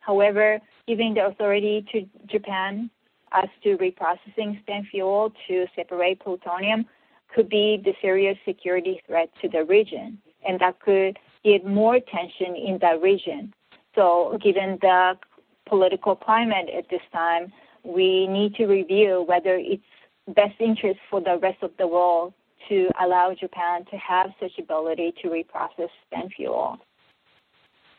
However, 0.00 0.60
giving 0.86 1.14
the 1.14 1.26
authority 1.26 1.84
to 1.92 2.06
Japan 2.26 2.90
as 3.32 3.48
to 3.64 3.76
reprocessing 3.76 4.60
spent 4.62 4.86
fuel 4.86 5.32
to 5.48 5.66
separate 5.74 6.20
plutonium 6.20 6.86
could 7.34 7.48
be 7.48 7.82
the 7.84 7.92
serious 8.00 8.38
security 8.44 9.02
threat 9.06 9.28
to 9.42 9.48
the 9.48 9.64
region, 9.64 10.18
and 10.48 10.60
that 10.60 10.80
could 10.80 11.18
give 11.44 11.64
more 11.64 11.98
tension 11.98 12.54
in 12.54 12.78
that 12.80 13.02
region. 13.02 13.52
So, 13.96 14.38
given 14.40 14.78
the 14.80 15.18
political 15.66 16.16
climate 16.16 16.68
at 16.76 16.88
this 16.90 17.00
time, 17.12 17.52
we 17.84 18.26
need 18.26 18.54
to 18.56 18.66
review 18.66 19.24
whether 19.26 19.56
it's 19.56 19.82
best 20.28 20.60
interest 20.60 20.98
for 21.10 21.20
the 21.20 21.38
rest 21.40 21.62
of 21.62 21.70
the 21.78 21.86
world 21.86 22.32
to 22.68 22.88
allow 23.00 23.32
Japan 23.38 23.84
to 23.90 23.96
have 23.96 24.30
such 24.40 24.58
ability 24.58 25.14
to 25.22 25.28
reprocess 25.28 25.88
spent 26.06 26.32
fuel. 26.34 26.78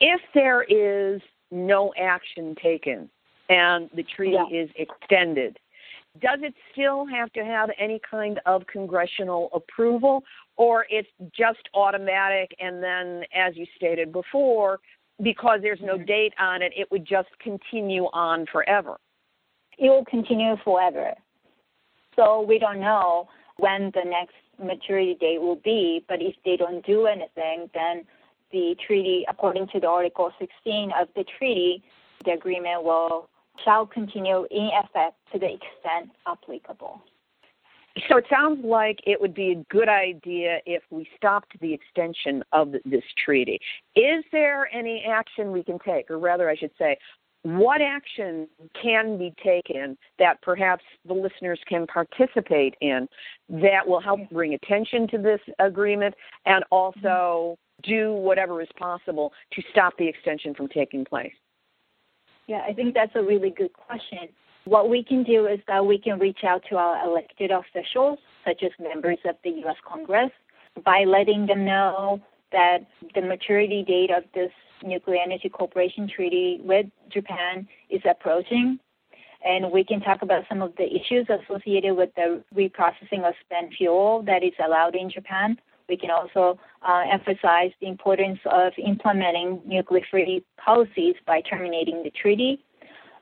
If 0.01 0.21
there 0.33 0.63
is 0.63 1.21
no 1.51 1.93
action 1.99 2.55
taken 2.61 3.09
and 3.49 3.89
the 3.95 4.03
treaty 4.03 4.37
yeah. 4.51 4.63
is 4.63 4.69
extended, 4.75 5.57
does 6.21 6.39
it 6.41 6.53
still 6.71 7.05
have 7.05 7.31
to 7.33 7.45
have 7.45 7.69
any 7.79 7.99
kind 8.09 8.39
of 8.45 8.65
congressional 8.67 9.49
approval 9.53 10.23
or 10.55 10.85
it's 10.89 11.09
just 11.35 11.59
automatic 11.73 12.55
and 12.59 12.81
then 12.81 13.23
as 13.35 13.55
you 13.55 13.65
stated 13.75 14.11
before 14.11 14.79
because 15.21 15.59
there's 15.61 15.81
no 15.81 15.95
mm-hmm. 15.95 16.05
date 16.05 16.33
on 16.39 16.61
it, 16.61 16.71
it 16.75 16.89
would 16.91 17.05
just 17.05 17.29
continue 17.41 18.03
on 18.13 18.45
forever. 18.51 18.97
It 19.77 19.89
will 19.89 20.05
continue 20.05 20.55
forever. 20.63 21.13
So 22.15 22.41
we 22.41 22.59
don't 22.59 22.79
know 22.79 23.27
when 23.57 23.91
the 23.93 24.03
next 24.05 24.35
maturity 24.63 25.15
date 25.19 25.41
will 25.41 25.57
be, 25.63 26.03
but 26.07 26.21
if 26.21 26.35
they 26.45 26.57
don't 26.57 26.85
do 26.85 27.05
anything, 27.05 27.69
then 27.73 28.03
the 28.51 28.75
treaty, 28.85 29.25
according 29.29 29.67
to 29.73 29.79
the 29.79 29.87
Article 29.87 30.31
16 30.39 30.91
of 30.99 31.07
the 31.15 31.25
treaty, 31.37 31.83
the 32.25 32.31
agreement 32.31 32.83
will 32.83 33.29
shall 33.63 33.85
continue 33.85 34.47
in 34.51 34.69
effect 34.83 35.15
to 35.33 35.39
the 35.39 35.47
extent 35.53 36.11
applicable. 36.27 37.01
So 38.09 38.17
it 38.17 38.25
sounds 38.29 38.63
like 38.63 38.99
it 39.05 39.19
would 39.19 39.33
be 39.33 39.51
a 39.51 39.73
good 39.73 39.89
idea 39.89 40.59
if 40.65 40.83
we 40.89 41.07
stopped 41.15 41.59
the 41.59 41.73
extension 41.73 42.43
of 42.51 42.71
this 42.85 43.03
treaty. 43.23 43.59
Is 43.95 44.23
there 44.31 44.69
any 44.73 45.03
action 45.09 45.51
we 45.51 45.63
can 45.63 45.79
take, 45.79 46.11
or 46.11 46.19
rather, 46.19 46.49
I 46.49 46.55
should 46.55 46.71
say, 46.77 46.97
what 47.43 47.81
action 47.81 48.47
can 48.81 49.17
be 49.17 49.33
taken 49.43 49.97
that 50.19 50.41
perhaps 50.41 50.83
the 51.07 51.13
listeners 51.13 51.59
can 51.67 51.87
participate 51.87 52.75
in 52.81 53.07
that 53.49 53.87
will 53.87 54.01
help 54.01 54.19
bring 54.31 54.53
attention 54.53 55.07
to 55.09 55.17
this 55.17 55.39
agreement 55.59 56.13
and 56.45 56.63
also 56.71 57.57
mm-hmm. 57.85 57.89
do 57.89 58.13
whatever 58.13 58.61
is 58.61 58.67
possible 58.77 59.31
to 59.53 59.61
stop 59.71 59.93
the 59.97 60.07
extension 60.07 60.53
from 60.53 60.67
taking 60.67 61.05
place? 61.05 61.33
Yeah, 62.47 62.61
I 62.67 62.73
think 62.73 62.93
that's 62.93 63.15
a 63.15 63.23
really 63.23 63.49
good 63.49 63.73
question. 63.73 64.29
What 64.67 64.89
we 64.89 65.01
can 65.01 65.23
do 65.23 65.47
is 65.47 65.59
that 65.69 65.85
we 65.85 65.97
can 65.97 66.19
reach 66.19 66.43
out 66.45 66.61
to 66.69 66.75
our 66.75 67.01
elected 67.07 67.51
officials, 67.51 68.19
such 68.43 68.63
as 68.63 68.71
members 68.77 69.17
of 69.23 69.37
the 69.45 69.51
U.S. 69.61 69.77
Congress, 69.87 70.29
by 70.83 71.05
letting 71.05 71.45
them 71.45 71.63
know 71.63 72.19
that 72.51 72.79
the 73.15 73.21
maturity 73.21 73.85
date 73.87 74.11
of 74.11 74.25
this 74.35 74.51
Nuclear 74.83 75.19
Energy 75.23 75.47
Cooperation 75.47 76.09
Treaty 76.13 76.59
with 76.61 76.85
Japan 77.09 77.65
is 77.89 78.01
approaching. 78.03 78.77
And 79.45 79.71
we 79.71 79.85
can 79.85 80.01
talk 80.01 80.21
about 80.21 80.43
some 80.49 80.61
of 80.61 80.73
the 80.75 80.83
issues 80.83 81.27
associated 81.29 81.95
with 81.95 82.09
the 82.17 82.43
reprocessing 82.53 83.25
of 83.25 83.35
spent 83.45 83.73
fuel 83.73 84.21
that 84.23 84.43
is 84.43 84.53
allowed 84.61 84.95
in 84.95 85.09
Japan. 85.09 85.57
We 85.87 85.95
can 85.95 86.11
also 86.11 86.59
uh, 86.85 87.03
emphasize 87.09 87.71
the 87.79 87.87
importance 87.87 88.39
of 88.45 88.73
implementing 88.77 89.61
nuclear 89.65 90.01
free 90.11 90.43
policies 90.57 91.15
by 91.25 91.39
terminating 91.39 92.03
the 92.03 92.11
treaty 92.11 92.59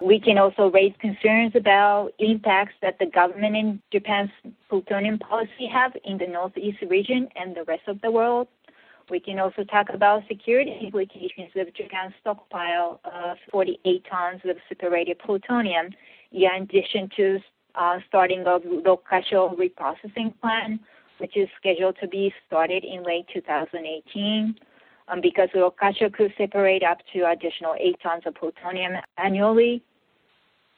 we 0.01 0.19
can 0.19 0.37
also 0.37 0.69
raise 0.69 0.93
concerns 0.99 1.53
about 1.55 2.11
impacts 2.19 2.73
that 2.81 2.99
the 2.99 3.05
government 3.05 3.55
in 3.55 3.81
Japan's 3.91 4.31
plutonium 4.69 5.17
policy 5.19 5.67
have 5.71 5.93
in 6.03 6.17
the 6.17 6.27
Northeast 6.27 6.79
region 6.89 7.29
and 7.35 7.55
the 7.55 7.63
rest 7.63 7.83
of 7.87 8.01
the 8.01 8.11
world. 8.11 8.47
We 9.09 9.19
can 9.19 9.39
also 9.39 9.63
talk 9.63 9.87
about 9.93 10.23
security 10.27 10.75
implications 10.81 11.51
of 11.55 11.73
Japan's 11.73 12.13
stockpile 12.21 12.99
of 13.05 13.37
48 13.51 14.05
tons 14.09 14.41
of 14.45 14.57
separated 14.67 15.19
plutonium, 15.19 15.91
in 16.31 16.49
addition 16.61 17.09
to 17.15 17.39
uh, 17.75 17.99
starting 18.07 18.45
of 18.47 18.63
Rokkasho 18.63 19.55
reprocessing 19.55 20.33
plan, 20.41 20.79
which 21.19 21.37
is 21.37 21.47
scheduled 21.59 21.97
to 22.01 22.07
be 22.07 22.33
started 22.47 22.83
in 22.83 23.03
late 23.03 23.27
2018 23.33 24.55
um, 25.07 25.21
because 25.21 25.49
Rokkasho 25.55 26.13
could 26.13 26.33
separate 26.37 26.83
up 26.83 26.99
to 27.13 27.29
additional 27.29 27.75
8 27.79 27.95
tons 28.01 28.23
of 28.25 28.35
plutonium 28.35 28.93
annually. 29.17 29.83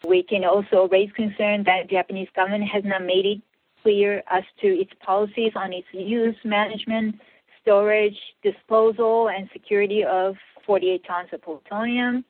We 0.08 0.24
can 0.24 0.44
also 0.44 0.88
raise 0.92 1.12
concern 1.14 1.64
that 1.64 1.84
the 1.84 1.96
Japanese 1.96 2.30
government 2.36 2.70
has 2.70 2.84
not 2.84 3.04
made 3.04 3.26
it 3.26 3.42
clear 3.82 4.22
as 4.30 4.44
to 4.62 4.68
its 4.68 4.92
policies 5.04 5.54
on 5.56 5.74
its 5.74 5.88
use, 5.92 6.36
management, 6.44 7.16
storage, 7.62 8.18
disposal, 8.44 9.30
and 9.30 9.50
security 9.54 10.04
of 10.04 10.36
48 10.66 11.04
tons 11.06 11.30
of 11.34 11.42
plutonium. 11.42 12.24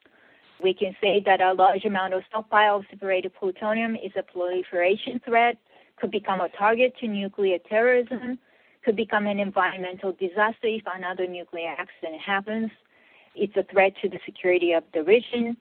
We 0.62 0.74
can 0.74 0.96
say 1.02 1.22
that 1.26 1.42
a 1.42 1.54
large 1.54 1.86
amount 1.86 2.14
of 2.14 2.24
stockpile 2.30 2.78
of 2.78 2.86
separated 2.90 3.34
plutonium 3.36 3.96
is 3.96 4.12
a 4.18 4.24
proliferation 4.24 5.20
threat, 5.24 5.58
could 5.98 6.12
become 6.12 6.42
a 6.42 6.50
target 6.50 6.94
to 7.00 7.08
nuclear 7.08 7.58
terrorism, 7.70 8.40
could 8.88 8.96
become 8.96 9.28
an 9.28 9.38
environmental 9.38 10.14
disaster 10.14 10.68
if 10.68 10.84
another 10.96 11.28
nuclear 11.28 11.76
accident 11.78 12.22
happens. 12.26 12.72
It's 13.36 13.58
a 13.58 13.64
threat 13.64 13.92
to 14.02 14.08
the 14.08 14.18
security 14.26 14.72
of 14.72 14.86
the 14.94 15.04
region. 15.04 15.58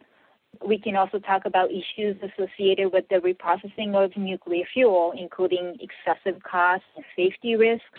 We 0.64 0.78
can 0.78 0.94
also 0.94 1.18
talk 1.18 1.44
about 1.44 1.70
issues 1.72 2.16
associated 2.22 2.92
with 2.92 3.08
the 3.10 3.16
reprocessing 3.16 3.96
of 3.96 4.16
nuclear 4.16 4.64
fuel, 4.72 5.12
including 5.18 5.76
excessive 5.80 6.40
costs 6.44 6.86
and 6.94 7.04
safety 7.16 7.56
risks. 7.56 7.98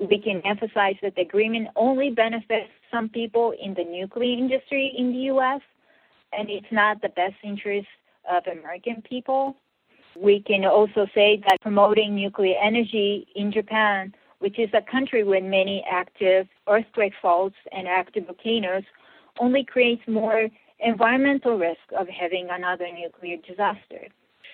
We 0.00 0.18
can 0.18 0.40
emphasize 0.46 0.96
that 1.02 1.16
the 1.16 1.20
agreement 1.20 1.68
only 1.76 2.08
benefits 2.08 2.70
some 2.90 3.10
people 3.10 3.52
in 3.62 3.74
the 3.74 3.84
nuclear 3.84 4.38
industry 4.38 4.90
in 4.96 5.12
the 5.12 5.18
U.S., 5.34 5.60
and 6.32 6.48
it's 6.48 6.72
not 6.72 7.02
the 7.02 7.10
best 7.10 7.36
interest 7.44 7.88
of 8.24 8.46
American 8.46 9.02
people. 9.02 9.54
We 10.18 10.40
can 10.40 10.64
also 10.64 11.06
say 11.14 11.42
that 11.46 11.60
promoting 11.60 12.16
nuclear 12.16 12.56
energy 12.58 13.26
in 13.36 13.52
Japan 13.52 14.14
which 14.38 14.58
is 14.58 14.70
a 14.74 14.82
country 14.82 15.24
with 15.24 15.44
many 15.44 15.84
active 15.90 16.46
earthquake 16.68 17.14
faults 17.20 17.56
and 17.72 17.88
active 17.88 18.26
volcanoes, 18.26 18.84
only 19.38 19.64
creates 19.64 20.02
more 20.06 20.48
environmental 20.80 21.58
risk 21.58 21.80
of 21.98 22.08
having 22.08 22.48
another 22.50 22.86
nuclear 22.92 23.36
disaster. 23.48 24.08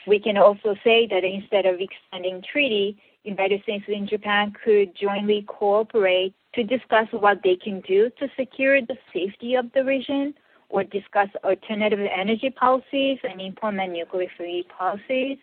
We 0.06 0.18
can 0.18 0.36
also 0.36 0.74
say 0.82 1.06
that 1.08 1.24
instead 1.24 1.66
of 1.66 1.80
extending 1.80 2.42
treaty, 2.42 2.96
United 3.24 3.62
States 3.62 3.84
and 3.88 4.08
Japan 4.08 4.52
could 4.64 4.96
jointly 4.96 5.44
cooperate 5.46 6.34
to 6.54 6.64
discuss 6.64 7.06
what 7.12 7.40
they 7.44 7.56
can 7.56 7.80
do 7.80 8.10
to 8.18 8.28
secure 8.36 8.80
the 8.80 8.98
safety 9.12 9.54
of 9.54 9.72
the 9.72 9.84
region 9.84 10.34
or 10.68 10.82
discuss 10.84 11.28
alternative 11.44 12.00
energy 12.14 12.50
policies 12.50 13.18
and 13.22 13.40
implement 13.40 13.92
nuclear 13.92 14.28
free 14.36 14.66
policies 14.76 15.38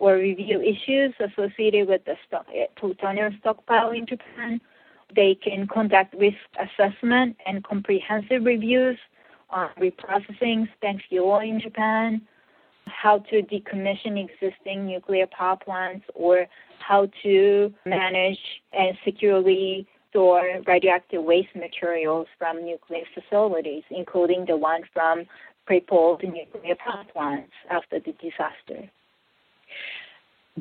or 0.00 0.16
review 0.16 0.60
issues 0.60 1.14
associated 1.20 1.88
with 1.88 2.04
the 2.04 2.14
stock, 2.26 2.46
plutonium 2.76 3.36
stockpile 3.40 3.90
in 3.90 4.06
Japan. 4.06 4.60
They 5.14 5.36
can 5.36 5.68
conduct 5.68 6.14
risk 6.14 6.36
assessment 6.58 7.36
and 7.46 7.62
comprehensive 7.62 8.44
reviews 8.44 8.98
on 9.50 9.70
reprocessing 9.78 10.68
spent 10.76 11.00
fuel 11.08 11.38
in 11.38 11.60
Japan, 11.60 12.22
how 12.86 13.18
to 13.30 13.42
decommission 13.42 14.28
existing 14.28 14.86
nuclear 14.86 15.26
power 15.26 15.56
plants, 15.56 16.04
or 16.14 16.46
how 16.80 17.08
to 17.22 17.72
manage 17.86 18.38
and 18.72 18.96
securely 19.04 19.86
store 20.10 20.60
radioactive 20.66 21.22
waste 21.22 21.54
materials 21.54 22.26
from 22.38 22.64
nuclear 22.64 23.04
facilities, 23.14 23.82
including 23.90 24.44
the 24.46 24.56
one 24.56 24.82
from 24.92 25.24
Pripyat 25.68 26.22
nuclear 26.22 26.74
power 26.76 27.04
plants 27.12 27.52
after 27.70 27.98
the 28.00 28.12
disaster. 28.12 28.90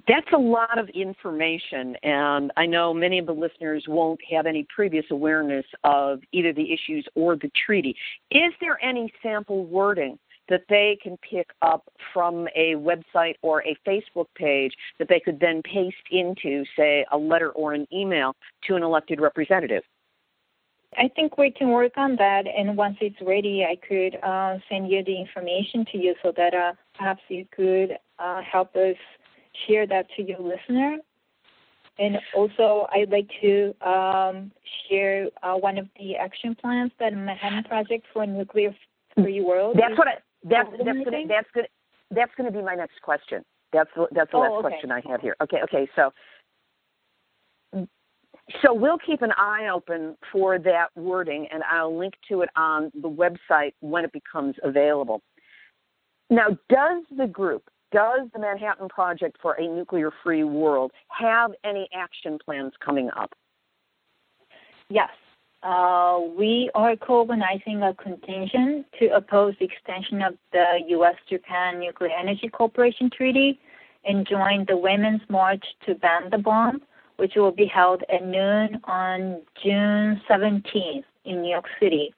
That's 0.07 0.28
a 0.34 0.39
lot 0.39 0.80
of 0.80 0.89
information, 0.89 1.95
and 2.01 2.51
I 2.57 2.66
know 2.66 2.95
many 2.95 3.20
of 3.20 3.28
the 3.28 3.34
listeners 3.34 3.86
won't 3.88 4.20
have 4.32 4.47
any 4.47 4.66
previous 4.76 5.05
awareness 5.11 5.66
of 5.84 6.22
either 6.32 6.51
the 6.51 6.74
issues 6.74 7.05
or 7.14 7.36
the 7.36 7.51
treaty. 7.66 7.95
Is 8.32 8.53
there 8.59 8.84
any 8.84 9.14
sample 9.22 9.66
wording 9.66 10.18
that 10.49 10.64
they 10.68 10.97
can 11.01 11.18
pick 11.18 11.51
up 11.61 11.88
from 12.11 12.47
a 12.55 12.74
website 12.76 13.36
or 13.43 13.64
a 13.64 13.78
Facebook 13.88 14.26
page 14.36 14.74
that 14.97 15.09
they 15.09 15.20
could 15.20 15.39
then 15.39 15.61
paste 15.61 15.95
into, 16.11 16.64
say, 16.76 17.05
a 17.11 17.18
letter 17.18 17.51
or 17.51 17.74
an 17.74 17.88
email 17.93 18.36
to 18.68 18.76
an 18.76 18.82
elected 18.82 19.22
representative? 19.22 19.84
I 20.98 21.10
think 21.16 21.38
we 21.38 21.52
can 21.52 21.70
work 21.70 21.94
on 21.98 22.16
that, 22.18 22.46
and 22.48 22.78
once 22.78 22.98
it's 23.02 23.16
ready, 23.22 23.66
I 23.66 23.76
could 23.76 24.18
uh, 24.24 24.58
send 24.70 24.89
you 24.89 25.04
the 25.04 25.20
information 25.20 25.86
to 25.91 25.98
you 25.98 26.16
so 26.22 26.34
that 26.36 26.54
uh, 26.54 26.74
perhaps 26.98 27.22
you 27.30 27.46
could 27.56 27.98
uh, 28.20 28.41
help 28.41 28.76
us 28.76 28.96
share 29.68 29.86
that 29.88 30.08
to 30.16 30.24
your 30.24 30.39
listener. 30.39 30.98
And 32.00 32.18
also, 32.36 32.88
I'd 32.91 33.12
like 33.12 33.30
to 33.41 33.76
um, 33.88 34.52
share 34.89 35.28
uh, 35.44 35.54
one 35.54 35.78
of 35.78 35.88
the 36.00 36.16
action 36.16 36.56
plans 36.56 36.91
that 37.00 37.14
Manhattan 37.14 37.64
Project 37.66 38.08
for 38.12 38.26
Nuclear 38.26 38.76
Free 39.14 39.41
World. 39.41 39.78
That's 39.80 39.98
what 39.98 40.08
I, 40.08 40.16
that's 40.44 40.70
that's 40.72 41.04
gonna, 41.06 41.28
that's 41.28 41.48
gonna 41.54 41.68
that's 42.10 42.32
going 42.36 42.52
to 42.52 42.58
be 42.58 42.64
my 42.64 42.76
next 42.76 43.02
question. 43.02 43.44
That's 43.72 43.89
that's 44.12 44.32
the 44.32 44.38
oh, 44.38 44.41
last 44.41 44.52
okay. 44.54 44.62
question 44.70 44.91
I 44.91 45.02
have 45.08 45.22
here. 45.22 45.36
Okay, 45.41 45.58
okay, 45.64 45.88
so 45.96 46.12
so 48.62 48.74
we'll 48.74 48.98
keep 48.98 49.22
an 49.22 49.32
eye 49.38 49.70
open 49.74 50.18
for 50.32 50.60
that 50.60 50.88
wording, 50.96 51.48
and 51.52 51.64
I'll 51.64 51.98
link 51.98 52.16
to 52.30 52.41
it 52.41 52.50
on 52.56 52.91
the 52.94 53.10
website 53.10 53.74
when 53.80 54.04
it 54.04 54.12
becomes 54.12 54.56
available. 54.64 55.22
Now, 56.30 56.58
does 56.70 57.04
the 57.16 57.28
group 57.28 57.70
does 57.94 58.28
the 58.34 58.39
Manhattan 58.39 58.89
Project 58.89 59.38
for 59.39 59.54
a 59.54 59.68
Nuclear 59.68 60.12
Free 60.24 60.44
World 60.44 60.91
have 61.10 61.52
any 61.64 61.88
action 61.94 62.39
plans 62.44 62.74
coming 62.84 63.10
up? 63.16 63.34
Yes. 64.89 65.12
Uh, 65.62 66.20
we 66.36 66.70
are 66.76 66.96
co-organizing 66.98 67.84
a 67.84 67.94
contingent 67.94 68.86
to 69.00 69.16
oppose 69.16 69.54
the 69.60 69.66
extension 69.66 70.22
of 70.22 70.34
the 70.52 70.80
U.S.-Japan 70.88 71.80
Nuclear 71.80 72.10
Energy 72.20 72.50
Cooperation 72.50 73.10
Treaty 73.16 73.60
and 74.04 74.28
join 74.28 74.66
the 74.68 74.76
Women's 74.76 75.22
March 75.30 75.64
to 75.86 75.96
Ban 75.96 76.30
the 76.32 76.38
Bomb, 76.38 76.82
which 77.18 77.34
will 77.36 77.51
be 77.51 77.66
held 77.66 78.03
at 78.14 78.26
noon 78.26 78.80
on 78.86 79.41
June 79.61 80.22
17th 80.30 81.03
in 81.26 81.41
New 81.41 81.49
York 81.49 81.66
City. 81.80 82.14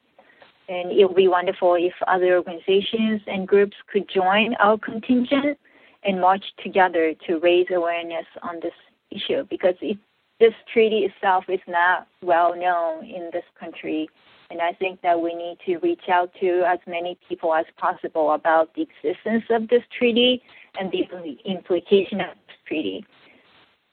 And 0.68 0.92
it 0.92 1.06
would 1.06 1.16
be 1.16 1.28
wonderful 1.28 1.76
if 1.76 1.94
other 2.08 2.38
organizations 2.38 3.22
and 3.28 3.48
groups 3.48 3.78
could 3.92 4.10
join 4.10 4.56
our 4.56 4.78
contingent 4.78 5.60
and 6.04 6.22
march 6.22 6.44
together 6.64 7.14
to 7.28 7.40
raise 7.40 7.68
awareness 7.72 8.26
on 8.42 8.60
this 8.62 8.74
issue 9.12 9.44
because 9.50 9.76
it, 9.82 9.98
this 10.40 10.54
treaty 10.72 11.00
itself 11.00 11.46
is 11.50 11.60
not 11.68 12.08
well 12.22 12.56
known 12.56 13.06
in 13.06 13.30
this 13.32 13.46
country. 13.60 14.10
And 14.50 14.62
I 14.62 14.74
think 14.74 15.02
that 15.02 15.22
we 15.22 15.34
need 15.34 15.58
to 15.66 15.78
reach 15.78 16.08
out 16.12 16.32
to 16.40 16.64
as 16.68 16.80
many 16.88 17.18
people 17.28 17.54
as 17.54 17.66
possible 17.78 18.32
about 18.32 18.74
the 18.76 18.84
existence 18.84 19.46
of 19.50 19.68
this 19.70 19.84
treaty 19.98 20.42
and 20.80 20.92
the 20.92 21.08
implication 21.46 22.22
of 22.22 22.30
this 22.48 22.58
treaty. 22.68 23.06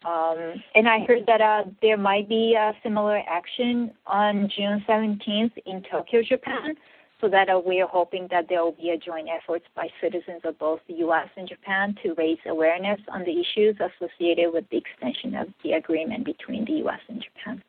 Um, 0.05 0.63
and 0.75 0.89
I 0.89 1.01
heard 1.07 1.25
that 1.27 1.41
uh, 1.41 1.65
there 1.81 1.97
might 1.97 2.29
be 2.29 2.55
a 2.59 2.73
similar 2.83 3.23
action 3.29 3.93
on 4.07 4.51
June 4.57 4.85
17th 4.89 5.53
in 5.67 5.83
Tokyo, 5.91 6.23
Japan. 6.23 6.75
So 7.21 7.29
that 7.29 7.49
uh, 7.49 7.61
we 7.65 7.81
are 7.81 7.87
hoping 7.87 8.27
that 8.33 8.47
there 8.49 8.65
will 8.65 8.73
be 8.73 8.91
a 8.91 8.99
joint 8.99 9.29
effort 9.29 9.63
by 9.77 9.87
citizens 10.01 10.41
of 10.43 10.59
both 10.59 10.81
the 10.89 10.95
U.S. 10.95 11.29
and 11.37 11.49
Japan 11.49 11.95
to 12.03 12.15
raise 12.15 12.39
awareness 12.49 12.99
on 13.13 13.21
the 13.21 13.31
issues 13.31 13.77
associated 13.77 14.53
with 14.53 14.65
the 14.71 14.79
extension 14.79 15.37
of 15.37 15.47
the 15.63 15.75
agreement 15.75 16.25
between 16.25 16.65
the 16.65 16.73
U.S. 16.79 16.99
and 17.09 17.23
Japan. 17.23 17.63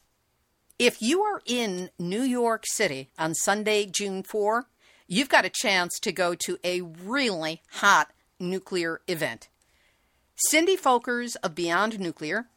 If 0.78 1.02
you 1.02 1.22
are 1.22 1.42
in 1.46 1.92
New 1.98 2.24
York 2.24 2.66
City 2.68 3.10
on 3.18 3.36
Sunday, 3.36 3.86
June 3.86 4.24
4, 4.24 4.68
you've 5.08 5.30
got 5.30 5.46
a 5.46 5.50
chance 5.50 6.00
to 6.00 6.12
go 6.12 6.36
to 6.36 6.58
a 6.64 6.82
really 6.82 7.62
hot 7.74 8.12
nuclear 8.40 9.00
event. 9.08 9.48
Cindy 10.50 10.76
Folkers 10.76 11.36
of 11.44 11.56
Beyond 11.56 12.00
Nuclear, 12.00 12.48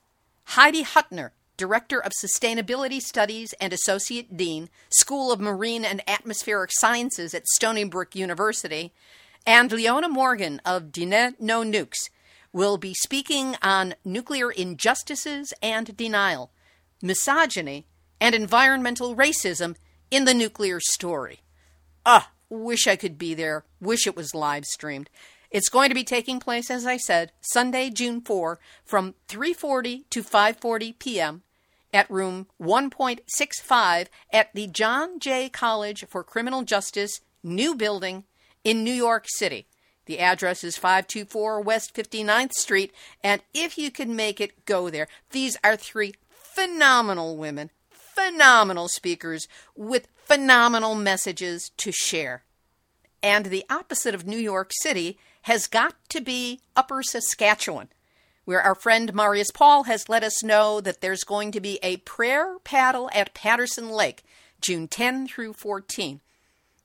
Heidi 0.45 0.82
Hutner, 0.82 1.30
Director 1.57 2.01
of 2.01 2.13
Sustainability 2.13 3.01
Studies 3.01 3.55
and 3.61 3.73
Associate 3.73 4.37
Dean, 4.37 4.69
School 4.91 5.33
of 5.33 5.41
Marine 5.41 5.85
and 5.85 6.03
Atmospheric 6.09 6.71
Sciences 6.73 7.35
at 7.35 7.47
Stony 7.47 7.85
Brook 7.85 8.15
University, 8.15 8.93
and 9.47 9.71
Leona 9.73 10.09
Morgan 10.09 10.61
of 10.65 10.93
Dine 10.93 11.35
No 11.39 11.63
Nukes 11.63 12.11
will 12.53 12.79
be 12.79 12.95
speaking 12.95 13.57
on 13.63 13.95
nuclear 14.05 14.51
injustices 14.51 15.53
and 15.63 15.97
denial, 15.97 16.51
misogyny, 17.03 17.87
and 18.21 18.35
environmental 18.35 19.15
racism 19.15 19.77
in 20.11 20.25
the 20.25 20.35
nuclear 20.35 20.81
story. 20.81 21.41
Ah, 22.05 22.31
wish 22.49 22.87
I 22.87 22.97
could 22.97 23.19
be 23.19 23.35
there. 23.35 23.65
Wish 23.81 24.07
it 24.07 24.17
was 24.17 24.35
live 24.35 24.65
streamed. 24.65 25.11
It's 25.51 25.69
going 25.69 25.89
to 25.89 25.95
be 25.95 26.05
taking 26.05 26.41
place, 26.41 26.71
as 26.71 26.87
I 26.87 26.97
said, 26.97 27.33
Sunday, 27.41 27.91
June 27.91 28.21
4, 28.21 28.59
from 28.85 29.15
3:40 29.29 30.05
to 30.11 30.23
5:40 30.23 30.99
p.m. 30.99 31.43
at 31.93 32.11
room 32.11 32.47
1.65 32.61 34.07
at 34.32 34.53
the 34.55 34.66
John 34.66 35.18
Jay 35.18 35.49
College 35.49 36.05
for 36.09 36.24
Criminal 36.24 36.62
Justice 36.62 37.20
new 37.43 37.74
building 37.74 38.24
in 38.64 38.84
New 38.84 38.93
York 38.93 39.26
City. 39.28 39.66
The 40.07 40.18
address 40.20 40.62
is 40.62 40.76
524 40.76 41.61
West 41.61 41.95
59th 41.95 42.53
Street, 42.53 42.93
and 43.22 43.43
if 43.53 43.76
you 43.76 43.91
can 43.91 44.14
make 44.14 44.41
it, 44.41 44.64
go 44.64 44.89
there. 44.89 45.09
These 45.30 45.57
are 45.64 45.76
three 45.76 46.14
phenomenal 46.28 47.37
women, 47.37 47.70
phenomenal 47.91 48.89
speakers 48.89 49.49
with 49.74 50.09
phenomenal 50.24 50.95
messages 50.95 51.70
to 51.76 51.93
share. 51.93 52.45
And 53.22 53.47
the 53.47 53.64
opposite 53.68 54.14
of 54.14 54.26
New 54.26 54.39
York 54.39 54.70
City 54.80 55.18
has 55.43 55.66
got 55.66 55.95
to 56.11 56.20
be 56.20 56.61
Upper 56.76 57.03
Saskatchewan, 57.03 57.89
where 58.47 58.63
our 58.63 58.75
friend 58.75 59.13
Marius 59.13 59.51
Paul 59.51 59.83
has 59.83 60.09
let 60.09 60.23
us 60.23 60.43
know 60.43 60.81
that 60.81 61.03
there's 61.03 61.25
going 61.25 61.53
to 61.53 61.61
be 61.61 61.79
a 61.83 61.99
prayer 61.99 62.59
paddle 62.65 63.11
at 63.13 63.35
Patterson 63.35 63.91
Lake, 63.91 64.25
June 64.61 64.89
10 64.89 65.27
through 65.27 65.53
14. 65.53 66.21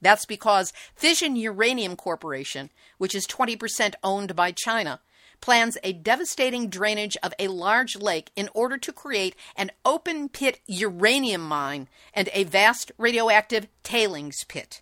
That's 0.02 0.26
because 0.26 0.74
Fission 0.96 1.36
Uranium 1.36 1.96
Corporation, 1.96 2.72
which 2.98 3.14
is 3.14 3.28
20% 3.28 3.94
owned 4.04 4.36
by 4.36 4.52
China, 4.52 5.00
plans 5.40 5.78
a 5.84 5.94
devastating 5.94 6.68
drainage 6.68 7.16
of 7.22 7.34
a 7.38 7.48
large 7.48 7.96
lake 7.96 8.32
in 8.36 8.50
order 8.54 8.78
to 8.78 8.92
create 8.92 9.36
an 9.56 9.72
open 9.86 10.30
pit 10.30 10.60
uranium 10.68 11.42
mine 11.42 11.88
and 12.14 12.30
a 12.34 12.44
vast 12.44 12.92
radioactive 12.98 13.68
tailings 13.84 14.44
pit. 14.46 14.82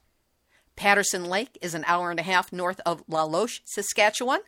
Patterson 0.77 1.25
Lake 1.25 1.57
is 1.61 1.73
an 1.73 1.83
hour 1.87 2.09
and 2.09 2.21
a 2.21 2.23
half 2.23 2.53
north 2.53 2.79
of 2.85 3.03
La 3.09 3.23
Loche, 3.23 3.61
Saskatchewan, 3.65 4.39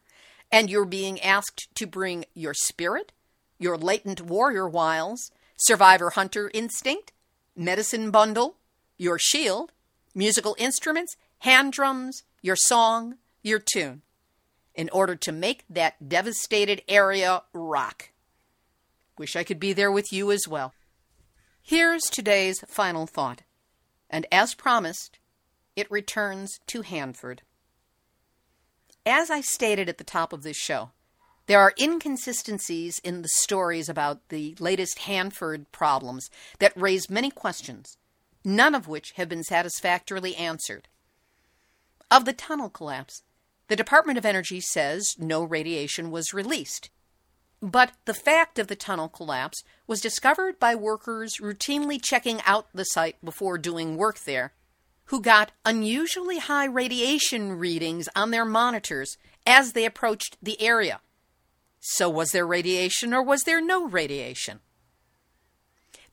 and 0.51 0.69
you're 0.69 0.85
being 0.85 1.19
asked 1.21 1.67
to 1.75 1.87
bring 1.87 2.25
your 2.33 2.53
spirit, 2.53 3.11
your 3.57 3.77
latent 3.77 4.21
warrior 4.21 4.67
wiles, 4.67 5.31
survivor 5.57 6.11
hunter 6.11 6.51
instinct, 6.53 7.11
medicine 7.55 8.11
bundle, 8.11 8.55
your 8.97 9.17
shield, 9.19 9.71
musical 10.13 10.55
instruments, 10.59 11.15
hand 11.39 11.73
drums, 11.73 12.23
your 12.41 12.55
song, 12.55 13.15
your 13.41 13.59
tune, 13.59 14.01
in 14.75 14.89
order 14.89 15.15
to 15.15 15.31
make 15.31 15.63
that 15.69 16.09
devastated 16.09 16.81
area 16.87 17.43
rock. 17.53 18.09
Wish 19.17 19.35
I 19.35 19.43
could 19.43 19.59
be 19.59 19.73
there 19.73 19.91
with 19.91 20.11
you 20.11 20.31
as 20.31 20.47
well. 20.47 20.73
Here's 21.61 22.03
today's 22.03 22.59
final 22.67 23.05
thought, 23.05 23.43
and 24.09 24.25
as 24.31 24.55
promised, 24.55 25.19
it 25.75 25.89
returns 25.91 26.59
to 26.67 26.81
Hanford. 26.81 27.43
As 29.05 29.31
I 29.31 29.41
stated 29.41 29.89
at 29.89 29.97
the 29.97 30.03
top 30.03 30.31
of 30.31 30.43
this 30.43 30.57
show, 30.57 30.91
there 31.47 31.59
are 31.59 31.73
inconsistencies 31.79 32.99
in 32.99 33.23
the 33.23 33.29
stories 33.39 33.89
about 33.89 34.29
the 34.29 34.55
latest 34.59 34.99
Hanford 34.99 35.71
problems 35.71 36.29
that 36.59 36.79
raise 36.79 37.09
many 37.09 37.31
questions, 37.31 37.97
none 38.45 38.75
of 38.75 38.87
which 38.87 39.13
have 39.15 39.27
been 39.27 39.43
satisfactorily 39.43 40.35
answered. 40.35 40.87
Of 42.11 42.25
the 42.25 42.33
tunnel 42.33 42.69
collapse, 42.69 43.23
the 43.69 43.75
Department 43.75 44.19
of 44.19 44.25
Energy 44.25 44.61
says 44.61 45.15
no 45.17 45.43
radiation 45.43 46.11
was 46.11 46.33
released. 46.33 46.91
But 47.59 47.93
the 48.05 48.13
fact 48.13 48.59
of 48.59 48.67
the 48.67 48.75
tunnel 48.75 49.09
collapse 49.09 49.63
was 49.87 50.01
discovered 50.01 50.59
by 50.59 50.75
workers 50.75 51.37
routinely 51.41 51.99
checking 52.01 52.39
out 52.45 52.67
the 52.73 52.83
site 52.83 53.23
before 53.23 53.57
doing 53.57 53.97
work 53.97 54.19
there, 54.19 54.53
who 55.11 55.21
got 55.21 55.51
unusually 55.65 56.39
high 56.39 56.63
radiation 56.63 57.51
readings 57.51 58.07
on 58.15 58.31
their 58.31 58.45
monitors 58.45 59.17
as 59.45 59.73
they 59.73 59.83
approached 59.83 60.37
the 60.41 60.59
area. 60.61 61.01
So, 61.81 62.09
was 62.09 62.29
there 62.29 62.47
radiation 62.47 63.13
or 63.13 63.21
was 63.21 63.43
there 63.43 63.59
no 63.59 63.89
radiation? 63.89 64.61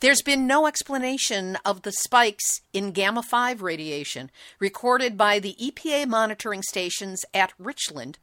There's 0.01 0.23
been 0.23 0.49
no 0.49 0.67
explanation 0.67 1.57
of 1.65 1.83
the 1.83 1.93
spikes 1.93 2.61
in 2.73 2.91
gamma 2.91 3.23
5 3.23 3.63
radiation 3.63 4.33
recorded 4.59 5.17
by 5.17 5.39
the 5.39 5.55
EPA 5.63 6.09
monitoring 6.09 6.63
stations 6.63 7.25
at 7.33 7.53
Richland, 7.57 8.19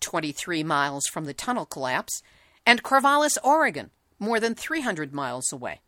23 0.00 0.64
miles 0.64 1.04
from 1.12 1.26
the 1.26 1.34
tunnel 1.34 1.66
collapse, 1.66 2.22
and 2.64 2.82
Corvallis, 2.82 3.36
Oregon, 3.44 3.90
more 4.18 4.40
than 4.40 4.54
300 4.54 5.12
miles 5.12 5.52
away. 5.52 5.82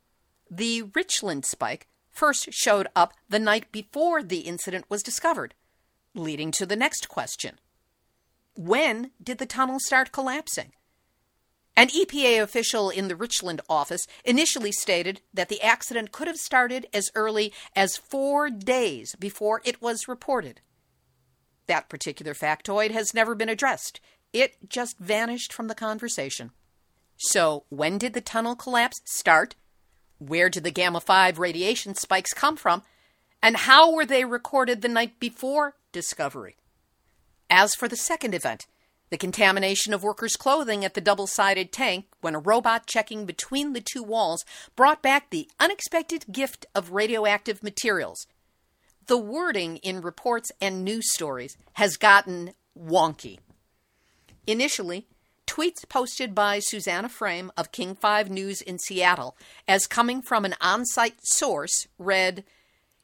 The 0.51 0.83
Richland 0.95 1.47
spike 1.47 1.87
first 2.17 2.49
showed 2.53 2.89
up 2.97 3.13
the 3.29 3.39
night 3.39 3.71
before 3.71 4.23
the 4.23 4.41
incident 4.41 4.87
was 4.89 5.03
discovered, 5.03 5.55
leading 6.15 6.51
to 6.53 6.67
the 6.67 6.77
next 6.77 7.09
question 7.09 7.59
When 8.55 9.11
did 9.23 9.39
the 9.39 9.47
tunnel 9.47 9.79
start 9.79 10.13
collapsing? 10.13 10.73
An 11.79 11.89
EPA 11.89 12.41
official 12.41 12.89
in 12.89 13.09
the 13.09 13.17
Richland 13.17 13.61
office 13.69 14.07
initially 14.25 14.73
stated 14.73 15.21
that 15.35 15.51
the 15.51 15.61
accident 15.61 16.11
could 16.11 16.27
have 16.27 16.39
started 16.39 16.87
as 16.95 17.11
early 17.15 17.53
as 17.75 17.99
four 17.99 18.49
days 18.49 19.15
before 19.17 19.61
it 19.63 19.83
was 19.83 20.09
reported. 20.09 20.63
That 21.67 21.91
particular 21.91 22.33
factoid 22.33 22.93
has 22.93 23.13
never 23.13 23.35
been 23.35 23.51
addressed. 23.51 24.01
It 24.33 24.57
just 24.69 24.99
vanished 24.99 25.53
from 25.53 25.69
the 25.69 25.75
conversation. 25.75 26.53
So, 27.19 27.65
when 27.69 27.99
did 27.99 28.15
the 28.15 28.21
tunnel 28.23 28.57
collapse 28.57 29.03
start? 29.05 29.55
Where 30.19 30.49
did 30.49 30.65
the 30.65 30.71
gamma 30.71 31.01
5 31.01 31.39
radiation 31.39 31.95
spikes 31.95 32.33
come 32.33 32.57
from? 32.57 32.83
And 33.43 33.57
how 33.57 33.93
were 33.93 34.07
they 34.07 34.25
recorded 34.25 34.83
the 34.83 34.89
night 34.89 35.21
before 35.21 35.77
discovery? 35.93 36.57
As 37.51 37.75
for 37.75 37.87
the 37.87 37.97
second 37.97 38.35
event, 38.35 38.67
the 39.11 39.19
contamination 39.19 39.95
of 39.95 40.03
workers' 40.03 40.37
clothing 40.37 40.85
at 40.85 40.95
the 40.95 41.01
double 41.01 41.27
sided 41.27 41.71
tank 41.71 42.07
when 42.21 42.35
a 42.35 42.41
robot 42.41 42.87
checking 42.87 43.25
between 43.25 43.73
the 43.73 43.81
two 43.81 44.03
walls 44.03 44.45
brought 44.75 45.03
back 45.03 45.31
the 45.31 45.49
unexpected 45.61 46.25
gift 46.33 46.67
of 46.75 46.91
radioactive 46.91 47.63
materials. 47.63 48.27
The 49.07 49.19
wording 49.19 49.77
in 49.79 50.01
reports 50.01 50.51
and 50.61 50.85
news 50.85 51.13
stories 51.13 51.57
has 51.75 51.97
gotten 51.97 52.55
wonky. 52.77 53.39
Initially, 54.47 55.07
tweets 55.47 55.89
posted 55.89 56.35
by 56.35 56.59
Susannah 56.59 57.09
Frame 57.09 57.51
of 57.57 57.73
King 57.73 57.95
5 57.95 58.31
News 58.31 58.61
in 58.61 58.79
Seattle 58.79 59.37
as 59.67 59.87
coming 59.87 60.23
from 60.23 60.45
an 60.45 60.55
on 60.61 60.85
site 60.85 61.19
source 61.23 61.87
read 61.99 62.45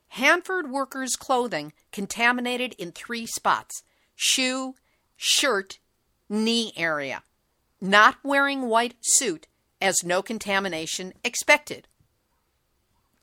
Hanford 0.08 0.70
workers' 0.70 1.16
clothing 1.16 1.72
contaminated 1.90 2.74
in 2.74 2.92
three 2.92 3.26
spots 3.26 3.82
shoe, 4.14 4.74
shirt, 5.16 5.78
knee 6.28 6.72
area. 6.76 7.22
Not 7.80 8.16
wearing 8.22 8.68
white 8.68 8.94
suit 9.00 9.46
as 9.80 10.04
no 10.04 10.22
contamination 10.22 11.12
expected. 11.24 11.88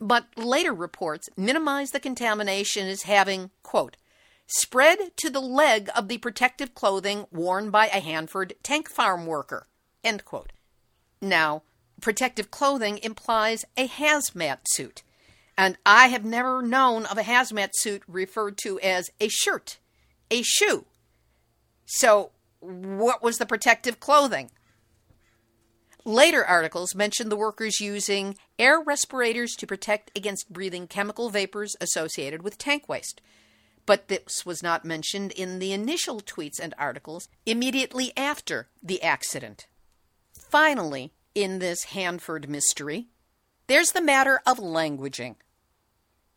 But 0.01 0.25
later 0.35 0.73
reports 0.73 1.29
minimize 1.37 1.91
the 1.91 1.99
contamination 1.99 2.87
as 2.87 3.03
having, 3.03 3.51
quote, 3.63 3.97
spread 4.49 5.15
to 5.17 5.29
the 5.29 5.39
leg 5.39 5.89
of 5.95 6.07
the 6.07 6.17
protective 6.17 6.73
clothing 6.73 7.25
worn 7.31 7.69
by 7.69 7.87
a 7.87 7.99
Hanford 7.99 8.55
tank 8.63 8.89
farm 8.89 9.25
worker, 9.25 9.67
end 10.03 10.25
quote. 10.25 10.51
Now, 11.21 11.63
protective 12.01 12.49
clothing 12.49 12.97
implies 13.03 13.63
a 13.77 13.87
hazmat 13.87 14.59
suit, 14.69 15.03
and 15.57 15.77
I 15.85 16.07
have 16.07 16.25
never 16.25 16.61
known 16.61 17.05
of 17.05 17.17
a 17.17 17.23
hazmat 17.23 17.71
suit 17.73 18.01
referred 18.07 18.57
to 18.63 18.79
as 18.79 19.09
a 19.19 19.27
shirt, 19.27 19.77
a 20.31 20.41
shoe. 20.41 20.85
So, 21.85 22.31
what 22.59 23.21
was 23.21 23.37
the 23.37 23.45
protective 23.45 23.99
clothing? 23.99 24.49
Later 26.05 26.43
articles 26.43 26.95
mentioned 26.95 27.31
the 27.31 27.37
workers 27.37 27.79
using 27.79 28.37
air 28.57 28.79
respirators 28.79 29.51
to 29.57 29.67
protect 29.67 30.17
against 30.17 30.51
breathing 30.51 30.87
chemical 30.87 31.29
vapors 31.29 31.75
associated 31.79 32.41
with 32.41 32.57
tank 32.57 32.87
waste. 32.89 33.21
But 33.89 34.07
this 34.07 34.45
was 34.45 34.61
not 34.61 34.85
mentioned 34.85 35.31
in 35.31 35.57
the 35.57 35.73
initial 35.73 36.19
tweets 36.19 36.59
and 36.59 36.75
articles 36.77 37.27
immediately 37.47 38.13
after 38.15 38.67
the 38.83 39.01
accident. 39.01 39.65
Finally, 40.31 41.11
in 41.33 41.57
this 41.57 41.85
Hanford 41.85 42.47
mystery, 42.47 43.07
there's 43.65 43.93
the 43.93 43.99
matter 43.99 44.41
of 44.45 44.59
languaging. 44.59 45.37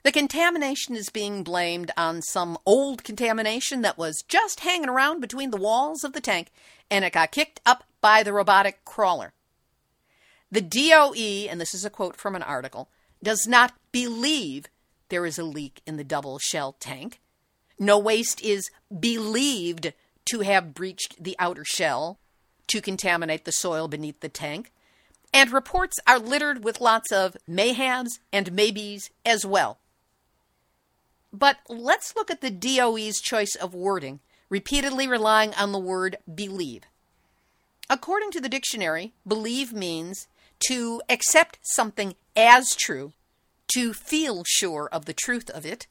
The 0.02 0.12
contamination 0.12 0.96
is 0.96 1.10
being 1.10 1.44
blamed 1.44 1.90
on 1.94 2.22
some 2.22 2.56
old 2.64 3.04
contamination 3.04 3.82
that 3.82 3.98
was 3.98 4.24
just 4.26 4.60
hanging 4.60 4.88
around 4.88 5.20
between 5.20 5.50
the 5.50 5.60
walls 5.60 6.04
of 6.04 6.14
the 6.14 6.22
tank 6.22 6.50
and 6.90 7.04
it 7.04 7.12
got 7.12 7.32
kicked 7.32 7.60
up 7.66 7.84
by 8.00 8.22
the 8.22 8.32
robotic 8.32 8.82
crawler. 8.86 9.34
The 10.50 10.62
DOE, 10.62 11.50
and 11.50 11.60
this 11.60 11.74
is 11.74 11.84
a 11.84 11.90
quote 11.90 12.16
from 12.16 12.34
an 12.34 12.42
article, 12.42 12.88
does 13.22 13.46
not 13.46 13.74
believe 13.92 14.68
there 15.10 15.26
is 15.26 15.38
a 15.38 15.44
leak 15.44 15.82
in 15.86 15.98
the 15.98 16.02
double 16.02 16.38
shell 16.38 16.76
tank. 16.80 17.18
No 17.78 17.98
waste 17.98 18.42
is 18.42 18.70
believed 19.00 19.92
to 20.30 20.40
have 20.40 20.74
breached 20.74 21.22
the 21.22 21.36
outer 21.38 21.64
shell 21.64 22.18
to 22.68 22.80
contaminate 22.80 23.44
the 23.44 23.52
soil 23.52 23.88
beneath 23.88 24.20
the 24.20 24.28
tank. 24.28 24.72
And 25.34 25.50
reports 25.50 25.98
are 26.06 26.18
littered 26.18 26.62
with 26.62 26.80
lots 26.80 27.10
of 27.10 27.36
mayhaves 27.48 28.20
and 28.32 28.52
maybes 28.52 29.10
as 29.24 29.46
well. 29.46 29.78
But 31.32 31.58
let's 31.68 32.14
look 32.14 32.30
at 32.30 32.42
the 32.42 32.50
DOE's 32.50 33.20
choice 33.20 33.54
of 33.54 33.74
wording, 33.74 34.20
repeatedly 34.50 35.08
relying 35.08 35.54
on 35.54 35.72
the 35.72 35.78
word 35.78 36.18
believe. 36.32 36.82
According 37.88 38.30
to 38.32 38.40
the 38.40 38.48
dictionary, 38.48 39.12
believe 39.26 39.72
means 39.72 40.28
to 40.68 41.02
accept 41.08 41.58
something 41.62 42.14
as 42.36 42.74
true, 42.74 43.12
to 43.74 43.92
feel 43.94 44.44
sure 44.46 44.88
of 44.92 45.06
the 45.06 45.14
truth 45.14 45.48
of 45.50 45.64
it, 45.64 45.86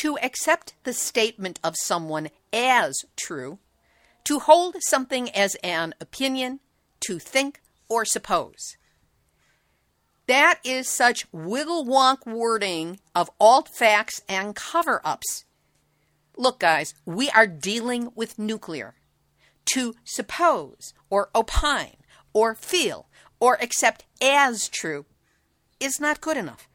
to 0.00 0.18
accept 0.18 0.74
the 0.84 0.92
statement 0.92 1.58
of 1.64 1.74
someone 1.82 2.28
as 2.52 2.94
true, 3.16 3.58
to 4.24 4.38
hold 4.40 4.76
something 4.88 5.30
as 5.30 5.54
an 5.56 5.94
opinion, 6.00 6.60
to 7.00 7.18
think 7.18 7.60
or 7.88 8.04
suppose. 8.04 8.76
That 10.26 10.58
is 10.64 10.88
such 10.88 11.26
wiggle 11.32 11.86
wonk 11.86 12.26
wording 12.26 13.00
of 13.14 13.30
alt 13.40 13.68
facts 13.68 14.20
and 14.28 14.54
cover 14.54 15.00
ups. 15.04 15.44
Look, 16.36 16.58
guys, 16.60 16.92
we 17.06 17.30
are 17.30 17.46
dealing 17.46 18.10
with 18.14 18.38
nuclear. 18.38 18.96
To 19.72 19.94
suppose 20.04 20.92
or 21.08 21.30
opine 21.34 21.96
or 22.32 22.54
feel 22.54 23.08
or 23.40 23.54
accept 23.62 24.04
as 24.20 24.68
true 24.68 25.06
is 25.80 25.98
not 26.00 26.20
good 26.20 26.36
enough. 26.36 26.68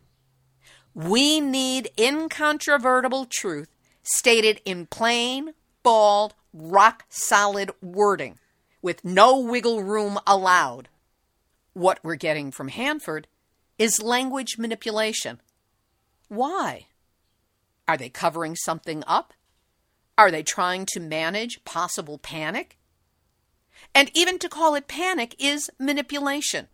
We 0.93 1.39
need 1.39 1.89
incontrovertible 1.97 3.27
truth 3.29 3.69
stated 4.03 4.61
in 4.65 4.87
plain, 4.87 5.53
bald, 5.83 6.33
rock 6.53 7.05
solid 7.09 7.71
wording 7.81 8.39
with 8.81 9.05
no 9.05 9.39
wiggle 9.39 9.83
room 9.83 10.19
allowed. 10.27 10.89
What 11.73 11.99
we're 12.03 12.15
getting 12.15 12.51
from 12.51 12.69
Hanford 12.69 13.27
is 13.77 14.01
language 14.01 14.57
manipulation. 14.57 15.39
Why? 16.27 16.87
Are 17.87 17.97
they 17.97 18.09
covering 18.09 18.55
something 18.55 19.03
up? 19.07 19.33
Are 20.17 20.31
they 20.31 20.43
trying 20.43 20.85
to 20.87 20.99
manage 20.99 21.63
possible 21.63 22.17
panic? 22.17 22.77
And 23.95 24.11
even 24.13 24.39
to 24.39 24.49
call 24.49 24.75
it 24.75 24.87
panic 24.87 25.35
is 25.39 25.69
manipulation. 25.79 26.67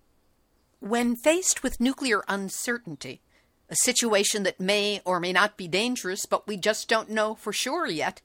When 0.80 1.15
faced 1.15 1.63
with 1.63 1.80
nuclear 1.80 2.24
uncertainty, 2.28 3.22
a 3.70 3.76
situation 3.76 4.43
that 4.43 4.59
may 4.59 5.01
or 5.05 5.20
may 5.20 5.34
not 5.34 5.57
be 5.57 5.68
dangerous, 5.68 6.26
but 6.26 6.47
we 6.47 6.57
just 6.57 6.88
don't 6.88 7.09
know 7.09 7.36
for 7.36 7.51
sure 7.51 7.88
yet, 7.88 8.22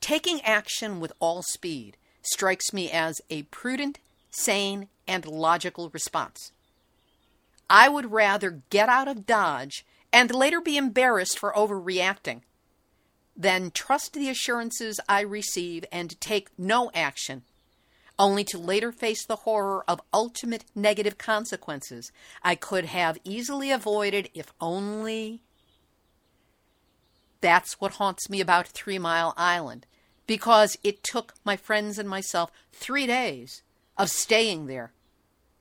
taking 0.00 0.40
action 0.42 1.00
with 1.00 1.12
all 1.20 1.42
speed 1.42 1.96
strikes 2.22 2.72
me 2.72 2.90
as 2.90 3.20
a 3.30 3.42
prudent, 3.44 3.98
sane, 4.30 4.88
and 5.06 5.24
logical 5.26 5.90
response. 5.90 6.52
I 7.70 7.88
would 7.88 8.12
rather 8.12 8.62
get 8.70 8.88
out 8.88 9.08
of 9.08 9.26
Dodge 9.26 9.84
and 10.12 10.34
later 10.34 10.60
be 10.60 10.76
embarrassed 10.76 11.38
for 11.38 11.52
overreacting 11.52 12.42
than 13.36 13.70
trust 13.70 14.14
the 14.14 14.28
assurances 14.28 14.98
I 15.08 15.20
receive 15.20 15.84
and 15.92 16.20
take 16.20 16.48
no 16.58 16.90
action, 16.92 17.42
only 18.18 18.44
to 18.44 18.58
later 18.58 18.92
face 18.92 19.24
the 19.24 19.36
horror 19.36 19.84
of 19.88 20.00
ultimate 20.12 20.64
negative 20.74 21.18
consequences 21.18 22.10
I 22.42 22.54
could 22.54 22.86
have 22.86 23.18
easily 23.24 23.70
avoided 23.70 24.30
if 24.34 24.52
only. 24.60 25.42
That's 27.40 27.80
what 27.80 27.94
haunts 27.94 28.28
me 28.28 28.40
about 28.40 28.66
Three 28.66 28.98
Mile 28.98 29.34
Island 29.36 29.86
because 30.26 30.76
it 30.82 31.02
took 31.02 31.34
my 31.44 31.56
friends 31.56 31.98
and 31.98 32.08
myself 32.08 32.50
three 32.72 33.06
days 33.06 33.62
of 33.96 34.10
staying 34.10 34.66
there 34.66 34.92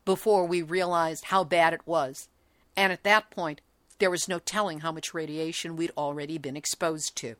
before 0.05 0.45
we 0.45 0.62
realized 0.62 1.26
how 1.26 1.43
bad 1.43 1.74
it 1.74 1.86
was. 1.86 2.28
And 2.76 2.91
at 2.93 3.03
that 3.03 3.30
point, 3.30 3.62
there 3.99 4.12
was 4.12 4.28
no 4.28 4.39
telling 4.39 4.82
how 4.82 4.91
much 4.91 5.14
radiation 5.14 5.76
we'd 5.76 5.91
already 5.97 6.38
been 6.38 6.58
exposed 6.58 7.16
to. 7.18 7.36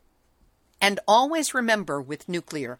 And 0.82 1.00
always 1.08 1.54
remember 1.54 2.02
with 2.02 2.30
nuclear, 2.30 2.80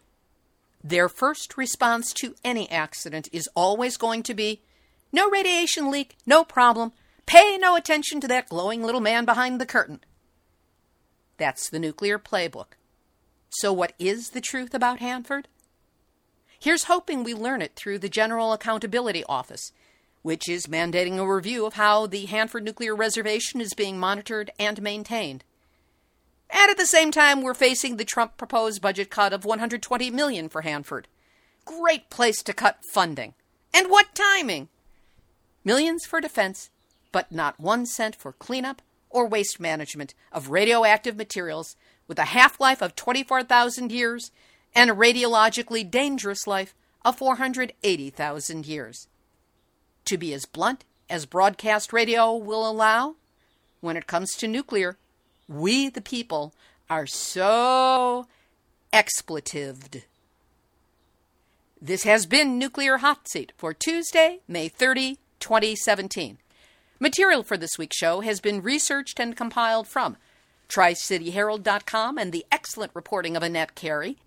their 0.82 1.08
first 1.08 1.56
response 1.56 2.12
to 2.14 2.34
any 2.44 2.70
accident 2.70 3.28
is 3.32 3.48
always 3.54 3.96
going 3.96 4.22
to 4.24 4.34
be 4.34 4.62
no 5.12 5.28
radiation 5.30 5.90
leak, 5.90 6.16
no 6.26 6.44
problem. 6.44 6.92
Pay 7.26 7.58
no 7.58 7.76
attention 7.76 8.20
to 8.20 8.28
that 8.28 8.48
glowing 8.48 8.82
little 8.82 9.00
man 9.00 9.24
behind 9.24 9.60
the 9.60 9.66
curtain. 9.66 10.00
That's 11.36 11.68
the 11.70 11.78
nuclear 11.78 12.18
playbook. 12.18 12.76
So, 13.50 13.72
what 13.72 13.92
is 13.98 14.30
the 14.30 14.40
truth 14.40 14.74
about 14.74 14.98
Hanford? 14.98 15.48
Here's 16.58 16.84
hoping 16.84 17.22
we 17.22 17.34
learn 17.34 17.62
it 17.62 17.76
through 17.76 18.00
the 18.00 18.08
General 18.08 18.52
Accountability 18.52 19.24
Office, 19.24 19.72
which 20.22 20.48
is 20.48 20.66
mandating 20.66 21.18
a 21.18 21.26
review 21.26 21.64
of 21.64 21.74
how 21.74 22.06
the 22.06 22.26
Hanford 22.26 22.64
Nuclear 22.64 22.94
Reservation 22.94 23.60
is 23.60 23.74
being 23.74 23.98
monitored 23.98 24.50
and 24.58 24.82
maintained. 24.82 25.44
And 26.50 26.70
at 26.70 26.76
the 26.76 26.86
same 26.86 27.10
time, 27.10 27.42
we're 27.42 27.54
facing 27.54 27.96
the 27.96 28.04
Trump 28.04 28.36
proposed 28.36 28.80
budget 28.80 29.10
cut 29.10 29.32
of 29.32 29.44
120 29.44 30.10
million 30.10 30.48
for 30.48 30.62
Hanford. 30.62 31.08
Great 31.64 32.08
place 32.10 32.42
to 32.42 32.54
cut 32.54 32.78
funding. 32.92 33.34
And 33.74 33.90
what 33.90 34.14
timing! 34.14 34.68
Millions 35.64 36.06
for 36.06 36.20
defense, 36.20 36.70
but 37.12 37.30
not 37.30 37.60
one 37.60 37.84
cent 37.84 38.16
for 38.16 38.32
cleanup 38.32 38.80
or 39.10 39.26
waste 39.26 39.60
management 39.60 40.14
of 40.32 40.50
radioactive 40.50 41.16
materials 41.16 41.76
with 42.06 42.18
a 42.18 42.26
half 42.26 42.58
life 42.60 42.82
of 42.82 42.96
24,000 42.96 43.92
years 43.92 44.30
and 44.74 44.90
a 44.90 44.94
radiologically 44.94 45.88
dangerous 45.88 46.46
life 46.46 46.74
of 47.04 47.16
480,000 47.16 48.66
years. 48.66 49.08
To 50.06 50.16
be 50.16 50.32
as 50.32 50.46
blunt 50.46 50.84
as 51.10 51.26
broadcast 51.26 51.92
radio 51.92 52.34
will 52.34 52.68
allow, 52.68 53.16
when 53.80 53.96
it 53.96 54.06
comes 54.06 54.34
to 54.36 54.48
nuclear, 54.48 54.96
we 55.48 55.88
the 55.88 56.00
people 56.00 56.54
are 56.90 57.06
so 57.06 58.26
expletived. 58.92 60.02
This 61.80 62.02
has 62.02 62.26
been 62.26 62.58
Nuclear 62.58 62.98
Hot 62.98 63.28
Seat 63.28 63.52
for 63.56 63.72
Tuesday, 63.72 64.40
May 64.48 64.68
30, 64.68 65.18
2017. 65.40 66.38
Material 67.00 67.42
for 67.42 67.56
this 67.56 67.78
week's 67.78 67.96
show 67.96 68.20
has 68.20 68.40
been 68.40 68.60
researched 68.60 69.20
and 69.20 69.36
compiled 69.36 69.86
from 69.86 70.16
TriCityHerald.com 70.68 72.18
and 72.18 72.32
the 72.32 72.44
excellent 72.50 72.92
reporting 72.94 73.36
of 73.36 73.42
Annette 73.42 73.74
Cary, 73.74 74.18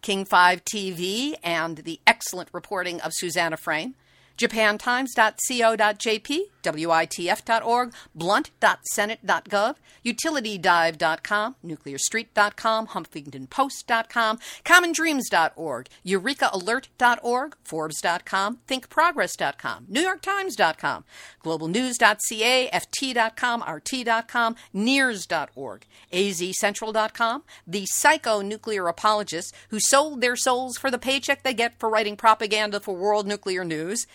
King 0.00 0.24
5 0.24 0.64
TV 0.64 1.34
and 1.42 1.78
the 1.78 2.00
excellent 2.06 2.48
reporting 2.52 3.00
of 3.00 3.12
Susannah 3.12 3.56
Frame, 3.56 3.96
japantimes.co.jp, 4.36 6.50
witf.org, 6.62 7.92
blunt.senate.gov, 8.14 9.76
utilitydive.com, 10.04 11.56
nuclearstreet.com, 11.64 12.86
huffingtonpost.com, 12.88 14.38
commondreams.org, 14.64 15.88
eurekalert.org, 16.04 17.54
forbes.com, 17.64 18.58
thinkprogress.com, 18.68 19.86
newyorktimes.com, 19.90 21.04
globalnews.ca, 21.44 22.70
ft.com, 22.72 23.62
rt.com, 23.62 24.56
nears.org, 24.72 25.86
azcentral.com, 26.12 27.42
the 27.66 27.86
psycho-nuclear 27.86 28.88
apologists 28.88 29.52
who 29.70 29.78
sold 29.80 30.20
their 30.20 30.36
souls 30.36 30.76
for 30.76 30.90
the 30.90 30.98
paycheck 30.98 31.42
they 31.42 31.54
get 31.54 31.78
for 31.78 31.88
writing 31.88 32.16
propaganda 32.16 32.80
for 32.80 32.94
world 32.94 33.26
nuclear 33.26 33.64
news, 33.64 34.06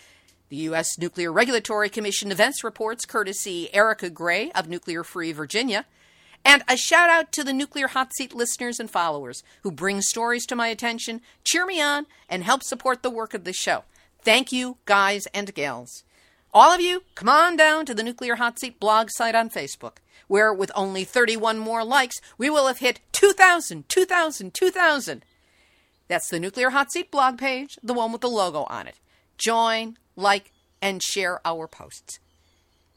the 0.52 0.58
U.S. 0.68 0.98
Nuclear 0.98 1.32
Regulatory 1.32 1.88
Commission 1.88 2.30
events 2.30 2.62
reports, 2.62 3.06
courtesy 3.06 3.74
Erica 3.74 4.10
Gray 4.10 4.50
of 4.50 4.68
Nuclear 4.68 5.02
Free 5.02 5.32
Virginia. 5.32 5.86
And 6.44 6.62
a 6.68 6.76
shout 6.76 7.08
out 7.08 7.32
to 7.32 7.42
the 7.42 7.54
Nuclear 7.54 7.88
Hot 7.88 8.12
Seat 8.14 8.34
listeners 8.34 8.78
and 8.78 8.90
followers 8.90 9.42
who 9.62 9.70
bring 9.70 10.02
stories 10.02 10.44
to 10.44 10.54
my 10.54 10.68
attention, 10.68 11.22
cheer 11.42 11.64
me 11.64 11.80
on, 11.80 12.04
and 12.28 12.44
help 12.44 12.62
support 12.62 13.02
the 13.02 13.08
work 13.08 13.32
of 13.32 13.44
this 13.44 13.56
show. 13.56 13.84
Thank 14.20 14.52
you, 14.52 14.76
guys 14.84 15.26
and 15.32 15.54
gals. 15.54 16.04
All 16.52 16.70
of 16.70 16.82
you, 16.82 17.04
come 17.14 17.30
on 17.30 17.56
down 17.56 17.86
to 17.86 17.94
the 17.94 18.02
Nuclear 18.02 18.34
Hot 18.34 18.60
Seat 18.60 18.78
blog 18.78 19.08
site 19.08 19.34
on 19.34 19.48
Facebook, 19.48 20.00
where 20.28 20.52
with 20.52 20.70
only 20.74 21.04
31 21.04 21.60
more 21.60 21.82
likes, 21.82 22.20
we 22.36 22.50
will 22.50 22.66
have 22.66 22.80
hit 22.80 23.00
2,000, 23.12 23.88
2,000, 23.88 24.52
2,000. 24.52 25.24
That's 26.08 26.28
the 26.28 26.38
Nuclear 26.38 26.68
Hot 26.68 26.92
Seat 26.92 27.10
blog 27.10 27.38
page, 27.38 27.78
the 27.82 27.94
one 27.94 28.12
with 28.12 28.20
the 28.20 28.28
logo 28.28 28.64
on 28.64 28.86
it. 28.86 28.96
Join, 29.38 29.96
like, 30.16 30.52
and 30.80 31.02
share 31.02 31.40
our 31.44 31.66
posts. 31.66 32.18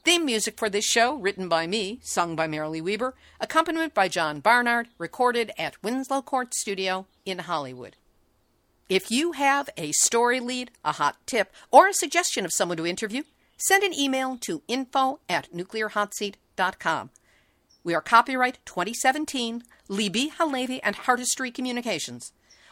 Theme 0.04 0.26
music 0.26 0.60
for 0.60 0.70
this 0.70 0.86
show, 0.86 1.16
written 1.16 1.50
by 1.50 1.66
me, 1.66 2.00
sung 2.04 2.36
by 2.36 2.48
Marilee 2.48 2.82
Weber, 2.82 3.16
accompaniment 3.42 3.96
by 3.96 4.08
John 4.08 4.40
Barnard, 4.40 4.88
recorded 5.00 5.52
at 5.58 5.82
Winslow 5.82 6.22
Court 6.22 6.54
Studio 6.54 7.08
in 7.26 7.40
Hollywood. 7.40 7.96
If 8.88 9.10
you 9.10 9.32
have 9.32 9.68
a 9.78 9.92
story 9.94 10.40
lead, 10.40 10.70
a 10.84 10.92
hot 10.92 11.18
tip, 11.26 11.52
or 11.72 11.88
a 11.88 11.94
suggestion 11.94 12.46
of 12.46 12.54
someone 12.54 12.78
to 12.78 12.86
interview, 12.86 13.24
send 13.58 13.84
an 13.84 13.98
email 13.98 14.38
to 14.42 14.62
info 14.68 15.22
at 15.28 15.52
nuclearhotseat.com. 15.52 17.10
We 17.84 17.96
are 17.96 18.02
copyright 18.02 18.60
2017, 18.66 19.64
Libbe 19.90 20.32
HaLevy 20.38 20.80
and 20.84 20.96
Heartistry 20.96 21.52
Communications. 21.52 22.32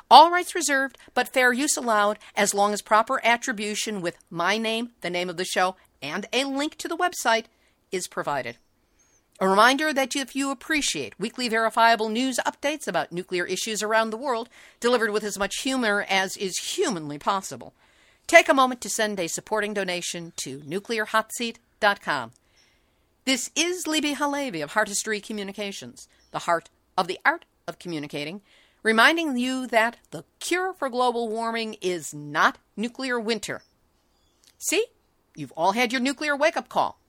All 0.09 0.31
rights 0.31 0.55
reserved, 0.55 0.97
but 1.13 1.29
fair 1.29 1.53
use 1.53 1.75
allowed 1.77 2.19
as 2.35 2.53
long 2.53 2.73
as 2.73 2.81
proper 2.81 3.19
attribution 3.25 4.01
with 4.01 4.17
my 4.29 4.57
name, 4.57 4.91
the 5.01 5.09
name 5.09 5.29
of 5.29 5.37
the 5.37 5.45
show, 5.45 5.75
and 6.01 6.25
a 6.31 6.43
link 6.43 6.75
to 6.77 6.87
the 6.87 6.97
website 6.97 7.45
is 7.91 8.07
provided. 8.07 8.57
A 9.39 9.47
reminder 9.47 9.91
that 9.91 10.15
if 10.15 10.35
you 10.35 10.51
appreciate 10.51 11.19
weekly 11.19 11.49
verifiable 11.49 12.09
news 12.09 12.39
updates 12.45 12.87
about 12.87 13.11
nuclear 13.11 13.45
issues 13.45 13.81
around 13.81 14.11
the 14.11 14.17
world, 14.17 14.47
delivered 14.79 15.09
with 15.09 15.23
as 15.23 15.39
much 15.39 15.61
humor 15.63 16.05
as 16.07 16.37
is 16.37 16.57
humanly 16.57 17.17
possible, 17.17 17.73
take 18.27 18.47
a 18.47 18.53
moment 18.53 18.79
to 18.81 18.89
send 18.89 19.19
a 19.19 19.27
supporting 19.27 19.73
donation 19.73 20.33
to 20.37 20.59
nuclearhotseat.com. 20.59 22.31
This 23.25 23.49
is 23.55 23.85
Libbe 23.87 24.15
HaLevy 24.15 24.63
of 24.63 24.73
Heartistry 24.73 25.23
Communications, 25.23 26.07
the 26.31 26.39
heart 26.39 26.69
of 26.97 27.07
the 27.07 27.19
art 27.25 27.45
of 27.67 27.79
communicating 27.79 28.41
reminding 28.83 29.37
you 29.37 29.65
that 29.67 29.97
the 30.11 30.25
cure 30.39 30.73
for 30.73 30.89
global 30.89 31.29
warming 31.29 31.77
is 31.81 32.13
not 32.13 32.57
nuclear 32.75 33.19
winter. 33.19 33.61
See? 34.59 34.85
You've 35.35 35.53
all 35.57 35.71
had 35.71 35.91
your 35.91 36.01
nuclear 36.01 36.35
wake 36.35 36.57
up 36.57 36.69
call. 36.69 36.99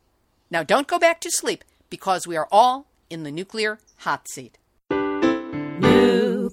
Now 0.51 0.63
don't 0.63 0.87
go 0.87 0.99
back 0.99 1.21
to 1.21 1.31
sleep 1.31 1.65
because 1.91 2.27
we 2.27 2.37
are 2.37 2.49
all 2.51 2.87
in 3.11 3.23
the 3.23 3.31
nuclear 3.31 3.79
hot 3.99 4.29
seat. 4.29 4.57